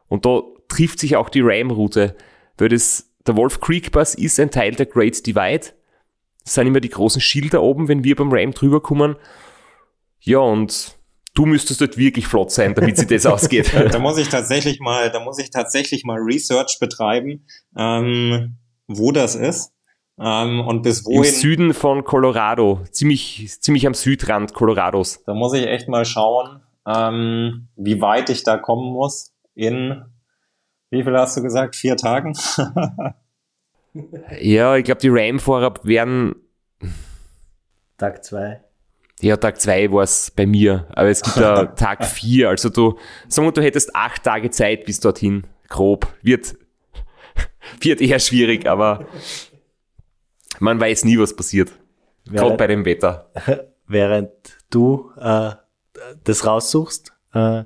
Und 0.07 0.25
da 0.25 0.41
trifft 0.67 0.99
sich 0.99 1.15
auch 1.15 1.29
die 1.29 1.41
Ram-Route, 1.41 2.15
weil 2.57 2.69
das, 2.69 3.11
der 3.25 3.35
Wolf 3.35 3.59
Creek 3.59 3.91
Pass 3.91 4.13
ist 4.15 4.39
ein 4.39 4.51
Teil 4.51 4.75
der 4.75 4.85
Great 4.85 5.25
Divide. 5.25 5.73
Das 6.43 6.53
sind 6.55 6.67
immer 6.67 6.79
die 6.79 6.89
großen 6.89 7.21
Schilder 7.21 7.61
oben, 7.61 7.87
wenn 7.87 8.03
wir 8.03 8.15
beim 8.15 8.31
Ram 8.31 8.51
drüber 8.51 8.81
kommen. 8.81 9.15
Ja, 10.19 10.39
und 10.39 10.95
du 11.33 11.45
müsstest 11.45 11.81
dort 11.81 11.97
wirklich 11.97 12.27
flott 12.27 12.51
sein, 12.51 12.73
damit 12.75 12.97
sich 12.97 13.07
das 13.07 13.25
ausgeht. 13.25 13.73
da 13.91 13.99
muss 13.99 14.17
ich 14.17 14.29
tatsächlich 14.29 14.79
mal, 14.79 15.11
da 15.11 15.19
muss 15.19 15.39
ich 15.39 15.49
tatsächlich 15.49 16.03
mal 16.03 16.19
Research 16.19 16.77
betreiben, 16.79 17.45
ähm, 17.77 18.57
wo 18.87 19.11
das 19.11 19.35
ist. 19.35 19.71
Ähm, 20.19 20.61
und 20.61 20.83
bis 20.83 21.05
wohin. 21.05 21.23
Im 21.23 21.29
Süden 21.29 21.73
von 21.73 22.03
Colorado, 22.03 22.81
ziemlich, 22.91 23.49
ziemlich 23.59 23.87
am 23.87 23.93
Südrand 23.93 24.53
Colorados. 24.53 25.23
Da 25.25 25.33
muss 25.33 25.53
ich 25.53 25.65
echt 25.65 25.87
mal 25.87 26.05
schauen, 26.05 26.61
ähm, 26.85 27.69
wie 27.75 28.01
weit 28.01 28.29
ich 28.29 28.43
da 28.43 28.57
kommen 28.57 28.93
muss 28.93 29.33
in 29.55 30.03
wie 30.91 31.03
viel 31.03 31.17
hast 31.17 31.37
du 31.37 31.41
gesagt? 31.41 31.77
Vier 31.77 31.95
Tagen? 31.95 32.33
ja, 34.41 34.75
ich 34.75 34.83
glaube, 34.83 34.99
die 34.99 35.09
Ram-Fahrer 35.09 35.75
werden. 35.83 36.35
Tag 37.97 38.25
zwei. 38.25 38.61
Ja, 39.21 39.37
Tag 39.37 39.61
zwei 39.61 39.91
war 39.91 40.03
es 40.03 40.31
bei 40.31 40.47
mir, 40.47 40.87
aber 40.89 41.09
es 41.09 41.21
gibt 41.21 41.37
ja 41.37 41.65
Tag 41.77 42.05
vier. 42.05 42.49
Also 42.49 42.69
du, 42.69 42.97
sagen 43.27 43.47
wir, 43.47 43.51
du 43.51 43.61
hättest 43.61 43.95
acht 43.95 44.23
Tage 44.23 44.49
Zeit 44.49 44.85
bis 44.85 44.99
dorthin. 44.99 45.45
Grob. 45.69 46.07
Wird, 46.21 46.55
wird 47.79 48.01
eher 48.01 48.19
schwierig, 48.19 48.67
aber 48.67 49.05
man 50.59 50.79
weiß 50.79 51.05
nie, 51.05 51.19
was 51.19 51.35
passiert. 51.35 51.71
Gerade 52.25 52.57
bei 52.57 52.67
dem 52.67 52.83
Wetter. 52.83 53.29
Während 53.87 54.31
du 54.69 55.11
äh, 55.19 55.51
das 56.23 56.45
raussuchst, 56.45 57.13
äh, 57.33 57.63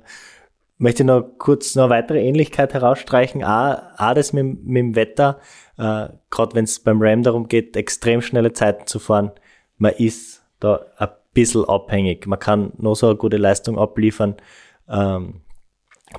möchte 0.78 1.04
noch 1.04 1.22
kurz 1.38 1.74
noch 1.74 1.84
eine 1.84 1.90
weitere 1.90 2.22
Ähnlichkeit 2.22 2.74
herausstreichen. 2.74 3.42
A, 3.42 3.94
A 3.96 4.12
das 4.12 4.32
mit, 4.32 4.64
mit 4.64 4.80
dem 4.80 4.94
Wetter, 4.94 5.40
äh, 5.78 6.08
gerade 6.30 6.54
wenn 6.54 6.64
es 6.64 6.80
beim 6.80 7.00
Ram 7.00 7.22
darum 7.22 7.48
geht, 7.48 7.76
extrem 7.76 8.20
schnelle 8.20 8.52
Zeiten 8.52 8.86
zu 8.86 8.98
fahren, 8.98 9.32
man 9.78 9.92
ist 9.92 10.42
da 10.60 10.84
ein 10.96 11.08
bisschen 11.36 11.64
abhängig. 11.66 12.26
Man 12.26 12.38
kann 12.38 12.72
noch 12.78 12.94
so 12.96 13.06
eine 13.06 13.16
gute 13.16 13.36
Leistung 13.36 13.78
abliefern. 13.78 14.36
Ähm, 14.88 15.42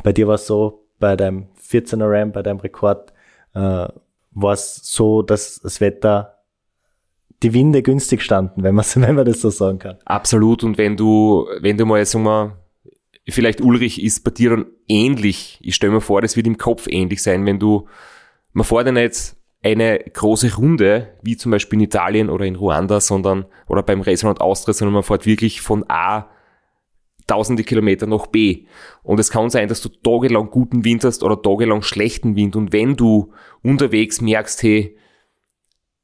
bei 0.04 0.14
dir 0.14 0.28
war 0.28 0.36
es 0.36 0.48
so, 0.48 0.88
bei 1.00 1.16
deinem 1.16 1.48
14er 1.60 2.10
Ram, 2.10 2.32
bei 2.32 2.44
deinem 2.44 2.60
Rekord, 2.60 3.12
äh, 3.54 3.60
war 3.60 4.54
es 4.54 4.76
so, 4.84 5.24
dass 5.24 5.60
das 5.60 5.82
Wetter 5.82 6.38
die 7.44 7.54
Winde 7.54 7.82
günstig 7.82 8.22
standen, 8.22 8.64
wenn 8.64 8.76
man, 8.76 8.86
wenn 8.96 9.16
man 9.16 9.26
das 9.26 9.42
so 9.42 9.50
sagen 9.50 9.80
kann. 9.80 9.98
Absolut. 10.06 10.64
Und 10.64 10.78
wenn 10.78 10.96
du, 10.96 11.48
wenn 11.60 11.78
du 11.78 11.86
mal, 11.86 12.06
sagen 12.06 12.26
wir, 12.26 12.58
vielleicht 13.28 13.62
Ulrich 13.62 14.02
ist 14.02 14.24
bei 14.24 14.32
dir 14.32 14.52
dann 14.52 14.66
ähnlich. 14.88 15.60
Ich 15.62 15.76
stelle 15.76 15.94
mir 15.94 16.02
vor, 16.02 16.22
das 16.22 16.36
wird 16.36 16.48
im 16.48 16.58
Kopf 16.58 16.88
ähnlich 16.88 17.22
sein, 17.22 17.46
wenn 17.46 17.60
du, 17.60 17.88
man 18.54 18.64
fährt 18.66 18.86
ja 18.86 18.92
nicht 18.92 19.36
eine 19.64 20.00
große 20.00 20.56
Runde, 20.56 21.16
wie 21.22 21.38
zum 21.38 21.52
Beispiel 21.52 21.80
in 21.80 21.86
Italien 21.86 22.30
oder 22.30 22.46
in 22.46 22.56
Ruanda, 22.56 23.00
sondern, 23.00 23.46
oder 23.68 23.84
beim 23.84 24.02
Restaurant 24.02 24.40
Austria, 24.40 24.74
sondern 24.74 24.94
man 24.94 25.04
fährt 25.04 25.26
wirklich 25.26 25.62
von 25.62 25.86
A 25.90 26.30
tausende 27.26 27.64
Kilometer 27.64 28.08
nach 28.08 28.28
B. 28.28 28.66
Und 29.04 29.20
es 29.20 29.30
kann 29.30 29.50
sein, 29.50 29.68
dass 29.68 29.82
du 29.82 29.90
tagelang 29.90 30.50
guten 30.50 30.86
Wind 30.86 31.04
hast 31.04 31.24
oder 31.24 31.42
tagelang 31.42 31.82
schlechten 31.82 32.36
Wind. 32.36 32.56
Und 32.56 32.72
wenn 32.72 32.96
du 32.96 33.34
unterwegs 33.62 34.22
merkst, 34.22 34.64
hey, 34.64 34.98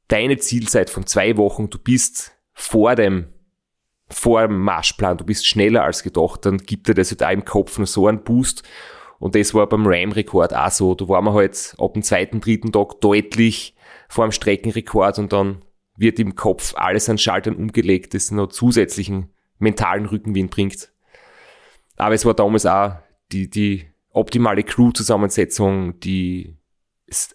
deine 0.08 0.36
Zielzeit 0.36 0.90
von 0.90 1.06
zwei 1.06 1.36
Wochen, 1.36 1.70
du 1.70 1.78
bist 1.78 2.32
vor 2.52 2.94
dem 2.94 3.28
vor 4.10 4.42
dem 4.42 4.58
Marschplan, 4.60 5.16
du 5.16 5.24
bist 5.24 5.46
schneller 5.46 5.82
als 5.82 6.02
gedacht, 6.02 6.44
dann 6.44 6.58
gibt 6.58 6.88
dir 6.88 6.94
das 6.94 7.10
halt 7.10 7.22
auch 7.22 7.30
im 7.30 7.44
Kopf 7.44 7.78
noch 7.78 7.86
so 7.86 8.06
einen 8.06 8.22
Boost. 8.22 8.62
Und 9.24 9.34
das 9.34 9.54
war 9.54 9.66
beim 9.66 9.86
Ram-Rekord 9.86 10.54
auch 10.54 10.70
so. 10.70 10.94
Da 10.94 11.08
waren 11.08 11.24
wir 11.24 11.32
halt 11.32 11.74
ab 11.78 11.94
dem 11.94 12.02
zweiten, 12.02 12.42
dritten 12.42 12.72
Tag 12.72 13.00
deutlich 13.00 13.74
vor 14.06 14.26
dem 14.26 14.32
Streckenrekord 14.32 15.18
und 15.18 15.32
dann 15.32 15.64
wird 15.96 16.18
im 16.18 16.34
Kopf 16.34 16.74
alles 16.76 17.08
an 17.08 17.16
Schaltern 17.16 17.56
umgelegt, 17.56 18.12
das 18.12 18.30
noch 18.30 18.48
zusätzlichen 18.48 19.32
mentalen 19.58 20.04
Rückenwind 20.04 20.50
bringt. 20.50 20.92
Aber 21.96 22.14
es 22.14 22.26
war 22.26 22.34
damals 22.34 22.66
auch 22.66 22.96
die, 23.32 23.48
die 23.48 23.86
optimale 24.10 24.62
Crew-Zusammensetzung, 24.62 25.98
die 26.00 26.58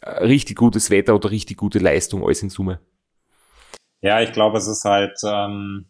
richtig 0.06 0.58
gutes 0.58 0.92
Wetter 0.92 1.16
oder 1.16 1.32
richtig 1.32 1.58
gute 1.58 1.80
Leistung, 1.80 2.24
alles 2.24 2.44
in 2.44 2.52
Summe. 2.52 2.82
Ja, 4.02 4.22
ich 4.22 4.32
glaube, 4.32 4.60
es 4.60 4.68
ist 4.68 4.86
halt, 4.86 5.18
ähm, 5.26 5.88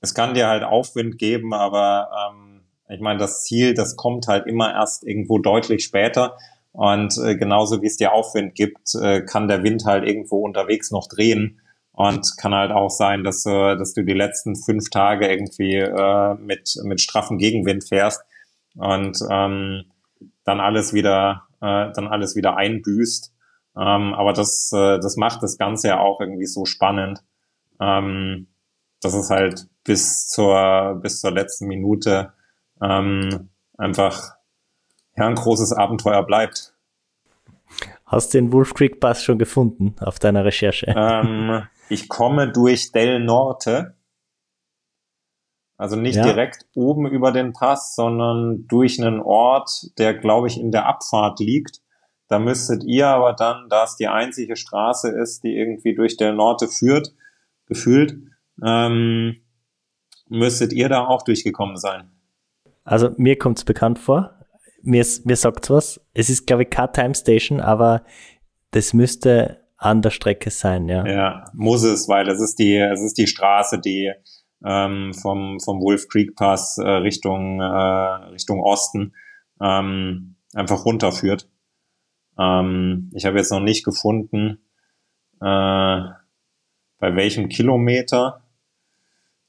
es 0.00 0.14
kann 0.14 0.34
dir 0.34 0.46
halt 0.46 0.62
Aufwind 0.62 1.18
geben, 1.18 1.52
aber 1.54 2.08
ähm, 2.30 2.53
ich 2.88 3.00
meine, 3.00 3.18
das 3.18 3.42
Ziel, 3.42 3.74
das 3.74 3.96
kommt 3.96 4.26
halt 4.26 4.46
immer 4.46 4.72
erst 4.72 5.06
irgendwo 5.06 5.38
deutlich 5.38 5.84
später. 5.84 6.36
Und 6.72 7.16
äh, 7.18 7.36
genauso 7.36 7.82
wie 7.82 7.86
es 7.86 7.96
dir 7.96 8.12
Aufwind 8.12 8.54
gibt, 8.54 8.94
äh, 8.94 9.22
kann 9.22 9.48
der 9.48 9.62
Wind 9.62 9.84
halt 9.84 10.06
irgendwo 10.06 10.44
unterwegs 10.44 10.90
noch 10.90 11.08
drehen. 11.08 11.60
Und 11.92 12.36
kann 12.38 12.52
halt 12.52 12.72
auch 12.72 12.90
sein, 12.90 13.22
dass, 13.22 13.46
äh, 13.46 13.76
dass 13.76 13.94
du 13.94 14.02
die 14.02 14.14
letzten 14.14 14.56
fünf 14.56 14.90
Tage 14.90 15.28
irgendwie 15.28 15.76
äh, 15.76 16.34
mit, 16.34 16.74
mit 16.82 17.00
straffen 17.00 17.38
Gegenwind 17.38 17.84
fährst 17.84 18.22
und 18.74 19.16
ähm, 19.30 19.84
dann 20.44 20.60
alles 20.60 20.92
wieder, 20.92 21.44
äh, 21.60 21.92
dann 21.92 22.08
alles 22.08 22.34
wieder 22.34 22.56
einbüßt. 22.56 23.32
Ähm, 23.76 24.14
aber 24.14 24.32
das, 24.32 24.72
äh, 24.72 24.98
das 24.98 25.16
macht 25.16 25.44
das 25.44 25.56
Ganze 25.56 25.88
ja 25.88 26.00
auch 26.00 26.20
irgendwie 26.20 26.46
so 26.46 26.64
spannend. 26.64 27.22
Ähm, 27.80 28.48
dass 29.00 29.14
es 29.14 29.30
halt 29.30 29.68
bis 29.84 30.28
zur, 30.28 30.98
bis 31.02 31.20
zur 31.20 31.30
letzten 31.30 31.66
Minute 31.66 32.32
ähm, 32.82 33.50
einfach 33.76 34.34
ja, 35.16 35.26
ein 35.26 35.34
großes 35.34 35.72
Abenteuer 35.72 36.22
bleibt. 36.24 36.74
Hast 38.06 38.34
du 38.34 38.38
den 38.38 38.52
Wolf 38.52 38.74
Creek 38.74 39.00
Pass 39.00 39.22
schon 39.22 39.38
gefunden 39.38 39.96
auf 40.00 40.18
deiner 40.18 40.44
Recherche? 40.44 40.94
Ähm, 40.96 41.66
ich 41.88 42.08
komme 42.08 42.50
durch 42.50 42.92
Del 42.92 43.20
Norte. 43.20 43.96
Also 45.76 45.96
nicht 45.96 46.16
ja. 46.16 46.22
direkt 46.22 46.66
oben 46.74 47.06
über 47.08 47.32
den 47.32 47.52
Pass, 47.52 47.94
sondern 47.96 48.66
durch 48.68 49.00
einen 49.02 49.20
Ort, 49.20 49.90
der, 49.98 50.14
glaube 50.14 50.46
ich, 50.46 50.60
in 50.60 50.70
der 50.70 50.86
Abfahrt 50.86 51.40
liegt. 51.40 51.80
Da 52.28 52.38
müsstet 52.38 52.84
ihr 52.84 53.08
aber 53.08 53.32
dann, 53.32 53.68
da 53.68 53.84
es 53.84 53.96
die 53.96 54.08
einzige 54.08 54.56
Straße 54.56 55.10
ist, 55.10 55.42
die 55.42 55.56
irgendwie 55.56 55.94
durch 55.94 56.16
Del 56.16 56.34
Norte 56.34 56.68
führt, 56.68 57.12
gefühlt, 57.66 58.16
ähm, 58.62 59.42
müsstet 60.28 60.72
ihr 60.72 60.88
da 60.88 61.06
auch 61.06 61.22
durchgekommen 61.22 61.76
sein. 61.76 62.13
Also 62.84 63.10
mir 63.16 63.36
kommt 63.38 63.58
es 63.58 63.64
bekannt 63.64 63.98
vor. 63.98 64.38
Mir, 64.82 65.04
mir 65.24 65.36
sagt's 65.36 65.70
was. 65.70 66.00
Es 66.12 66.28
ist, 66.28 66.46
glaube 66.46 66.64
ich, 66.64 66.70
keine 66.70 66.92
Time 66.92 67.14
Station, 67.14 67.60
aber 67.60 68.04
das 68.70 68.92
müsste 68.92 69.62
an 69.76 70.02
der 70.02 70.10
Strecke 70.10 70.50
sein, 70.50 70.88
ja. 70.88 71.06
Ja, 71.06 71.44
muss 71.54 71.82
es, 71.82 72.08
weil 72.08 72.28
es 72.28 72.40
ist 72.40 72.58
die, 72.58 72.76
es 72.76 73.00
ist 73.00 73.18
die 73.18 73.26
Straße, 73.26 73.80
die 73.80 74.12
ähm, 74.64 75.12
vom, 75.14 75.58
vom 75.60 75.80
Wolf 75.80 76.08
Creek 76.08 76.36
Pass 76.36 76.78
äh, 76.78 76.88
Richtung, 76.88 77.60
äh, 77.60 77.64
Richtung 77.64 78.60
Osten 78.60 79.14
ähm, 79.60 80.36
einfach 80.54 80.84
runterführt. 80.84 81.48
Ähm, 82.38 83.10
ich 83.14 83.26
habe 83.26 83.38
jetzt 83.38 83.50
noch 83.50 83.60
nicht 83.60 83.84
gefunden, 83.84 84.58
äh, 85.40 86.00
bei 86.98 87.16
welchem 87.16 87.48
Kilometer 87.48 88.43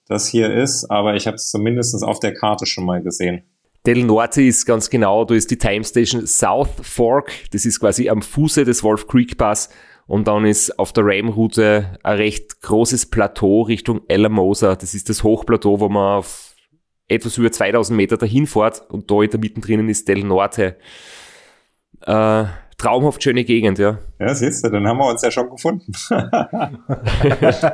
das 0.08 0.28
hier 0.28 0.54
ist, 0.54 0.90
aber 0.90 1.16
ich 1.16 1.28
habe 1.28 1.36
es 1.36 1.50
zumindest 1.50 2.04
auf 2.04 2.20
der 2.20 2.34
Karte 2.34 2.66
schon 2.66 2.86
mal 2.86 3.02
gesehen. 3.02 3.44
Del 3.86 4.04
Norte 4.04 4.42
ist 4.42 4.66
ganz 4.66 4.90
genau, 4.90 5.26
da 5.26 5.36
ist 5.36 5.52
die 5.52 5.58
Time 5.58 5.84
Station 5.84 6.26
South 6.26 6.70
Fork, 6.82 7.32
das 7.52 7.66
ist 7.66 7.80
quasi 7.80 8.10
am 8.10 8.22
Fuße 8.22 8.66
des 8.66 8.84
Wolf 8.84 9.08
Creek 9.08 9.38
Pass 9.38 9.70
und 10.08 10.28
dann 10.28 10.46
ist 10.46 10.78
auf 10.80 10.92
der 10.94 11.04
Ram-Route 11.06 11.98
ein 12.04 12.18
recht 12.18 12.62
großes 12.62 13.08
Plateau 13.08 13.64
Richtung 13.64 14.02
Alamosa. 14.10 14.76
Das 14.76 14.94
ist 14.94 15.10
das 15.10 15.24
Hochplateau, 15.24 15.80
wo 15.80 15.90
man 15.90 16.20
auf 16.20 16.56
etwas 17.08 17.38
über 17.38 17.52
2000 17.52 17.96
Meter 17.96 18.18
dahin 18.18 18.48
fährt 18.48 18.82
und 18.90 19.10
da 19.10 19.22
in 19.22 19.30
der 19.30 19.40
mittendrin 19.40 19.88
ist 19.90 20.08
Del 20.08 20.24
Norte. 20.24 20.78
Äh, 22.02 22.46
traumhaft 22.78 23.24
schöne 23.24 23.46
Gegend, 23.46 23.80
ja. 23.80 24.00
Ja, 24.20 24.34
siehst 24.34 24.64
du, 24.64 24.70
dann 24.70 24.88
haben 24.88 24.98
wir 24.98 25.10
uns 25.10 25.22
ja 25.22 25.32
schon 25.32 25.50
gefunden. 25.50 25.92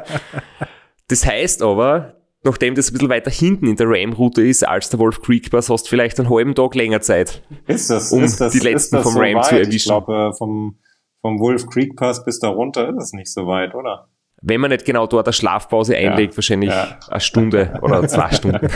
das 1.07 1.25
heißt 1.25 1.61
aber, 1.63 2.20
nachdem 2.43 2.75
das 2.75 2.89
ein 2.89 2.93
bisschen 2.93 3.09
weiter 3.09 3.31
hinten 3.31 3.67
in 3.67 3.75
der 3.75 3.87
Ram-Route 3.89 4.41
ist 4.41 4.67
als 4.67 4.89
der 4.89 4.99
Wolf 4.99 5.21
Creek 5.21 5.49
Pass, 5.51 5.69
hast 5.69 5.85
du 5.85 5.89
vielleicht 5.89 6.19
einen 6.19 6.29
halben 6.29 6.55
Tag 6.55 6.75
länger 6.75 7.01
Zeit. 7.01 7.41
Ist 7.67 7.89
das, 7.89 8.11
um 8.11 8.23
ist 8.23 8.41
das, 8.41 8.51
die 8.53 8.59
letzten 8.59 9.01
vom 9.01 9.13
so 9.13 9.19
Ram 9.19 9.35
weit? 9.35 9.45
zu 9.45 9.55
erwischen. 9.55 9.75
Ich 9.75 9.83
glaube, 9.85 10.31
vom, 10.37 10.77
vom 11.21 11.39
Wolf 11.39 11.67
Creek 11.67 11.95
Pass 11.95 12.23
bis 12.23 12.39
da 12.39 12.49
runter 12.49 12.89
ist 12.89 13.03
es 13.03 13.13
nicht 13.13 13.31
so 13.31 13.45
weit, 13.47 13.75
oder? 13.75 14.07
Wenn 14.43 14.59
man 14.59 14.71
nicht 14.71 14.85
genau 14.85 15.05
dort 15.05 15.27
eine 15.27 15.33
Schlafpause 15.33 15.95
einlegt, 15.95 16.33
Ja, 16.33 16.37
wahrscheinlich 16.37 16.69
ja. 16.71 16.97
eine 17.09 17.19
Stunde 17.19 17.79
oder 17.83 18.07
zwei 18.07 18.31
Stunden. 18.31 18.67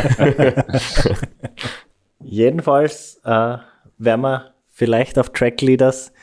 Jedenfalls 2.19 3.19
äh, 3.23 3.57
werden 3.97 4.21
wir 4.21 4.53
vielleicht 4.69 5.17
auf 5.17 5.31
Trackleaders 5.31 6.13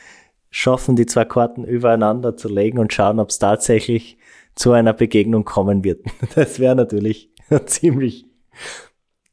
schaffen, 0.49 0.95
die 0.95 1.05
zwei 1.05 1.25
Karten 1.25 1.65
übereinander 1.65 2.37
zu 2.37 2.47
legen 2.47 2.79
und 2.79 2.93
schauen, 2.93 3.19
ob 3.19 3.29
es 3.29 3.39
tatsächlich 3.39 4.17
zu 4.55 4.71
einer 4.71 4.93
Begegnung 4.93 5.43
kommen 5.45 5.83
wird. 5.83 6.05
Das 6.35 6.59
wäre 6.59 6.75
natürlich 6.75 7.29
ziemlich 7.65 8.25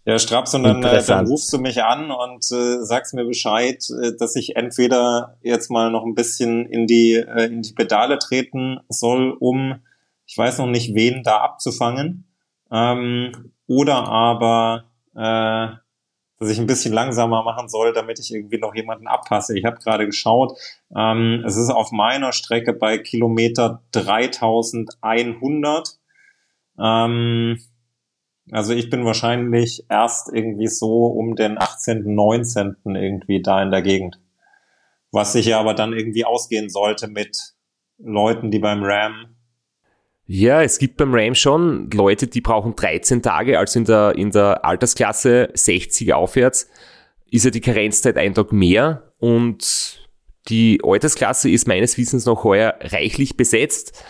Ja, 0.04 0.18
Straps, 0.18 0.54
und 0.54 0.64
dann, 0.64 0.82
äh, 0.82 1.04
dann 1.04 1.26
rufst 1.26 1.52
du 1.52 1.58
mich 1.58 1.84
an 1.84 2.10
und 2.10 2.44
äh, 2.50 2.84
sagst 2.84 3.14
mir 3.14 3.24
Bescheid, 3.24 3.84
äh, 4.02 4.12
dass 4.18 4.34
ich 4.34 4.56
entweder 4.56 5.36
jetzt 5.42 5.70
mal 5.70 5.90
noch 5.90 6.04
ein 6.04 6.14
bisschen 6.14 6.66
in 6.66 6.86
die, 6.86 7.14
äh, 7.14 7.46
in 7.46 7.62
die 7.62 7.74
Pedale 7.74 8.18
treten 8.18 8.80
soll, 8.88 9.36
um, 9.38 9.76
ich 10.26 10.36
weiß 10.36 10.58
noch 10.58 10.66
nicht, 10.66 10.94
wen 10.94 11.22
da 11.22 11.38
abzufangen, 11.38 12.24
ähm, 12.72 13.52
oder 13.66 14.08
aber, 14.08 14.84
äh, 15.14 15.76
dass 16.38 16.48
ich 16.48 16.58
ein 16.58 16.66
bisschen 16.66 16.94
langsamer 16.94 17.44
machen 17.44 17.68
soll, 17.68 17.92
damit 17.92 18.18
ich 18.18 18.32
irgendwie 18.32 18.58
noch 18.58 18.74
jemanden 18.74 19.06
abpasse. 19.06 19.56
Ich 19.58 19.66
habe 19.66 19.76
gerade 19.76 20.06
geschaut, 20.06 20.58
ähm, 20.96 21.44
es 21.46 21.56
ist 21.56 21.68
auf 21.68 21.92
meiner 21.92 22.32
Strecke 22.32 22.72
bei 22.72 22.96
Kilometer 22.96 23.82
3100. 23.92 25.98
Ähm, 26.78 27.58
also 28.50 28.72
ich 28.72 28.90
bin 28.90 29.04
wahrscheinlich 29.04 29.84
erst 29.88 30.32
irgendwie 30.32 30.68
so 30.68 31.06
um 31.06 31.36
den 31.36 31.58
18., 31.58 32.02
19. 32.14 32.76
irgendwie 32.84 33.42
da 33.42 33.62
in 33.62 33.70
der 33.70 33.82
Gegend. 33.82 34.20
Was 35.12 35.32
sich 35.32 35.46
ja 35.46 35.58
aber 35.58 35.74
dann 35.74 35.92
irgendwie 35.92 36.24
ausgehen 36.24 36.68
sollte 36.68 37.08
mit 37.08 37.36
Leuten, 37.98 38.50
die 38.50 38.58
beim 38.58 38.82
Ram. 38.82 39.36
Ja, 40.26 40.62
es 40.62 40.78
gibt 40.78 40.96
beim 40.96 41.12
Ram 41.12 41.34
schon 41.34 41.90
Leute, 41.90 42.28
die 42.28 42.40
brauchen 42.40 42.76
13 42.76 43.20
Tage, 43.20 43.58
also 43.58 43.78
in 43.80 43.84
der, 43.84 44.14
in 44.16 44.30
der 44.30 44.64
Altersklasse 44.64 45.50
60 45.54 46.14
aufwärts 46.14 46.68
ist 47.30 47.44
ja 47.44 47.50
die 47.50 47.60
Karenzzeit 47.60 48.16
ein 48.16 48.34
Tag 48.34 48.52
mehr 48.52 49.12
und 49.18 50.08
die 50.48 50.80
Altersklasse 50.82 51.50
ist 51.50 51.68
meines 51.68 51.96
Wissens 51.96 52.26
noch 52.26 52.44
heuer 52.44 52.74
reichlich 52.80 53.36
besetzt. 53.36 54.02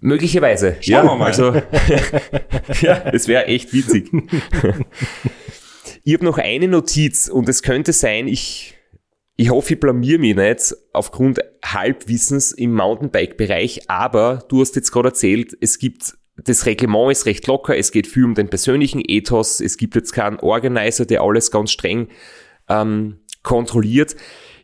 Möglicherweise. 0.00 0.76
Schauen 0.80 0.92
ja, 0.92 1.04
wir 1.04 1.16
mal. 1.16 1.26
Also, 1.26 1.54
ja, 2.80 3.02
es 3.12 3.28
wäre 3.28 3.46
echt 3.46 3.72
witzig. 3.72 4.10
ich 6.04 6.14
habe 6.14 6.24
noch 6.24 6.38
eine 6.38 6.68
Notiz 6.68 7.28
und 7.28 7.48
es 7.48 7.62
könnte 7.62 7.92
sein, 7.92 8.26
ich, 8.26 8.74
ich 9.36 9.50
hoffe, 9.50 9.74
ich 9.74 9.80
blamier 9.80 10.18
mich 10.18 10.36
nicht 10.36 10.74
aufgrund 10.92 11.40
Halbwissens 11.64 12.52
im 12.52 12.74
Mountainbike-Bereich, 12.74 13.90
aber 13.90 14.44
du 14.48 14.62
hast 14.62 14.74
jetzt 14.76 14.90
gerade 14.90 15.08
erzählt, 15.08 15.56
es 15.60 15.78
gibt, 15.78 16.14
das 16.36 16.64
Reglement 16.64 17.12
ist 17.12 17.26
recht 17.26 17.46
locker, 17.46 17.76
es 17.76 17.92
geht 17.92 18.06
viel 18.06 18.24
um 18.24 18.34
den 18.34 18.48
persönlichen 18.48 19.02
Ethos, 19.04 19.60
es 19.60 19.76
gibt 19.76 19.94
jetzt 19.94 20.12
keinen 20.12 20.40
Organizer, 20.40 21.04
der 21.04 21.20
alles 21.20 21.50
ganz 21.50 21.70
streng 21.70 22.08
ähm, 22.68 23.20
kontrolliert. 23.42 24.16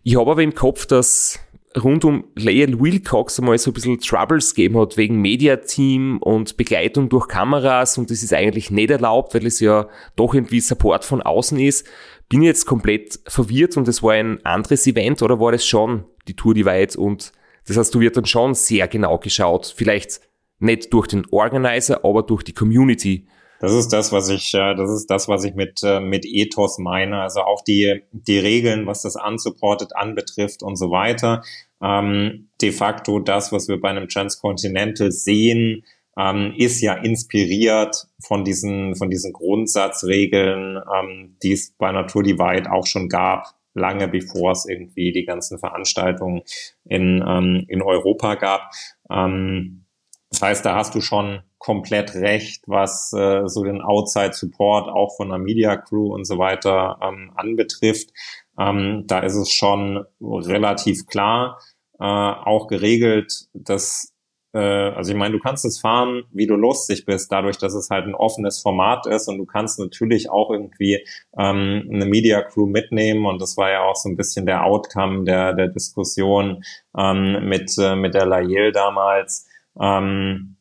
Ich 0.03 0.17
habe 0.17 0.31
aber 0.31 0.43
im 0.43 0.55
Kopf, 0.55 0.87
dass 0.87 1.41
rund 1.83 2.05
um 2.05 2.25
Lael 2.35 2.81
Wilcox 2.81 3.39
einmal 3.39 3.59
so 3.59 3.71
ein 3.71 3.75
bisschen 3.75 3.99
Troubles 4.01 4.55
gegeben 4.55 4.79
hat 4.79 4.97
wegen 4.97 5.21
Mediateam 5.21 6.19
und 6.19 6.57
Begleitung 6.57 7.09
durch 7.09 7.29
Kameras 7.29 7.99
und 7.99 8.11
das 8.11 8.23
ist 8.23 8.33
eigentlich 8.33 8.71
nicht 8.71 8.91
erlaubt, 8.91 9.35
weil 9.35 9.47
es 9.47 9.61
ja 9.61 9.89
doch 10.17 10.35
irgendwie 10.35 10.61
Support 10.61 11.05
von 11.05 11.23
außen 11.23 11.59
ist. 11.59 11.87
Bin 12.29 12.43
jetzt 12.43 12.67
komplett 12.67 13.21
verwirrt 13.27 13.77
und 13.77 13.87
es 13.89 14.03
war 14.03 14.13
ein 14.13 14.45
anderes 14.45 14.87
Event 14.87 15.23
oder 15.23 15.39
war 15.39 15.53
das 15.53 15.67
schon 15.67 16.05
die 16.29 16.35
Tour 16.35 16.55
Divide 16.55 16.99
und 16.99 17.33
das 17.67 17.77
heißt, 17.77 17.95
du 17.95 18.01
wird 18.01 18.17
dann 18.17 18.27
schon 18.27 18.55
sehr 18.55 18.89
genau 18.89 19.19
geschaut. 19.19 19.73
Vielleicht 19.77 20.21
nicht 20.59 20.93
durch 20.93 21.09
den 21.09 21.27
Organizer, 21.31 22.05
aber 22.05 22.23
durch 22.23 22.43
die 22.43 22.55
Community. 22.55 23.27
Das 23.61 23.73
ist 23.73 23.89
das, 23.89 24.13
was 24.13 24.29
ich, 24.29 24.53
äh, 24.55 24.75
das 24.75 24.91
ist 24.91 25.07
das, 25.07 25.29
was 25.29 25.45
ich 25.45 25.55
mit, 25.55 25.83
äh, 25.83 26.01
mit 26.01 26.27
Ethos 26.27 26.79
meine. 26.79 27.23
Also 27.23 27.41
auch 27.41 27.63
die, 27.63 28.03
die 28.13 28.39
Regeln, 28.39 28.87
was 28.87 29.03
das 29.03 29.17
unsupported 29.17 29.97
anbetrifft 29.97 30.63
und 30.63 30.77
so 30.77 30.91
weiter. 30.91 31.43
Ähm, 31.83 32.49
de 32.61 32.73
facto 32.73 33.21
das, 33.21 33.53
was 33.53 33.69
wir 33.69 33.81
bei 33.81 33.91
einem 33.91 34.09
Transcontinental 34.09 35.13
sehen, 35.13 35.85
ähm, 36.19 36.55
ist 36.57 36.81
ja 36.81 36.95
inspiriert 36.95 38.07
von 38.21 38.45
diesen, 38.45 38.97
von 38.97 39.11
diesen 39.11 39.33
Grundsatzregeln, 39.33 40.79
ähm, 40.95 41.37
die 41.43 41.53
es 41.53 41.73
bei 41.77 41.93
Natur 41.93 42.23
Divide 42.23 42.73
auch 42.73 42.87
schon 42.87 43.09
gab, 43.09 43.55
lange 43.75 44.09
bevor 44.09 44.53
es 44.53 44.67
irgendwie 44.67 45.13
die 45.13 45.25
ganzen 45.25 45.59
Veranstaltungen 45.59 46.43
in, 46.85 47.23
ähm, 47.27 47.65
in 47.69 47.83
Europa 47.83 48.37
gab. 48.37 48.71
Ähm, 49.11 49.85
das 50.31 50.43
heißt, 50.43 50.65
da 50.65 50.75
hast 50.75 50.95
du 50.95 51.01
schon 51.01 51.43
komplett 51.59 52.15
recht, 52.15 52.65
was 52.67 53.13
äh, 53.13 53.47
so 53.47 53.65
den 53.65 53.81
Outside-Support 53.81 54.89
auch 54.89 55.17
von 55.17 55.29
der 55.29 55.39
Media 55.39 55.77
Crew 55.77 56.13
und 56.15 56.25
so 56.25 56.39
weiter 56.39 56.99
ähm, 57.03 57.33
anbetrifft. 57.35 58.11
Ähm, 58.59 59.05
da 59.07 59.21
ist 59.21 59.37
es 59.37 59.51
schon 59.53 60.05
relativ 60.21 61.07
klar 61.07 61.59
äh, 61.99 62.05
auch 62.05 62.69
geregelt, 62.69 63.49
dass 63.55 64.13
äh, 64.57 64.59
also 64.59 65.13
ich 65.13 65.19
meine, 65.19 65.35
du 65.35 65.41
kannst 65.41 65.65
es 65.65 65.79
fahren, 65.79 66.25
wie 66.33 66.47
du 66.47 66.57
lustig 66.57 67.05
bist, 67.05 67.31
dadurch, 67.31 67.59
dass 67.59 67.75
es 67.75 67.91
halt 67.91 68.07
ein 68.07 68.15
offenes 68.15 68.61
Format 68.61 69.07
ist 69.07 69.29
und 69.29 69.39
du 69.39 69.45
kannst 69.47 69.79
natürlich 69.79 70.31
auch 70.31 70.51
irgendwie 70.51 71.05
ähm, 71.39 71.89
eine 71.93 72.07
Media 72.07 72.43
Crew 72.43 72.67
mitnehmen 72.67 73.27
und 73.27 73.41
das 73.41 73.57
war 73.57 73.71
ja 73.71 73.83
auch 73.83 73.97
so 73.97 74.09
ein 74.09 74.17
bisschen 74.17 74.47
der 74.47 74.65
Outcome 74.65 75.25
der 75.25 75.53
der 75.53 75.69
Diskussion 75.69 76.65
ähm, 76.97 77.49
mit 77.49 77.77
äh, 77.79 77.97
mit 77.97 78.15
der 78.15 78.27
Lael 78.27 78.73
damals. 78.73 79.47
Ähm, 79.79 80.56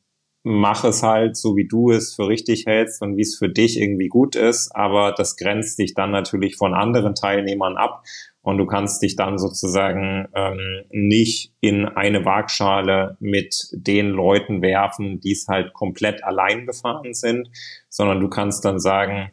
mach 0.46 0.84
es 0.84 1.02
halt 1.02 1.36
so, 1.36 1.58
wie 1.58 1.68
du 1.68 1.90
es 1.90 2.14
für 2.14 2.28
richtig 2.28 2.68
hältst 2.68 3.02
und 3.02 3.18
wie 3.18 3.24
es 3.24 3.36
für 3.36 3.50
dich 3.50 3.80
irgendwie 3.82 4.10
gut 4.10 4.36
ist, 4.36 4.70
aber 4.76 5.12
das 5.12 5.38
grenzt 5.38 5.80
dich 5.80 5.96
dann 5.96 6.12
natürlich 6.12 6.56
von 6.56 6.76
anderen 6.76 7.16
Teilnehmern 7.16 7.78
ab. 7.78 8.04
Und 8.44 8.60
du 8.60 8.68
kannst 8.68 9.02
dich 9.02 9.16
dann 9.16 9.40
sozusagen 9.40 10.28
ähm, 10.36 10.84
nicht 10.92 11.52
in 11.62 11.86
eine 11.86 12.26
Waagschale 12.26 13.18
mit 13.20 13.70
den 13.72 14.10
Leuten 14.12 14.62
werfen, 14.62 15.20
die 15.20 15.32
es 15.32 15.48
halt 15.48 15.74
komplett 15.74 16.24
allein 16.24 16.68
gefahren 16.68 17.16
sind, 17.16 17.50
sondern 17.90 18.20
du 18.20 18.30
kannst 18.30 18.64
dann 18.64 18.80
sagen, 18.80 19.32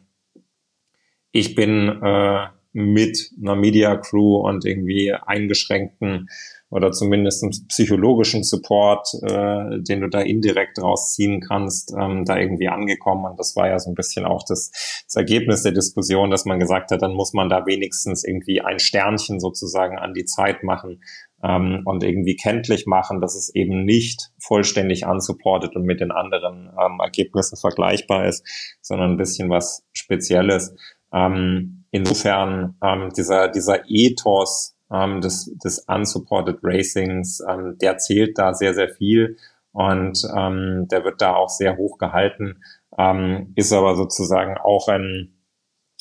ich 1.31 1.53
bin 1.53 1.89
äh, 2.01 2.47
mit 2.71 3.31
einer 3.39 3.55
Media 3.55 3.97
Crew 3.97 4.37
und 4.37 4.65
irgendwie 4.65 5.13
eingeschränkten 5.13 6.27
oder 6.73 6.91
zumindest 6.91 7.43
einen 7.43 7.51
psychologischen 7.67 8.43
Support, 8.43 9.07
äh, 9.21 9.79
den 9.81 10.01
du 10.01 10.09
da 10.09 10.21
indirekt 10.21 10.81
rausziehen 10.81 11.39
kannst, 11.39 11.93
ähm, 11.97 12.25
da 12.25 12.35
irgendwie 12.37 12.67
angekommen. 12.67 13.25
Und 13.25 13.39
das 13.39 13.55
war 13.55 13.67
ja 13.67 13.77
so 13.77 13.91
ein 13.91 13.95
bisschen 13.95 14.25
auch 14.25 14.43
das, 14.47 14.71
das 15.05 15.15
Ergebnis 15.15 15.61
der 15.61 15.71
Diskussion, 15.71 16.31
dass 16.31 16.45
man 16.45 16.59
gesagt 16.59 16.89
hat, 16.89 17.03
dann 17.03 17.13
muss 17.13 17.33
man 17.33 17.47
da 17.47 17.67
wenigstens 17.67 18.23
irgendwie 18.23 18.61
ein 18.61 18.79
Sternchen 18.79 19.39
sozusagen 19.39 19.99
an 19.99 20.15
die 20.15 20.25
Zeit 20.25 20.63
machen 20.63 21.03
ähm, 21.43 21.83
und 21.85 22.03
irgendwie 22.03 22.35
kenntlich 22.35 22.87
machen, 22.87 23.21
dass 23.21 23.35
es 23.35 23.53
eben 23.53 23.85
nicht 23.85 24.31
vollständig 24.39 25.05
unsupported 25.05 25.75
und 25.75 25.83
mit 25.83 25.99
den 25.99 26.11
anderen 26.11 26.71
ähm, 26.83 26.99
Ergebnissen 26.99 27.55
vergleichbar 27.55 28.25
ist, 28.25 28.43
sondern 28.81 29.11
ein 29.11 29.17
bisschen 29.17 29.51
was 29.51 29.83
Spezielles. 29.93 30.73
Ähm, 31.13 31.85
insofern 31.91 32.77
ähm, 32.83 33.11
dieser, 33.15 33.47
dieser 33.49 33.83
Ethos, 33.87 34.72
ähm, 34.93 35.21
des, 35.21 35.51
des 35.63 35.79
unsupported 35.87 36.59
Racings, 36.61 37.41
ähm, 37.49 37.77
der 37.81 37.97
zählt 37.97 38.37
da 38.37 38.53
sehr, 38.53 38.73
sehr 38.73 38.89
viel 38.89 39.37
und 39.71 40.21
ähm, 40.35 40.87
der 40.89 41.03
wird 41.03 41.21
da 41.21 41.35
auch 41.35 41.49
sehr 41.49 41.77
hoch 41.77 41.97
gehalten, 41.97 42.63
ähm, 42.97 43.51
ist 43.55 43.73
aber 43.73 43.95
sozusagen 43.95 44.57
auch 44.57 44.87
ein, 44.87 45.33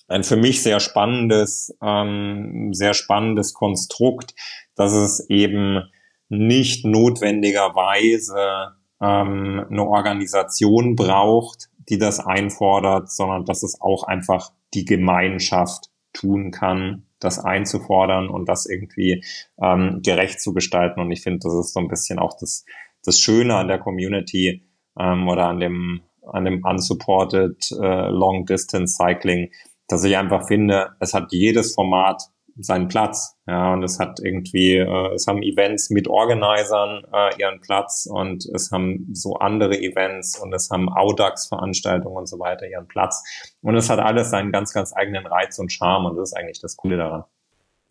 ein 0.08 0.24
für 0.24 0.36
mich 0.36 0.62
sehr 0.62 0.78
spannendes, 0.78 1.76
ähm, 1.82 2.74
sehr 2.74 2.92
spannendes 2.92 3.54
Konstrukt, 3.54 4.34
dass 4.76 4.92
es 4.92 5.28
eben 5.30 5.90
nicht 6.28 6.84
notwendigerweise 6.84 8.76
ähm, 9.00 9.66
eine 9.70 9.86
Organisation 9.86 10.96
braucht, 10.96 11.70
die 11.88 11.98
das 11.98 12.20
einfordert, 12.20 13.10
sondern 13.10 13.44
dass 13.44 13.62
es 13.62 13.80
auch 13.80 14.04
einfach 14.04 14.52
die 14.74 14.84
Gemeinschaft 14.84 15.90
tun 16.12 16.50
kann, 16.50 17.06
das 17.24 17.38
einzufordern 17.38 18.28
und 18.28 18.48
das 18.48 18.66
irgendwie 18.66 19.24
ähm, 19.62 20.00
gerecht 20.02 20.40
zu 20.40 20.52
gestalten. 20.52 21.00
Und 21.00 21.10
ich 21.10 21.22
finde, 21.22 21.40
das 21.42 21.54
ist 21.54 21.72
so 21.74 21.80
ein 21.80 21.88
bisschen 21.88 22.18
auch 22.18 22.36
das, 22.38 22.64
das 23.04 23.18
Schöne 23.18 23.56
an 23.56 23.68
der 23.68 23.78
Community 23.78 24.62
ähm, 24.98 25.28
oder 25.28 25.46
an 25.48 25.60
dem, 25.60 26.02
an 26.30 26.44
dem 26.44 26.64
unsupported 26.64 27.70
äh, 27.72 28.08
Long 28.08 28.46
Distance 28.46 28.96
Cycling, 28.96 29.50
dass 29.88 30.04
ich 30.04 30.16
einfach 30.16 30.46
finde, 30.46 30.90
es 31.00 31.14
hat 31.14 31.32
jedes 31.32 31.74
Format 31.74 32.22
seinen 32.58 32.88
Platz. 32.88 33.36
Ja, 33.46 33.72
und 33.72 33.82
es 33.82 33.98
hat 33.98 34.20
irgendwie, 34.20 34.76
äh, 34.76 35.14
es 35.14 35.26
haben 35.26 35.42
Events 35.42 35.90
mit 35.90 36.08
Organisern 36.08 37.04
äh, 37.12 37.40
ihren 37.40 37.60
Platz 37.60 38.06
und 38.10 38.44
es 38.54 38.70
haben 38.70 39.08
so 39.12 39.36
andere 39.36 39.78
Events 39.78 40.38
und 40.38 40.52
es 40.52 40.70
haben 40.70 40.88
Audax-Veranstaltungen 40.88 42.16
und 42.16 42.26
so 42.26 42.38
weiter 42.38 42.66
ihren 42.68 42.88
Platz. 42.88 43.22
Und 43.62 43.76
es 43.76 43.90
hat 43.90 43.98
alles 43.98 44.30
seinen 44.30 44.52
ganz, 44.52 44.72
ganz 44.72 44.94
eigenen 44.94 45.26
Reiz 45.26 45.58
und 45.58 45.72
Charme 45.72 46.06
und 46.06 46.16
das 46.16 46.30
ist 46.30 46.36
eigentlich 46.36 46.60
das 46.60 46.76
Coole 46.76 46.96
daran. 46.96 47.24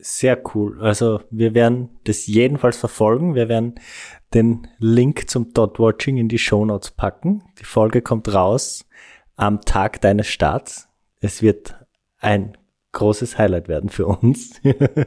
Sehr 0.03 0.41
cool. 0.55 0.81
Also 0.81 1.21
wir 1.29 1.53
werden 1.53 1.99
das 2.05 2.25
jedenfalls 2.25 2.77
verfolgen. 2.77 3.35
Wir 3.35 3.49
werden 3.49 3.75
den 4.33 4.67
Link 4.79 5.29
zum 5.29 5.53
Dot 5.53 5.79
Watching 5.79 6.17
in 6.17 6.27
die 6.27 6.39
Show 6.39 6.65
Notes 6.65 6.91
packen. 6.91 7.43
Die 7.59 7.65
Folge 7.65 8.01
kommt 8.01 8.33
raus 8.33 8.87
am 9.35 9.61
Tag 9.61 10.01
deines 10.01 10.27
Starts. 10.27 10.89
Es 11.19 11.43
wird 11.43 11.75
ein 12.17 12.57
großes 12.91 13.37
Highlight 13.37 13.67
werden 13.67 13.89
für 13.89 14.05
uns 14.05 14.61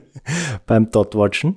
beim 0.67 0.91
Dot-Watchen. 0.91 1.57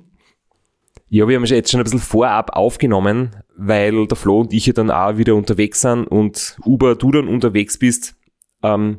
Ja, 1.10 1.26
wir 1.26 1.36
haben 1.36 1.44
jetzt 1.44 1.70
schon 1.70 1.80
ein 1.80 1.84
bisschen 1.84 2.00
vorab 2.00 2.50
aufgenommen, 2.54 3.36
weil 3.56 4.06
der 4.06 4.16
Flo 4.16 4.40
und 4.40 4.52
ich 4.52 4.66
ja 4.66 4.74
dann 4.74 4.90
auch 4.90 5.16
wieder 5.16 5.34
unterwegs 5.34 5.80
sind 5.80 6.06
und 6.06 6.58
Uber, 6.64 6.96
du 6.96 7.10
dann 7.10 7.28
unterwegs 7.28 7.78
bist. 7.78 8.14
Ähm, 8.62 8.98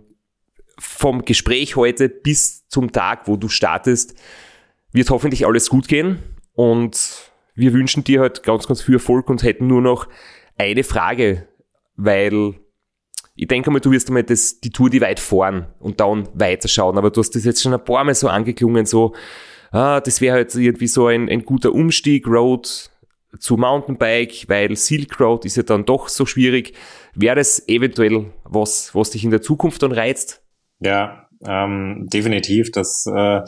vom 0.79 1.23
Gespräch 1.25 1.75
heute 1.75 2.09
bis 2.09 2.67
zum 2.67 2.91
Tag, 2.91 3.27
wo 3.27 3.35
du 3.35 3.47
startest, 3.47 4.15
wird 4.91 5.09
hoffentlich 5.11 5.45
alles 5.45 5.69
gut 5.69 5.87
gehen 5.87 6.19
und 6.53 7.31
wir 7.53 7.73
wünschen 7.73 8.03
dir 8.03 8.21
halt 8.21 8.43
ganz, 8.43 8.67
ganz 8.67 8.81
viel 8.81 8.95
Erfolg 8.95 9.29
und 9.29 9.43
hätten 9.43 9.67
nur 9.67 9.81
noch 9.81 10.07
eine 10.57 10.83
Frage, 10.83 11.47
weil 11.95 12.55
ich 13.39 13.47
denke 13.47 13.71
mal, 13.71 13.79
du 13.79 13.91
wirst 13.91 14.09
einmal 14.09 14.23
das, 14.23 14.59
die 14.59 14.69
Tour 14.69 14.89
die 14.89 14.99
weit 14.99 15.19
fahren 15.21 15.67
und 15.79 16.01
dann 16.01 16.27
weiterschauen. 16.33 16.97
Aber 16.97 17.09
du 17.09 17.21
hast 17.21 17.31
das 17.35 17.45
jetzt 17.45 17.61
schon 17.61 17.73
ein 17.73 17.83
paar 17.83 18.03
Mal 18.03 18.13
so 18.13 18.27
angeklungen, 18.27 18.85
so, 18.85 19.15
ah, 19.71 20.01
das 20.01 20.19
wäre 20.19 20.35
halt 20.35 20.53
irgendwie 20.55 20.87
so 20.87 21.07
ein, 21.07 21.29
ein 21.29 21.45
guter 21.45 21.73
Umstieg, 21.73 22.27
Road 22.27 22.89
zu 23.39 23.55
Mountainbike, 23.55 24.45
weil 24.49 24.75
Silk 24.75 25.21
Road 25.21 25.45
ist 25.45 25.55
ja 25.55 25.63
dann 25.63 25.85
doch 25.85 26.09
so 26.09 26.25
schwierig. 26.25 26.73
Wäre 27.15 27.37
das 27.37 27.65
eventuell 27.69 28.25
was, 28.43 28.93
was 28.93 29.11
dich 29.11 29.23
in 29.23 29.31
der 29.31 29.41
Zukunft 29.41 29.83
dann 29.83 29.93
reizt? 29.93 30.43
Ja, 30.79 31.29
ähm, 31.47 32.07
definitiv. 32.11 32.71
Das 32.71 33.05
äh, 33.05 33.41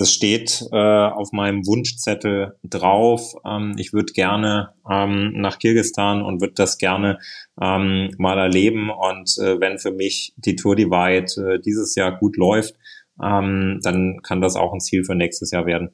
das 0.00 0.14
steht 0.14 0.66
äh, 0.72 0.76
auf 0.76 1.30
meinem 1.32 1.66
Wunschzettel 1.66 2.56
drauf. 2.64 3.34
Ähm, 3.44 3.74
ich 3.76 3.92
würde 3.92 4.14
gerne 4.14 4.72
ähm, 4.90 5.32
nach 5.34 5.58
Kirgistan 5.58 6.22
und 6.22 6.40
würde 6.40 6.54
das 6.54 6.78
gerne 6.78 7.18
ähm, 7.60 8.10
mal 8.16 8.38
erleben. 8.38 8.88
Und 8.88 9.36
äh, 9.36 9.60
wenn 9.60 9.78
für 9.78 9.90
mich 9.90 10.32
die 10.38 10.56
Tour 10.56 10.74
Divide 10.74 11.26
äh, 11.36 11.60
dieses 11.60 11.96
Jahr 11.96 12.18
gut 12.18 12.38
läuft, 12.38 12.76
ähm, 13.22 13.80
dann 13.82 14.22
kann 14.22 14.40
das 14.40 14.56
auch 14.56 14.72
ein 14.72 14.80
Ziel 14.80 15.04
für 15.04 15.14
nächstes 15.14 15.50
Jahr 15.50 15.66
werden. 15.66 15.90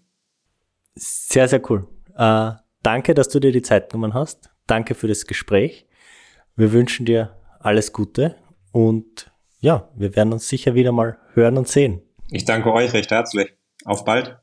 Sehr, 0.95 1.49
sehr 1.49 1.69
cool. 1.69 1.89
Äh, 2.16 2.53
danke, 2.85 3.12
dass 3.12 3.28
du 3.28 3.41
dir 3.41 3.51
die 3.51 3.62
Zeit 3.62 3.91
genommen 3.91 4.15
hast. 4.15 4.51
Danke 4.69 4.95
für 4.95 5.09
das 5.09 5.27
Gespräch. 5.27 5.85
Wir 6.55 6.70
wünschen 6.70 7.07
dir 7.07 7.37
alles 7.59 7.93
Gute 7.93 8.37
und 8.70 9.33
ja, 9.59 9.89
wir 9.97 10.15
werden 10.15 10.33
uns 10.33 10.47
sicher 10.47 10.77
wieder 10.77 10.93
mal 10.93 11.19
hören 11.35 11.59
und 11.59 11.66
sehen. 11.66 12.03
Ich 12.31 12.45
danke 12.45 12.73
euch 12.73 12.93
recht 12.93 13.11
herzlich. 13.11 13.56
Auf 13.87 14.05
bald. 14.05 14.37